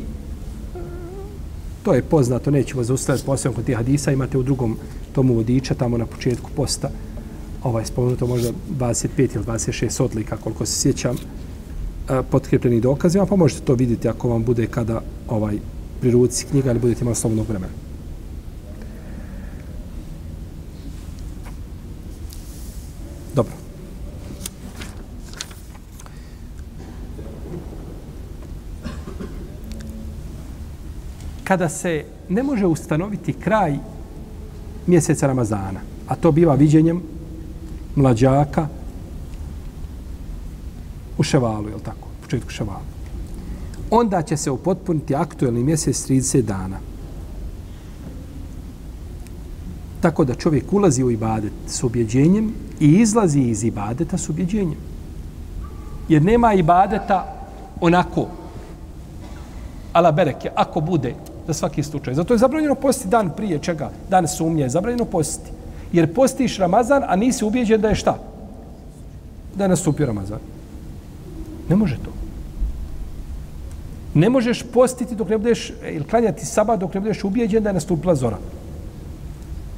to 1.86 1.94
je 1.94 2.02
poznato, 2.02 2.50
nećemo 2.50 2.82
zaustaviti 2.84 3.26
posebno 3.26 3.56
kod 3.56 3.64
tih 3.64 3.76
hadisa, 3.76 4.12
imate 4.12 4.38
u 4.38 4.42
drugom 4.42 4.76
tomu 5.12 5.34
vodiča, 5.34 5.74
tamo 5.74 5.98
na 5.98 6.06
početku 6.06 6.50
posta, 6.56 6.90
ovaj, 7.62 7.84
spomenuto 7.84 8.26
možda 8.26 8.50
25 8.78 9.34
ili 9.34 9.44
26 9.44 10.02
odlika, 10.02 10.36
koliko 10.36 10.66
se 10.66 10.80
sjećam, 10.80 11.16
e, 11.16 12.22
potkrepljeni 12.30 12.80
dokazima, 12.80 13.26
pa 13.26 13.36
možete 13.36 13.60
to 13.60 13.74
vidjeti 13.74 14.08
ako 14.08 14.28
vam 14.28 14.44
bude 14.44 14.66
kada 14.66 15.00
ovaj 15.28 15.58
pri 16.00 16.10
ruci 16.10 16.46
knjiga 16.50 16.70
ili 16.70 16.80
budete 16.80 17.00
imali 17.00 17.16
slobodnog 17.16 17.48
vremena. 17.48 17.85
Kada 31.46 31.68
se 31.68 32.04
ne 32.28 32.42
može 32.42 32.66
ustanoviti 32.66 33.32
kraj 33.32 33.78
mjeseca 34.86 35.26
Ramazana, 35.26 35.80
a 36.08 36.14
to 36.14 36.32
biva 36.32 36.54
viđenjem 36.54 37.02
mlađaka 37.94 38.66
u 41.18 41.22
ševalu, 41.22 41.68
je 41.68 41.74
li 41.74 41.82
tako? 41.82 42.08
U 42.18 42.22
početku 42.22 42.50
ševalu. 42.50 42.84
Onda 43.90 44.22
će 44.22 44.36
se 44.36 44.50
upotpuniti 44.50 45.14
aktuelni 45.14 45.64
mjesec 45.64 46.08
30 46.08 46.42
dana. 46.42 46.78
Tako 50.00 50.24
da 50.24 50.34
čovjek 50.34 50.72
ulazi 50.72 51.04
u 51.04 51.10
ibadet 51.10 51.52
s 51.66 51.84
objeđenjem 51.84 52.52
i 52.80 52.92
izlazi 52.92 53.40
iz 53.40 53.64
ibadeta 53.64 54.18
s 54.18 54.28
objeđenjem. 54.30 54.78
Jer 56.08 56.22
nema 56.22 56.54
ibadeta 56.54 57.48
onako 57.80 58.26
ala 59.92 60.12
bereke, 60.12 60.50
ako 60.54 60.80
bude 60.80 61.14
za 61.46 61.52
svaki 61.52 61.82
slučaj. 61.82 62.14
Zato 62.14 62.34
je 62.34 62.38
zabranjeno 62.38 62.74
posti 62.74 63.08
dan 63.08 63.30
prije 63.36 63.58
čega? 63.58 63.90
Dan 64.10 64.28
sumnje 64.28 64.62
je 64.62 64.68
zabranjeno 64.68 65.04
posti. 65.04 65.50
Jer 65.92 66.14
postiš 66.14 66.58
Ramazan, 66.58 67.02
a 67.06 67.16
nisi 67.16 67.44
ubijeđen 67.44 67.80
da 67.80 67.88
je 67.88 67.94
šta? 67.94 68.18
Da 69.54 69.64
je 69.64 69.68
nastupio 69.68 70.06
Ramazan. 70.06 70.38
Ne 71.68 71.76
može 71.76 71.96
to. 71.96 72.10
Ne 74.14 74.30
možeš 74.30 74.62
postiti 74.72 75.14
dok 75.14 75.28
ne 75.28 75.38
budeš, 75.38 75.72
ili 75.92 76.04
klanjati 76.04 76.46
sabat 76.46 76.80
dok 76.80 76.94
ne 76.94 77.00
budeš 77.00 77.24
ubijeđen 77.24 77.62
da 77.62 77.68
je 77.68 77.74
nastupila 77.74 78.14
zora. 78.14 78.38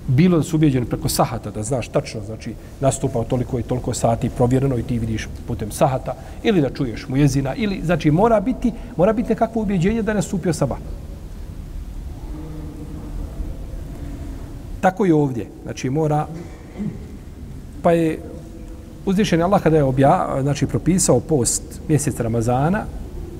Bilo 0.08 0.36
da 0.36 0.42
su 0.42 0.56
ubijeđeni 0.56 0.86
preko 0.86 1.08
sahata, 1.08 1.50
da 1.50 1.62
znaš 1.62 1.88
tačno, 1.88 2.20
znači 2.26 2.54
nastupa 2.80 3.24
toliko 3.24 3.58
i 3.58 3.62
toliko 3.62 3.94
sati 3.94 4.30
provjereno 4.30 4.78
i 4.78 4.82
ti 4.82 4.98
vidiš 4.98 5.28
putem 5.46 5.70
sahata, 5.70 6.14
ili 6.42 6.60
da 6.60 6.70
čuješ 6.70 7.08
mu 7.08 7.16
jezina, 7.16 7.54
ili, 7.54 7.80
znači 7.84 8.10
mora 8.10 8.40
biti, 8.40 8.72
mora 8.96 9.12
biti 9.12 9.28
nekakvo 9.28 9.62
ubijeđenje 9.62 10.02
da 10.02 10.10
je 10.10 10.14
nastupio 10.14 10.52
sabat. 10.52 10.78
Tako 14.80 15.06
i 15.06 15.12
ovdje. 15.12 15.46
Znači 15.62 15.90
mora 15.90 16.26
pa 17.82 17.92
je 17.92 18.18
uzvišen 19.06 19.42
Allah 19.42 19.62
kada 19.62 19.76
je 19.76 19.84
obja, 19.84 20.42
znači 20.42 20.66
propisao 20.66 21.20
post 21.20 21.62
mjesec 21.88 22.20
Ramazana, 22.20 22.84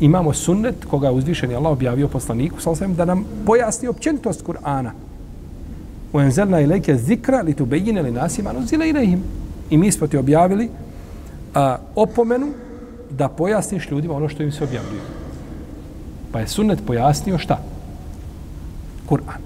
imamo 0.01 0.33
sunnet 0.33 0.85
koga 0.91 1.07
je 1.07 1.13
uzvišen 1.13 1.55
Allah 1.55 1.73
objavio 1.73 2.09
poslaniku, 2.09 2.61
sam 2.61 2.95
da 2.95 3.05
nam 3.05 3.25
pojasni 3.47 3.89
općenitost 3.89 4.45
Kur'ana. 4.47 4.91
U 6.13 6.21
enzelna 6.21 6.61
ilike 6.61 6.97
zikra 6.97 7.41
li 7.41 7.55
tu 7.55 7.67
bejine 7.67 8.03
li 8.03 8.11
nasima 8.11 8.53
nuzile. 8.53 8.89
I 9.71 9.79
mi 9.79 9.93
smo 9.93 10.07
ti 10.07 10.17
objavili 10.17 10.69
a, 11.55 11.77
opomenu 11.95 12.47
da 13.11 13.29
pojasniš 13.29 13.91
ljudima 13.91 14.15
ono 14.15 14.29
što 14.29 14.43
im 14.43 14.53
se 14.53 14.65
objavljuje. 14.65 15.03
Pa 16.33 16.41
je 16.41 16.49
sunnet 16.49 16.79
pojasnio 16.87 17.39
šta? 17.39 17.59
Kur'an. 19.09 19.41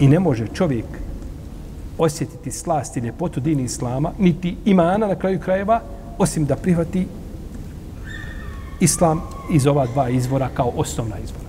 I 0.00 0.08
ne 0.08 0.20
može 0.20 0.46
čovjek 0.54 0.84
osjetiti 1.98 2.50
slast 2.50 2.96
i 2.96 3.00
ljepotu 3.00 3.40
dini 3.40 3.62
islama, 3.62 4.12
niti 4.18 4.56
imana 4.64 5.06
na 5.06 5.14
kraju 5.14 5.40
krajeva, 5.40 5.80
osim 6.18 6.44
da 6.44 6.56
prihvati 6.56 7.06
islam 8.80 9.22
iz 9.50 9.66
ova 9.66 9.86
dva 9.86 10.08
izvora 10.08 10.48
kao 10.54 10.72
osnovna 10.76 11.18
izvora. 11.24 11.46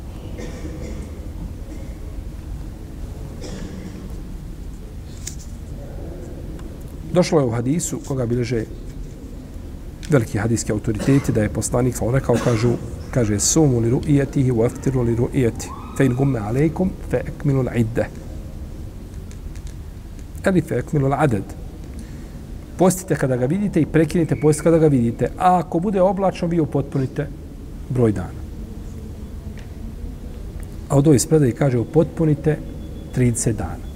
Došlo 7.14 7.40
je 7.40 7.46
u 7.46 7.52
hadisu 7.52 8.00
koga 8.08 8.26
bileže 8.26 8.66
veliki 10.10 10.38
hadijski 10.38 10.72
autoriteti 10.72 11.32
da 11.32 11.42
je 11.42 11.50
poslanik 11.50 11.96
sa 11.96 12.12
rekao 12.12 12.36
kažu 12.44 12.74
kaže 13.12 13.40
sumu 13.40 13.80
li 13.80 13.92
ru'yatihi 13.92 14.52
wa 14.52 14.66
aftiru 14.66 15.02
li 15.02 15.16
ru'yati 15.16 15.68
fe 15.98 16.06
in 16.06 16.16
gumma 16.16 16.40
alaykum 16.40 16.90
fa 17.12 17.18
akmilu 17.18 17.64
al-iddah 17.64 18.08
Elife 20.48 20.76
ekmilu 20.76 21.08
l'adad. 21.08 21.44
Postite 22.78 23.16
kada 23.16 23.38
ga 23.38 23.46
vidite 23.46 23.82
i 23.82 23.86
prekinite 23.86 24.36
post 24.36 24.62
kada 24.62 24.78
ga 24.78 24.88
vidite. 24.88 25.32
A 25.38 25.58
ako 25.60 25.80
bude 25.80 26.02
oblačno, 26.02 26.48
vi 26.48 26.60
upotpunite 26.60 27.28
broj 27.90 28.12
dana. 28.12 28.46
A 30.90 30.98
od 30.98 31.08
ovih 31.08 31.22
spredaj 31.22 31.52
kaže 31.52 31.80
upotpunite 31.80 32.58
30 33.16 33.54
dana. 33.54 33.88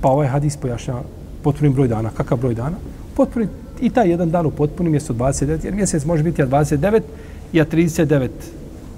Pa 0.00 0.08
ovaj 0.08 0.28
hadis 0.28 0.56
pojašnjava 0.56 1.02
potpunim 1.42 1.72
broj 1.72 1.88
dana. 1.88 2.10
Kakav 2.16 2.38
broj 2.38 2.54
dana? 2.54 2.76
Potpuni 3.16 3.48
i 3.80 3.90
taj 3.90 4.10
jedan 4.10 4.30
dan 4.30 4.46
upotpuni 4.46 4.90
mjesto 4.90 5.14
29, 5.14 5.64
jer 5.64 5.74
mjesec 5.74 6.04
može 6.04 6.22
biti 6.22 6.42
ja 6.42 6.46
29, 6.46 7.00
ja 7.52 7.64
39, 7.64 8.28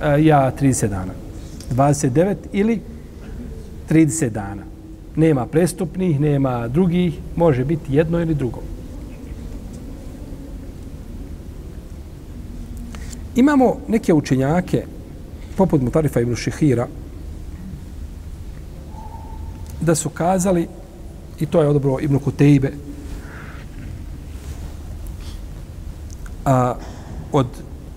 e, 0.02 0.24
ja 0.24 0.52
30 0.60 0.88
dana. 0.88 1.12
29 1.70 2.36
ili 2.52 2.80
30 3.90 4.28
dana 4.28 4.75
nema 5.16 5.46
prestupnih, 5.46 6.20
nema 6.20 6.68
drugih, 6.68 7.18
može 7.36 7.64
biti 7.64 7.94
jedno 7.94 8.20
ili 8.20 8.34
drugo. 8.34 8.60
Imamo 13.36 13.76
neke 13.88 14.12
učenjake, 14.12 14.84
poput 15.56 15.82
Mutarifa 15.82 16.20
ibn 16.20 16.36
Šihira, 16.36 16.88
da 19.80 19.94
su 19.94 20.08
kazali, 20.08 20.68
i 21.40 21.46
to 21.46 21.62
je 21.62 21.68
odobro 21.68 21.98
Ibn 22.00 22.18
Kutejbe, 22.18 22.72
a, 26.44 26.74
od 27.32 27.46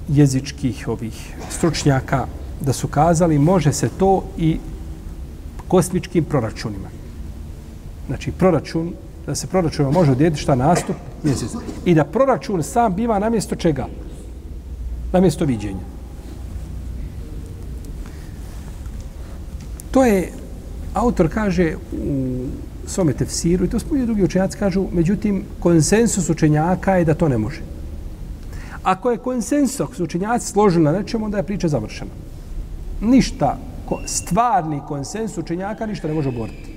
jezičkih 0.07 0.88
ovih 0.88 1.36
stručnjaka 1.49 2.28
da 2.61 2.74
su 2.74 2.88
kazali 2.88 3.39
može 3.39 3.74
se 3.74 3.89
to 3.99 4.24
i 4.38 4.59
kosmičkim 5.67 6.24
proračunima. 6.24 6.99
Znači 8.10 8.32
proračun, 8.32 8.93
da 9.26 9.36
se 9.36 9.47
proračun 9.47 9.93
može 9.93 10.12
odjediti 10.12 10.41
šta 10.41 10.55
nastup 10.55 10.95
mjesec. 11.24 11.51
I 11.86 11.93
da 11.93 12.03
proračun 12.03 12.64
sam 12.64 12.95
biva 12.95 13.20
na 13.20 13.30
mjesto 13.30 13.55
čega? 13.55 13.86
Na 15.14 15.20
mjesto 15.20 15.45
viđenja. 15.45 15.86
To 19.91 20.05
je, 20.05 20.32
autor 20.93 21.30
kaže 21.34 21.76
u 21.91 22.45
svome 22.88 23.14
tefsiru, 23.14 23.66
i 23.66 23.70
to 23.70 23.80
spominje 23.80 24.05
drugi 24.05 24.24
učenjaci, 24.24 24.57
kažu, 24.57 24.86
međutim, 24.91 25.43
konsensus 25.60 26.30
učenjaka 26.30 26.95
je 26.95 27.05
da 27.05 27.14
to 27.14 27.30
ne 27.30 27.38
može. 27.38 27.62
Ako 28.84 29.12
je 29.12 29.18
konsensus, 29.18 29.80
ako 29.80 29.95
su 29.95 30.03
učenjaci 30.03 30.47
složili 30.47 30.84
na 30.84 30.91
nečemu, 30.91 31.26
onda 31.26 31.38
je 31.38 31.43
priča 31.43 31.68
završena. 31.68 32.12
Ništa, 33.01 33.57
stvarni 34.05 34.82
konsensus 34.88 35.38
učenjaka 35.38 35.86
ništa 35.86 36.07
ne 36.07 36.14
može 36.14 36.30
oboriti. 36.30 36.68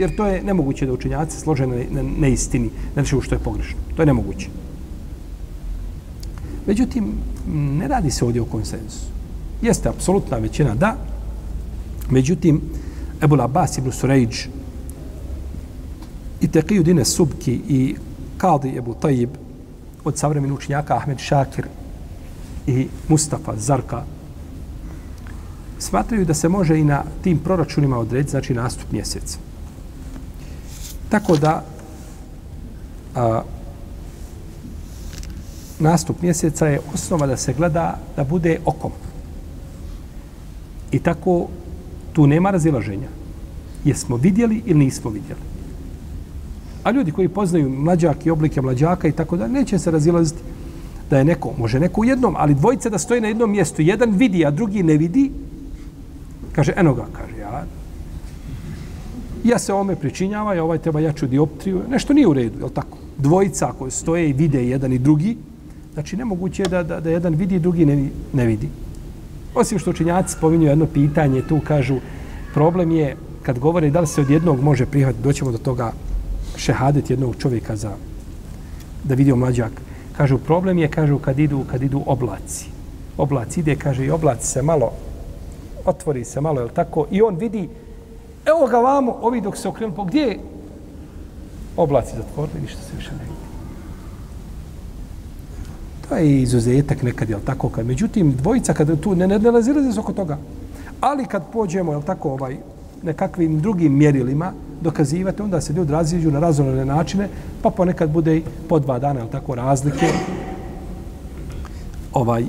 Jer 0.00 0.16
to 0.16 0.26
je 0.26 0.42
nemoguće 0.42 0.86
da 0.86 0.92
učenjaci 0.92 1.40
slože 1.40 1.66
na 1.66 2.02
neistini, 2.02 2.70
na 2.94 3.02
nečemu 3.02 3.22
što 3.22 3.34
je 3.34 3.38
pogrešno. 3.38 3.76
To 3.96 4.02
je 4.02 4.06
nemoguće. 4.06 4.48
Međutim, 6.66 7.12
ne 7.52 7.88
radi 7.88 8.10
se 8.10 8.24
ovdje 8.24 8.42
o 8.42 8.44
konsensu. 8.44 9.06
Jeste 9.62 9.88
apsolutna 9.88 10.38
većina 10.38 10.74
da, 10.74 10.96
međutim, 12.10 12.60
Ebul 13.22 13.40
Abbas 13.40 13.78
ibn 13.78 13.92
Surejđ 13.92 14.46
i 16.40 16.48
Teqiju 16.48 16.82
Dine 16.82 17.04
Subki 17.04 17.60
i 17.68 17.96
Kadi 18.38 18.76
Ebu 18.78 18.94
Tajib 18.94 19.30
od 20.04 20.18
savremenih 20.18 20.56
učenjaka 20.56 20.96
Ahmed 20.96 21.18
Šakir 21.18 21.66
i 22.66 22.88
Mustafa 23.08 23.56
Zarka 23.56 24.02
smatraju 25.78 26.24
da 26.24 26.34
se 26.34 26.48
može 26.48 26.78
i 26.78 26.84
na 26.84 27.02
tim 27.22 27.38
proračunima 27.38 27.98
odrediti, 27.98 28.30
znači 28.30 28.54
nastup 28.54 28.92
mjeseca. 28.92 29.49
Tako 31.10 31.36
da 31.36 31.64
a, 33.14 33.42
nastup 35.78 36.22
mjeseca 36.22 36.66
je 36.66 36.80
osnova 36.94 37.26
da 37.26 37.36
se 37.36 37.52
gleda 37.52 37.98
da 38.16 38.24
bude 38.24 38.58
okom. 38.64 38.92
I 40.92 40.98
tako 40.98 41.48
tu 42.12 42.26
nema 42.26 42.50
razilaženja. 42.50 43.08
Jesmo 43.84 44.16
vidjeli 44.16 44.62
ili 44.66 44.78
nismo 44.78 45.10
vidjeli. 45.10 45.40
A 46.84 46.90
ljudi 46.90 47.12
koji 47.12 47.28
poznaju 47.28 47.68
mlađak 47.68 48.26
i 48.26 48.30
oblike 48.30 48.62
mlađaka 48.62 49.08
i 49.08 49.12
tako 49.12 49.36
da 49.36 49.48
neće 49.48 49.78
se 49.78 49.90
razilaziti 49.90 50.40
da 51.10 51.18
je 51.18 51.24
neko, 51.24 51.52
može 51.58 51.80
neko 51.80 52.00
u 52.00 52.04
jednom, 52.04 52.34
ali 52.38 52.54
dvojice 52.54 52.90
da 52.90 52.98
stoji 52.98 53.20
na 53.20 53.28
jednom 53.28 53.50
mjestu, 53.50 53.82
jedan 53.82 54.10
vidi, 54.10 54.46
a 54.46 54.50
drugi 54.50 54.82
ne 54.82 54.96
vidi, 54.96 55.30
kaže, 56.52 56.72
eno 56.76 56.94
ga, 56.94 57.06
kaže, 57.12 57.40
ja, 57.40 57.64
ja 59.44 59.58
se 59.58 59.72
ome 59.72 59.96
pričinjava, 59.96 60.54
ja 60.54 60.64
ovaj 60.64 60.78
treba 60.78 61.00
jaču 61.00 61.26
dioptriju, 61.26 61.82
nešto 61.88 62.12
nije 62.12 62.26
u 62.26 62.32
redu, 62.32 62.64
je 62.64 62.74
tako? 62.74 62.98
Dvojica 63.18 63.72
koje 63.78 63.90
stoje 63.90 64.30
i 64.30 64.32
vide 64.32 64.68
jedan 64.68 64.92
i 64.92 64.98
drugi, 64.98 65.36
znači 65.94 66.16
nemoguće 66.16 66.62
je 66.62 66.68
da, 66.68 66.82
da, 66.82 67.00
da 67.00 67.10
jedan 67.10 67.34
vidi 67.34 67.54
i 67.54 67.58
drugi 67.58 67.86
ne, 67.86 68.08
ne 68.32 68.46
vidi. 68.46 68.68
Osim 69.54 69.78
što 69.78 69.90
učinjaci 69.90 70.32
spominju 70.32 70.66
jedno 70.66 70.86
pitanje, 70.86 71.42
tu 71.48 71.60
kažu, 71.66 71.96
problem 72.54 72.90
je 72.90 73.16
kad 73.42 73.58
govore 73.58 73.90
da 73.90 74.00
li 74.00 74.06
se 74.06 74.20
od 74.20 74.30
jednog 74.30 74.62
može 74.62 74.86
prihvatiti, 74.86 75.24
doćemo 75.24 75.52
do 75.52 75.58
toga 75.58 75.92
šehadet 76.56 77.10
jednog 77.10 77.36
čovjeka 77.38 77.76
za 77.76 77.90
da 79.04 79.14
vidio 79.14 79.36
mlađak. 79.36 79.72
Kažu, 80.16 80.38
problem 80.38 80.78
je, 80.78 80.88
kažu, 80.88 81.18
kad 81.18 81.38
idu, 81.38 81.64
kad 81.70 81.82
idu 81.82 82.02
oblaci. 82.06 82.66
Oblac 83.16 83.56
ide, 83.56 83.76
kaže, 83.76 84.04
i 84.06 84.10
oblac 84.10 84.44
se 84.44 84.62
malo, 84.62 84.92
otvori 85.84 86.24
se 86.24 86.40
malo, 86.40 86.60
je 86.60 86.68
tako? 86.68 87.06
I 87.10 87.22
on 87.22 87.36
vidi, 87.36 87.68
evo 88.46 88.66
ga 88.66 88.78
vamo, 88.78 89.18
ovi 89.22 89.40
dok 89.40 89.56
se 89.56 89.68
okrenu, 89.68 89.94
pa 89.94 90.04
gdje 90.04 90.20
je? 90.20 90.38
Oblaci 91.76 92.16
zatvorili, 92.16 92.60
ništa 92.60 92.82
se 92.82 92.96
više 92.96 93.10
ne 93.10 93.24
vidi. 93.24 93.40
To 96.08 96.16
je 96.16 96.42
izuzetak 96.42 97.02
nekad, 97.02 97.30
jel 97.30 97.40
tako? 97.44 97.68
Kad, 97.68 97.86
međutim, 97.86 98.32
dvojica, 98.32 98.74
kada 98.74 98.96
tu 98.96 99.14
ne, 99.14 99.26
ne, 99.26 99.38
ne 99.38 99.92
se 99.92 100.00
oko 100.00 100.12
toga. 100.12 100.38
Ali 101.00 101.26
kad 101.26 101.42
pođemo, 101.52 101.92
jel 101.92 102.02
tako, 102.02 102.30
ovaj, 102.30 102.56
nekakvim 103.02 103.60
drugim 103.60 103.98
mjerilima, 103.98 104.52
dokazivate, 104.80 105.42
onda 105.42 105.60
se 105.60 105.72
ljudi 105.72 105.92
raziđu 105.92 106.30
na 106.30 106.40
razumne 106.40 106.84
načine, 106.84 107.28
pa 107.62 107.70
ponekad 107.70 108.10
bude 108.10 108.36
i 108.36 108.42
po 108.68 108.78
dva 108.78 108.98
dana, 108.98 109.20
jel 109.20 109.28
tako, 109.28 109.54
razlike 109.54 110.06
ovaj 112.12 112.44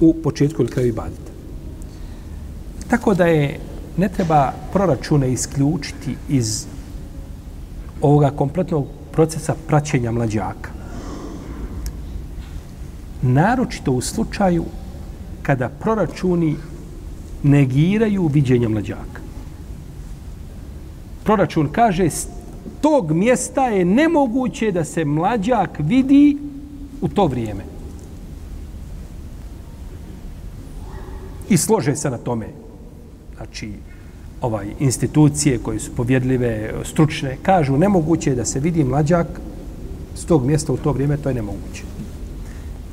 u 0.00 0.14
početku 0.22 0.62
ili 0.62 0.70
kraju 0.70 0.88
ibadeta. 0.88 1.32
Tako 2.88 3.14
da 3.14 3.26
je, 3.26 3.60
ne 3.96 4.08
treba 4.08 4.52
proračune 4.72 5.32
isključiti 5.32 6.16
iz 6.28 6.66
ovoga 8.00 8.30
kompletnog 8.30 8.86
procesa 9.12 9.54
praćenja 9.66 10.12
mlađaka. 10.12 10.70
Naročito 13.22 13.92
u 13.92 14.00
slučaju 14.00 14.64
kada 15.42 15.68
proračuni 15.68 16.56
negiraju 17.42 18.26
viđenje 18.26 18.68
mlađaka 18.68 19.22
proračun 21.24 21.68
kaže 21.72 22.10
s 22.10 22.26
tog 22.80 23.12
mjesta 23.12 23.66
je 23.66 23.84
nemoguće 23.84 24.72
da 24.72 24.84
se 24.84 25.04
mlađak 25.04 25.70
vidi 25.78 26.38
u 27.00 27.08
to 27.08 27.26
vrijeme. 27.26 27.64
I 31.48 31.56
slože 31.56 31.96
se 31.96 32.10
na 32.10 32.18
tome. 32.18 32.61
Znači, 33.42 33.72
ovaj 34.40 34.66
institucije 34.78 35.58
koje 35.58 35.80
su 35.80 35.90
povjedljive, 35.96 36.74
stručne, 36.84 37.36
kažu 37.42 37.76
nemoguće 37.76 38.30
je 38.30 38.36
da 38.36 38.44
se 38.44 38.60
vidi 38.60 38.84
mlađak 38.84 39.26
s 40.14 40.24
tog 40.24 40.46
mjesta 40.46 40.72
u 40.72 40.76
to 40.76 40.92
vrijeme, 40.92 41.16
to 41.16 41.28
je 41.28 41.34
nemoguće. 41.34 41.82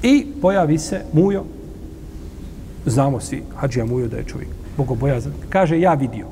I 0.03 0.25
pojavi 0.41 0.77
se 0.77 1.01
Mujo, 1.13 1.43
znamo 2.85 3.19
svi, 3.19 3.43
Hadžija 3.55 3.85
Mujo 3.85 4.07
da 4.07 4.17
je 4.17 4.25
čovjek 4.25 4.49
bogobojazan, 4.77 5.33
kaže 5.49 5.79
ja 5.79 5.93
vidio. 5.93 6.27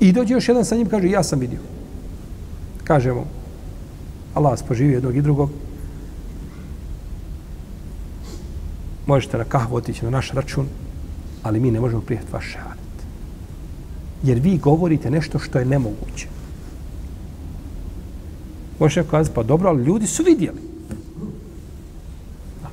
I 0.00 0.12
dođe 0.12 0.34
još 0.34 0.48
jedan 0.48 0.64
sa 0.64 0.76
njim, 0.76 0.88
kaže, 0.88 1.10
ja 1.10 1.22
sam 1.22 1.40
vidio. 1.40 1.60
Kaže 2.84 3.12
mu, 3.12 3.24
Allah 4.34 4.58
poživi 4.68 4.92
jednog 4.92 5.16
i 5.16 5.22
drugog. 5.22 5.50
Možete 9.06 9.38
na 9.38 9.44
kahvu 9.44 9.76
otići 9.76 10.04
na 10.04 10.10
naš 10.10 10.30
račun, 10.30 10.66
ali 11.42 11.60
mi 11.60 11.70
ne 11.70 11.80
možemo 11.80 12.02
prijeti 12.02 12.32
vaš 12.32 12.44
šehadet. 12.44 12.78
Jer 14.22 14.38
vi 14.38 14.58
govorite 14.58 15.10
nešto 15.10 15.38
što 15.38 15.58
je 15.58 15.64
nemoguće. 15.64 16.26
Možete 18.78 19.08
kazati, 19.08 19.34
pa 19.34 19.42
dobro, 19.42 19.68
ali 19.68 19.84
ljudi 19.84 20.06
su 20.06 20.22
vidjeli. 20.22 20.60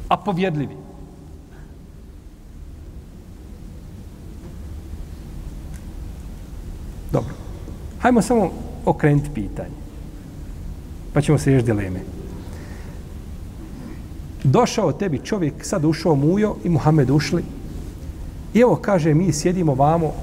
A 0.07 0.17
povjedljivi. 0.17 0.75
Dobro. 7.11 7.33
Hajmo 7.99 8.21
samo 8.21 8.51
okrenuti 8.85 9.29
pitanje. 9.33 9.79
Pa 11.13 11.21
ćemo 11.21 11.37
se 11.37 11.51
još 11.51 11.63
dileme. 11.63 11.99
Došao 14.43 14.91
tebi 14.91 15.19
čovjek, 15.23 15.53
sad 15.65 15.85
ušao 15.85 16.15
Mujo 16.15 16.55
i 16.63 16.69
Muhammed 16.69 17.09
ušli. 17.09 17.43
I 18.53 18.59
evo 18.59 18.75
kaže, 18.75 19.13
mi 19.13 19.33
sjedimo 19.33 19.75
vamo 19.75 20.13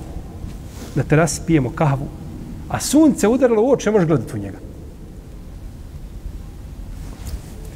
na 0.94 1.02
terasi, 1.02 1.40
pijemo 1.46 1.70
kahvu, 1.70 2.06
a 2.68 2.80
sunce 2.80 3.28
udarilo 3.28 3.62
u 3.62 3.70
oči, 3.70 3.86
ne 3.88 3.92
možeš 3.92 4.08
gledati 4.08 4.36
u 4.36 4.38
njega. 4.38 4.58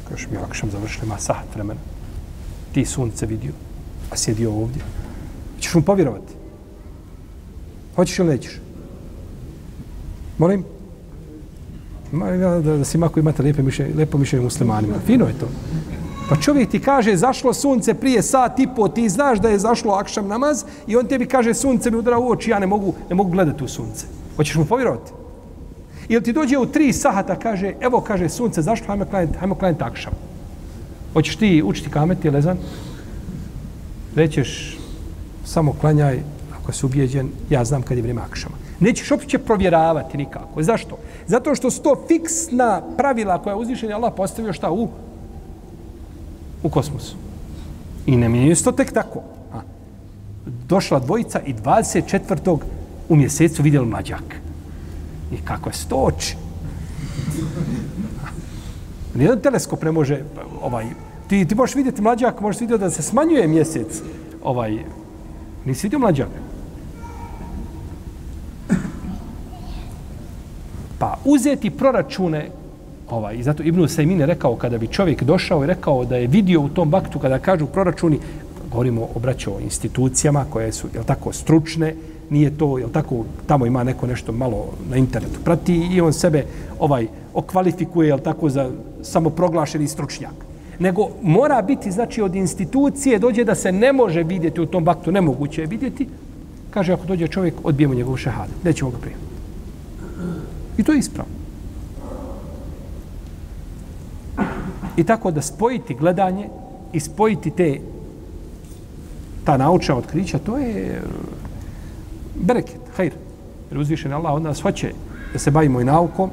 Kažeš 0.09 0.29
mi, 0.31 0.37
ako 0.37 0.57
sam 0.57 0.71
završili, 0.71 1.07
ima 1.07 1.19
sahat 1.19 1.55
vremena. 1.55 1.81
Ti 2.73 2.85
sunce 2.85 3.27
vidio, 3.27 3.53
a 4.11 4.17
sjedio 4.17 4.53
ovdje. 4.53 4.83
Hoćeš 5.55 5.75
mu 5.75 5.83
povjerovati? 5.83 6.33
Hoćeš 7.97 8.19
ili 8.19 8.29
nećeš? 8.29 8.61
Molim? 10.39 10.65
Ma, 12.13 12.31
da, 12.31 12.61
da, 12.61 12.77
da 12.77 12.85
si 12.85 12.99
mako 12.99 13.21
imate 13.21 13.43
lijepe 13.43 13.63
mišljenje, 13.63 13.95
lepo 13.95 14.19
mišljenje 14.19 14.45
muslimanima. 14.45 14.95
Fino 15.07 15.27
je 15.27 15.39
to. 15.39 15.49
Pa 16.31 16.37
čovjek 16.37 16.71
ti 16.71 16.79
kaže 16.81 17.17
zašlo 17.17 17.53
sunce 17.55 17.95
prije 17.95 18.23
sat 18.23 18.59
i 18.59 18.69
po, 18.77 18.89
ti 18.89 19.09
znaš 19.09 19.39
da 19.39 19.49
je 19.49 19.59
zašlo 19.59 19.93
akšam 19.93 20.29
namaz 20.29 20.65
i 20.87 20.97
on 20.97 21.07
tebi 21.07 21.27
kaže 21.27 21.55
sunce 21.55 21.91
mi 21.91 21.97
udara 21.97 22.19
u 22.19 22.31
oči, 22.31 22.51
ja 22.51 22.59
ne 22.59 22.67
mogu, 22.67 22.95
ne 23.09 23.15
mogu 23.15 23.31
gledati 23.31 23.65
u 23.65 23.69
sunce. 23.69 24.07
Hoćeš 24.37 24.55
mu 24.55 24.65
povjerovati? 24.65 25.13
Ili 26.09 26.23
ti 26.23 26.33
dođe 26.33 26.59
u 26.59 26.67
tri 26.67 26.93
sahata, 26.93 27.37
kaže, 27.39 27.75
evo, 27.81 28.01
kaže, 28.01 28.29
sunce, 28.29 28.63
zašlo, 28.63 28.87
hajmo 28.87 29.05
klanjati, 29.05 29.39
hajmo 29.39 29.55
klanjati 29.55 29.85
akšam. 29.85 30.13
Hoćeš 31.13 31.37
ti 31.37 31.63
učiti 31.67 31.91
kameti, 31.91 32.31
lezan? 32.31 32.57
Rećeš, 34.15 34.79
samo 35.45 35.73
klanjaj, 35.81 36.23
ako 36.61 36.73
si 36.73 36.87
ubijeđen, 36.87 37.29
ja 37.51 37.65
znam 37.65 37.83
kad 37.83 37.97
je 37.97 38.03
vrijeme 38.03 38.23
akšama. 38.23 38.57
Nećeš 38.81 39.11
uopće 39.11 39.39
provjeravati 39.39 40.19
nikako. 40.19 40.63
Zašto? 40.63 40.99
Zato 41.27 41.55
što 41.55 41.71
su 41.71 41.83
to 41.83 42.05
fiksna 42.09 42.83
pravila 42.97 43.43
koja 43.43 43.53
je 43.53 43.61
uzvišen 43.61 43.93
Allah 43.93 44.13
postavio 44.17 44.53
šta 44.53 44.71
u 44.71 44.89
u 46.63 46.69
kosmosu. 46.69 47.17
I 48.07 48.17
ne 48.17 48.29
mijenjaju 48.29 48.57
se 48.57 48.65
to 48.65 48.73
tek 48.73 48.93
tako. 48.93 49.23
A. 49.53 49.61
Došla 50.69 50.99
dvojica 50.99 51.41
i 51.41 51.55
24. 51.55 52.59
u 53.09 53.17
mjesecu 53.17 53.63
vidjeli 53.63 53.87
mlađak. 53.87 54.41
I 55.33 55.37
kako 55.45 55.69
je 55.69 55.75
stoč. 55.75 56.35
Nijedan 59.15 59.41
teleskop 59.41 59.83
ne 59.83 59.93
može 59.93 60.23
ovaj, 60.63 60.87
ti, 61.29 61.45
ti 61.45 61.55
možeš 61.55 61.75
vidjeti 61.75 62.03
mlađak, 62.03 62.41
možeš 62.41 62.61
vidjeti 62.61 62.81
da 62.81 62.91
se 62.91 63.03
smanjuje 63.03 63.49
mjesec. 63.49 64.03
Ovaj, 64.43 64.79
nisi 65.65 65.87
vidio 65.87 65.99
mlađak? 65.99 66.29
Pa 70.99 71.19
uzeti 71.25 71.71
proračune 71.71 72.51
ovaj, 73.11 73.37
i 73.37 73.43
zato 73.43 73.63
Ibnu 73.63 73.89
Sejmin 73.89 74.21
je 74.21 74.27
rekao 74.27 74.57
kada 74.57 74.79
bi 74.79 74.87
čovjek 74.87 75.23
došao 75.23 75.65
i 75.65 75.67
rekao 75.67 76.05
da 76.05 76.17
je 76.17 76.27
vidio 76.27 76.61
u 76.61 76.69
tom 76.69 76.91
baktu 76.91 77.19
kada 77.19 77.39
kažu 77.39 77.67
proračuni, 77.67 78.19
govorimo 78.71 79.09
o 79.15 79.19
braćo 79.19 79.59
institucijama 79.61 80.45
koje 80.51 80.73
su, 80.73 80.89
jel 80.95 81.05
tako, 81.05 81.33
stručne, 81.33 81.95
nije 82.31 82.51
to, 82.59 82.79
jel 82.79 82.91
tako, 82.91 83.25
tamo 83.47 83.67
ima 83.67 83.85
neko 83.85 84.07
nešto 84.07 84.33
malo 84.33 84.67
na 84.91 84.97
internetu 84.97 85.41
prati 85.45 85.75
i 85.93 86.01
on 86.01 86.13
sebe 86.13 86.45
ovaj 86.79 87.07
okvalifikuje, 87.35 88.09
jel 88.09 88.19
tako, 88.19 88.49
za 88.49 88.71
samoproglašeni 89.03 89.89
stručnjak. 89.89 90.35
Nego 90.79 91.09
mora 91.23 91.63
biti, 91.63 91.91
znači, 91.91 92.23
od 92.23 92.35
institucije 92.35 93.19
dođe 93.19 93.45
da 93.45 93.55
se 93.55 93.73
ne 93.73 93.93
može 93.93 94.23
vidjeti 94.23 94.61
u 94.61 94.67
tom 94.67 94.85
baktu, 94.85 95.13
nemoguće 95.13 95.61
je 95.61 95.67
vidjeti, 95.67 96.09
kaže, 96.71 96.93
ako 96.93 97.07
dođe 97.07 97.29
čovjek, 97.29 97.55
odbijemo 97.65 97.95
njegovu 97.95 98.17
šehadu, 98.17 98.53
nećemo 98.65 98.91
ga 98.91 98.99
prijeti. 98.99 99.23
I 100.79 100.83
to 100.83 100.93
je 100.93 100.99
ispravno. 100.99 101.40
I 105.01 105.05
tako 105.05 105.31
da 105.31 105.43
spojiti 105.43 105.95
gledanje 105.95 106.49
i 106.93 107.01
spojiti 107.01 107.51
te 107.51 107.81
ta 109.45 109.57
naučna 109.57 109.97
otkrića, 109.97 110.39
to 110.39 110.59
je 110.59 110.87
eh, 110.87 111.01
bereket, 112.35 112.81
hajr. 112.97 113.13
Jer 113.71 113.81
uzvišen 113.81 114.13
Allah 114.13 114.35
od 114.35 114.43
nas 114.43 114.61
hoće 114.61 114.93
da 115.33 115.39
se 115.39 115.51
bavimo 115.51 115.81
i 115.81 115.85
naukom, 115.85 116.31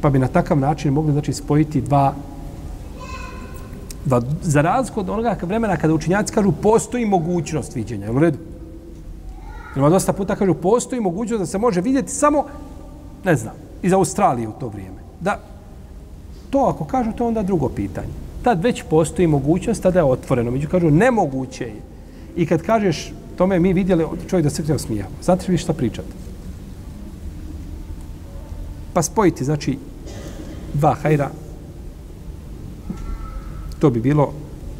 pa 0.00 0.10
bi 0.10 0.18
na 0.18 0.26
takav 0.26 0.58
način 0.58 0.92
mogli 0.92 1.12
znači, 1.12 1.32
spojiti 1.32 1.80
dva 1.80 2.14
dva, 4.04 4.22
za 4.42 4.62
razliku 4.62 5.00
od 5.00 5.10
onoga 5.10 5.36
vremena 5.42 5.76
kada 5.76 5.94
učinjaci 5.94 6.34
kažu 6.34 6.52
postoji 6.52 7.06
mogućnost 7.06 7.74
viđenja, 7.74 8.12
u 8.12 8.18
redu? 8.18 8.38
Jer 9.76 9.90
dosta 9.90 10.12
puta 10.12 10.36
kažu 10.36 10.54
postoji 10.54 11.00
mogućnost 11.00 11.40
da 11.40 11.46
se 11.46 11.58
može 11.58 11.80
vidjeti 11.80 12.12
samo, 12.12 12.44
ne 13.24 13.36
znam, 13.36 13.54
iz 13.82 13.92
Australije 13.92 14.48
u 14.48 14.52
to 14.52 14.68
vrijeme. 14.68 14.98
Da, 15.20 15.53
to 16.54 16.66
ako 16.70 16.84
kažu, 16.84 17.12
to 17.12 17.26
onda 17.26 17.42
drugo 17.42 17.68
pitanje. 17.68 18.14
Tad 18.42 18.62
već 18.62 18.84
postoji 18.90 19.26
mogućnost, 19.26 19.82
tada 19.82 19.98
je 19.98 20.04
otvoreno. 20.04 20.50
Među 20.50 20.68
kažu, 20.68 20.90
nemoguće 20.90 21.64
je. 21.64 21.80
I 22.36 22.46
kad 22.46 22.62
kažeš, 22.62 23.12
tome 23.36 23.58
mi 23.60 23.72
vidjeli 23.72 24.06
čovjek 24.30 24.44
da 24.44 24.50
se 24.50 24.62
kreo 24.62 24.78
smija. 24.78 25.06
Znate 25.22 25.52
vi 25.52 25.58
šta 25.58 25.72
pričate? 25.72 26.14
Pa 28.92 29.02
spojiti, 29.02 29.44
znači, 29.44 29.78
dva 30.74 30.94
hajra, 30.94 31.30
to 33.78 33.90
bi 33.90 34.00
bilo 34.00 34.32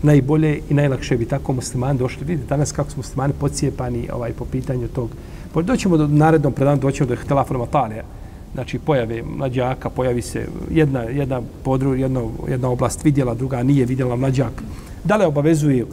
najbolje 0.03 0.61
i 0.71 0.75
najlakše 0.75 1.17
bi 1.17 1.27
tako 1.27 1.53
muslimani 1.53 1.99
došli. 1.99 2.25
Vidite 2.25 2.49
danas 2.49 2.73
kako 2.73 2.91
su 2.91 2.97
muslimani 2.97 3.35
pocijepani 3.41 4.09
ovaj, 4.13 4.33
po 4.33 4.45
pitanju 4.45 4.89
tog. 4.89 5.11
Pa 5.53 5.63
doćemo 5.63 5.97
do 5.97 6.07
narednom 6.07 6.53
predanu, 6.53 6.81
doćemo 6.81 7.09
do 7.09 7.17
Htelafonu 7.17 7.59
Matalija 7.59 8.05
znači 8.55 8.79
pojave 8.79 9.23
mlađaka, 9.37 9.91
pojavi 9.91 10.23
se 10.23 10.47
jedna, 10.71 11.01
jedna, 11.01 11.43
podru, 11.63 11.95
jedna, 11.95 12.23
jedna 12.49 12.69
oblast 12.69 13.05
vidjela, 13.05 13.35
druga 13.35 13.63
nije 13.63 13.87
vidjela 13.87 14.17
mlađak. 14.17 14.63
Da 15.05 15.17
li 15.17 15.25
obavezuju 15.25 15.87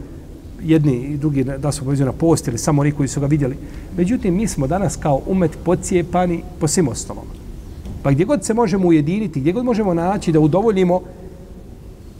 jedni 0.64 0.94
i 0.94 1.16
drugi 1.16 1.44
da 1.44 1.72
su 1.72 1.82
obavezuju 1.82 2.06
na 2.06 2.12
post 2.12 2.48
ili 2.48 2.58
samo 2.58 2.80
oni 2.80 2.92
koji 2.92 3.08
su 3.08 3.20
ga 3.20 3.26
vidjeli. 3.26 3.56
Međutim, 3.96 4.34
mi 4.34 4.46
smo 4.48 4.66
danas 4.66 4.96
kao 4.96 5.20
umet 5.26 5.58
pocijepani 5.64 6.42
po 6.60 6.68
svim 6.68 6.88
osnovama. 6.88 7.30
Pa 8.02 8.10
gdje 8.10 8.24
god 8.24 8.44
se 8.44 8.54
možemo 8.54 8.88
ujediniti, 8.88 9.40
gdje 9.40 9.52
god 9.52 9.64
možemo 9.64 9.94
naći 9.94 10.32
da 10.32 10.40
udovoljimo 10.40 11.00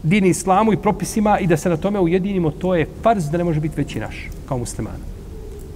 dini 0.03 0.29
islamu 0.29 0.73
i 0.73 0.77
propisima 0.77 1.39
i 1.39 1.47
da 1.47 1.57
se 1.57 1.69
na 1.69 1.77
tome 1.77 2.01
ujedinimo, 2.01 2.51
to 2.51 2.75
je 2.75 2.87
farz 3.03 3.31
da 3.31 3.39
ne 3.39 3.45
može 3.45 3.61
biti 3.61 3.75
veći 3.77 4.01
naš 4.01 4.29
kao 4.49 4.59
muslimana. 4.59 5.05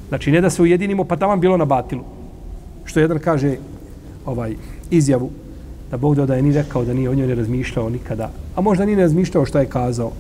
Znači, 0.09 0.31
ne 0.31 0.41
da 0.41 0.51
se 0.51 0.63
ujedinimo, 0.63 1.05
pa 1.05 1.17
tamo 1.17 1.37
bilo 1.37 1.57
na 1.57 1.65
batilu. 1.65 2.03
Što 2.85 3.01
jedan 3.01 3.19
kaže, 3.19 3.57
ovaj 4.27 4.57
izjavu 4.91 5.31
da 5.91 5.97
Bog 5.97 6.17
da 6.17 6.35
je 6.35 6.43
ni 6.43 6.53
rekao 6.53 6.85
da 6.85 6.95
nije 6.95 7.11
o 7.11 7.15
njoj 7.15 7.27
ne 7.27 7.35
razmišljao 7.35 7.91
nikada, 7.91 8.31
a 8.57 8.61
možda 8.61 8.85
ni 8.85 8.97
ne 8.97 9.03
razmišljao 9.03 9.47
što 9.47 9.59
je 9.59 9.67
kazao. 9.67 10.13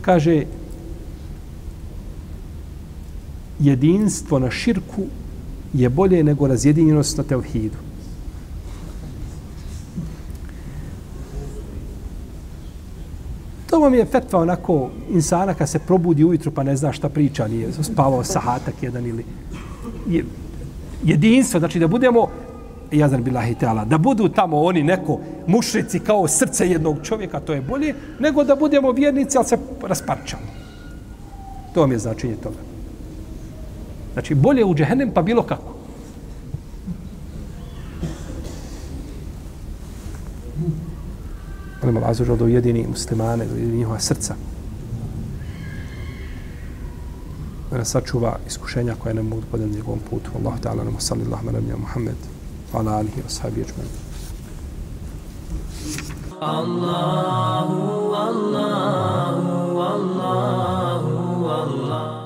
Kaže, 0.00 0.44
jedinstvo 3.58 4.38
na 4.38 4.50
širku 4.50 5.02
je 5.72 5.88
bolje 5.88 6.24
nego 6.24 6.46
razjedinjenost 6.46 7.18
na 7.18 7.24
tevhidu. 7.24 7.76
To 13.70 13.80
vam 13.80 13.94
je 13.94 14.04
fetva 14.04 14.40
onako 14.40 14.90
insana 15.10 15.54
kad 15.54 15.68
se 15.68 15.78
probudi 15.78 16.24
ujutru 16.24 16.50
pa 16.50 16.62
ne 16.62 16.76
zna 16.76 16.92
šta 16.92 17.08
priča, 17.08 17.48
nije 17.48 17.72
spavao 17.82 18.24
sahatak 18.24 18.82
jedan 18.82 19.06
ili 19.06 19.24
jedinstvo, 21.04 21.60
znači 21.60 21.78
da 21.78 21.86
budemo 21.86 22.28
jazan 22.92 23.22
bilahi 23.24 23.54
teala, 23.54 23.84
da 23.84 23.98
budu 23.98 24.28
tamo 24.28 24.60
oni 24.62 24.82
neko 24.82 25.20
mušrici 25.46 26.00
kao 26.00 26.28
srce 26.28 26.68
jednog 26.68 26.96
čovjeka, 27.02 27.40
to 27.40 27.52
je 27.52 27.60
bolje, 27.60 27.94
nego 28.20 28.44
da 28.44 28.56
budemo 28.56 28.92
vjernici, 28.92 29.38
ali 29.38 29.46
se 29.46 29.58
rasparčamo. 29.82 30.42
To 31.74 31.80
vam 31.80 31.92
je 31.92 31.98
značenje 31.98 32.36
toga. 32.36 32.56
Znači, 34.12 34.34
bolje 34.34 34.64
u 34.64 34.74
džehennem 34.74 35.10
pa 35.14 35.22
bilo 35.22 35.42
kako. 35.42 35.74
Ono 41.82 41.92
Molim 41.92 41.96
Allah 41.96 42.10
azužel 42.10 42.36
da 42.36 42.44
ujedini 42.44 42.86
muslimane, 42.88 43.44
da 43.44 43.54
ujedini 43.54 43.76
njihova 43.76 44.00
srca. 44.00 44.34
Da 47.70 47.78
nas 47.78 47.90
sačuva 47.90 48.38
iskušenja 48.46 48.94
koje 48.98 49.14
nam 49.14 49.26
mogu 49.26 49.42
podati 49.50 49.70
njegovom 49.70 50.00
putu. 50.10 50.30
Allah 50.38 50.60
ta'ala 50.60 50.84
nama 50.84 51.00
salli 51.00 51.24
Allah 51.26 51.44
manabnja 51.44 51.76
Muhammed 51.76 52.37
ala 52.74 52.98
alihi 53.00 53.20
wa 53.24 53.28
sahbihi 53.30 53.64
ajma'in. 53.64 53.94
Allahu 56.38 58.14
Allahu 58.14 59.80
Allahu 59.80 61.48
Allahu. 61.48 62.17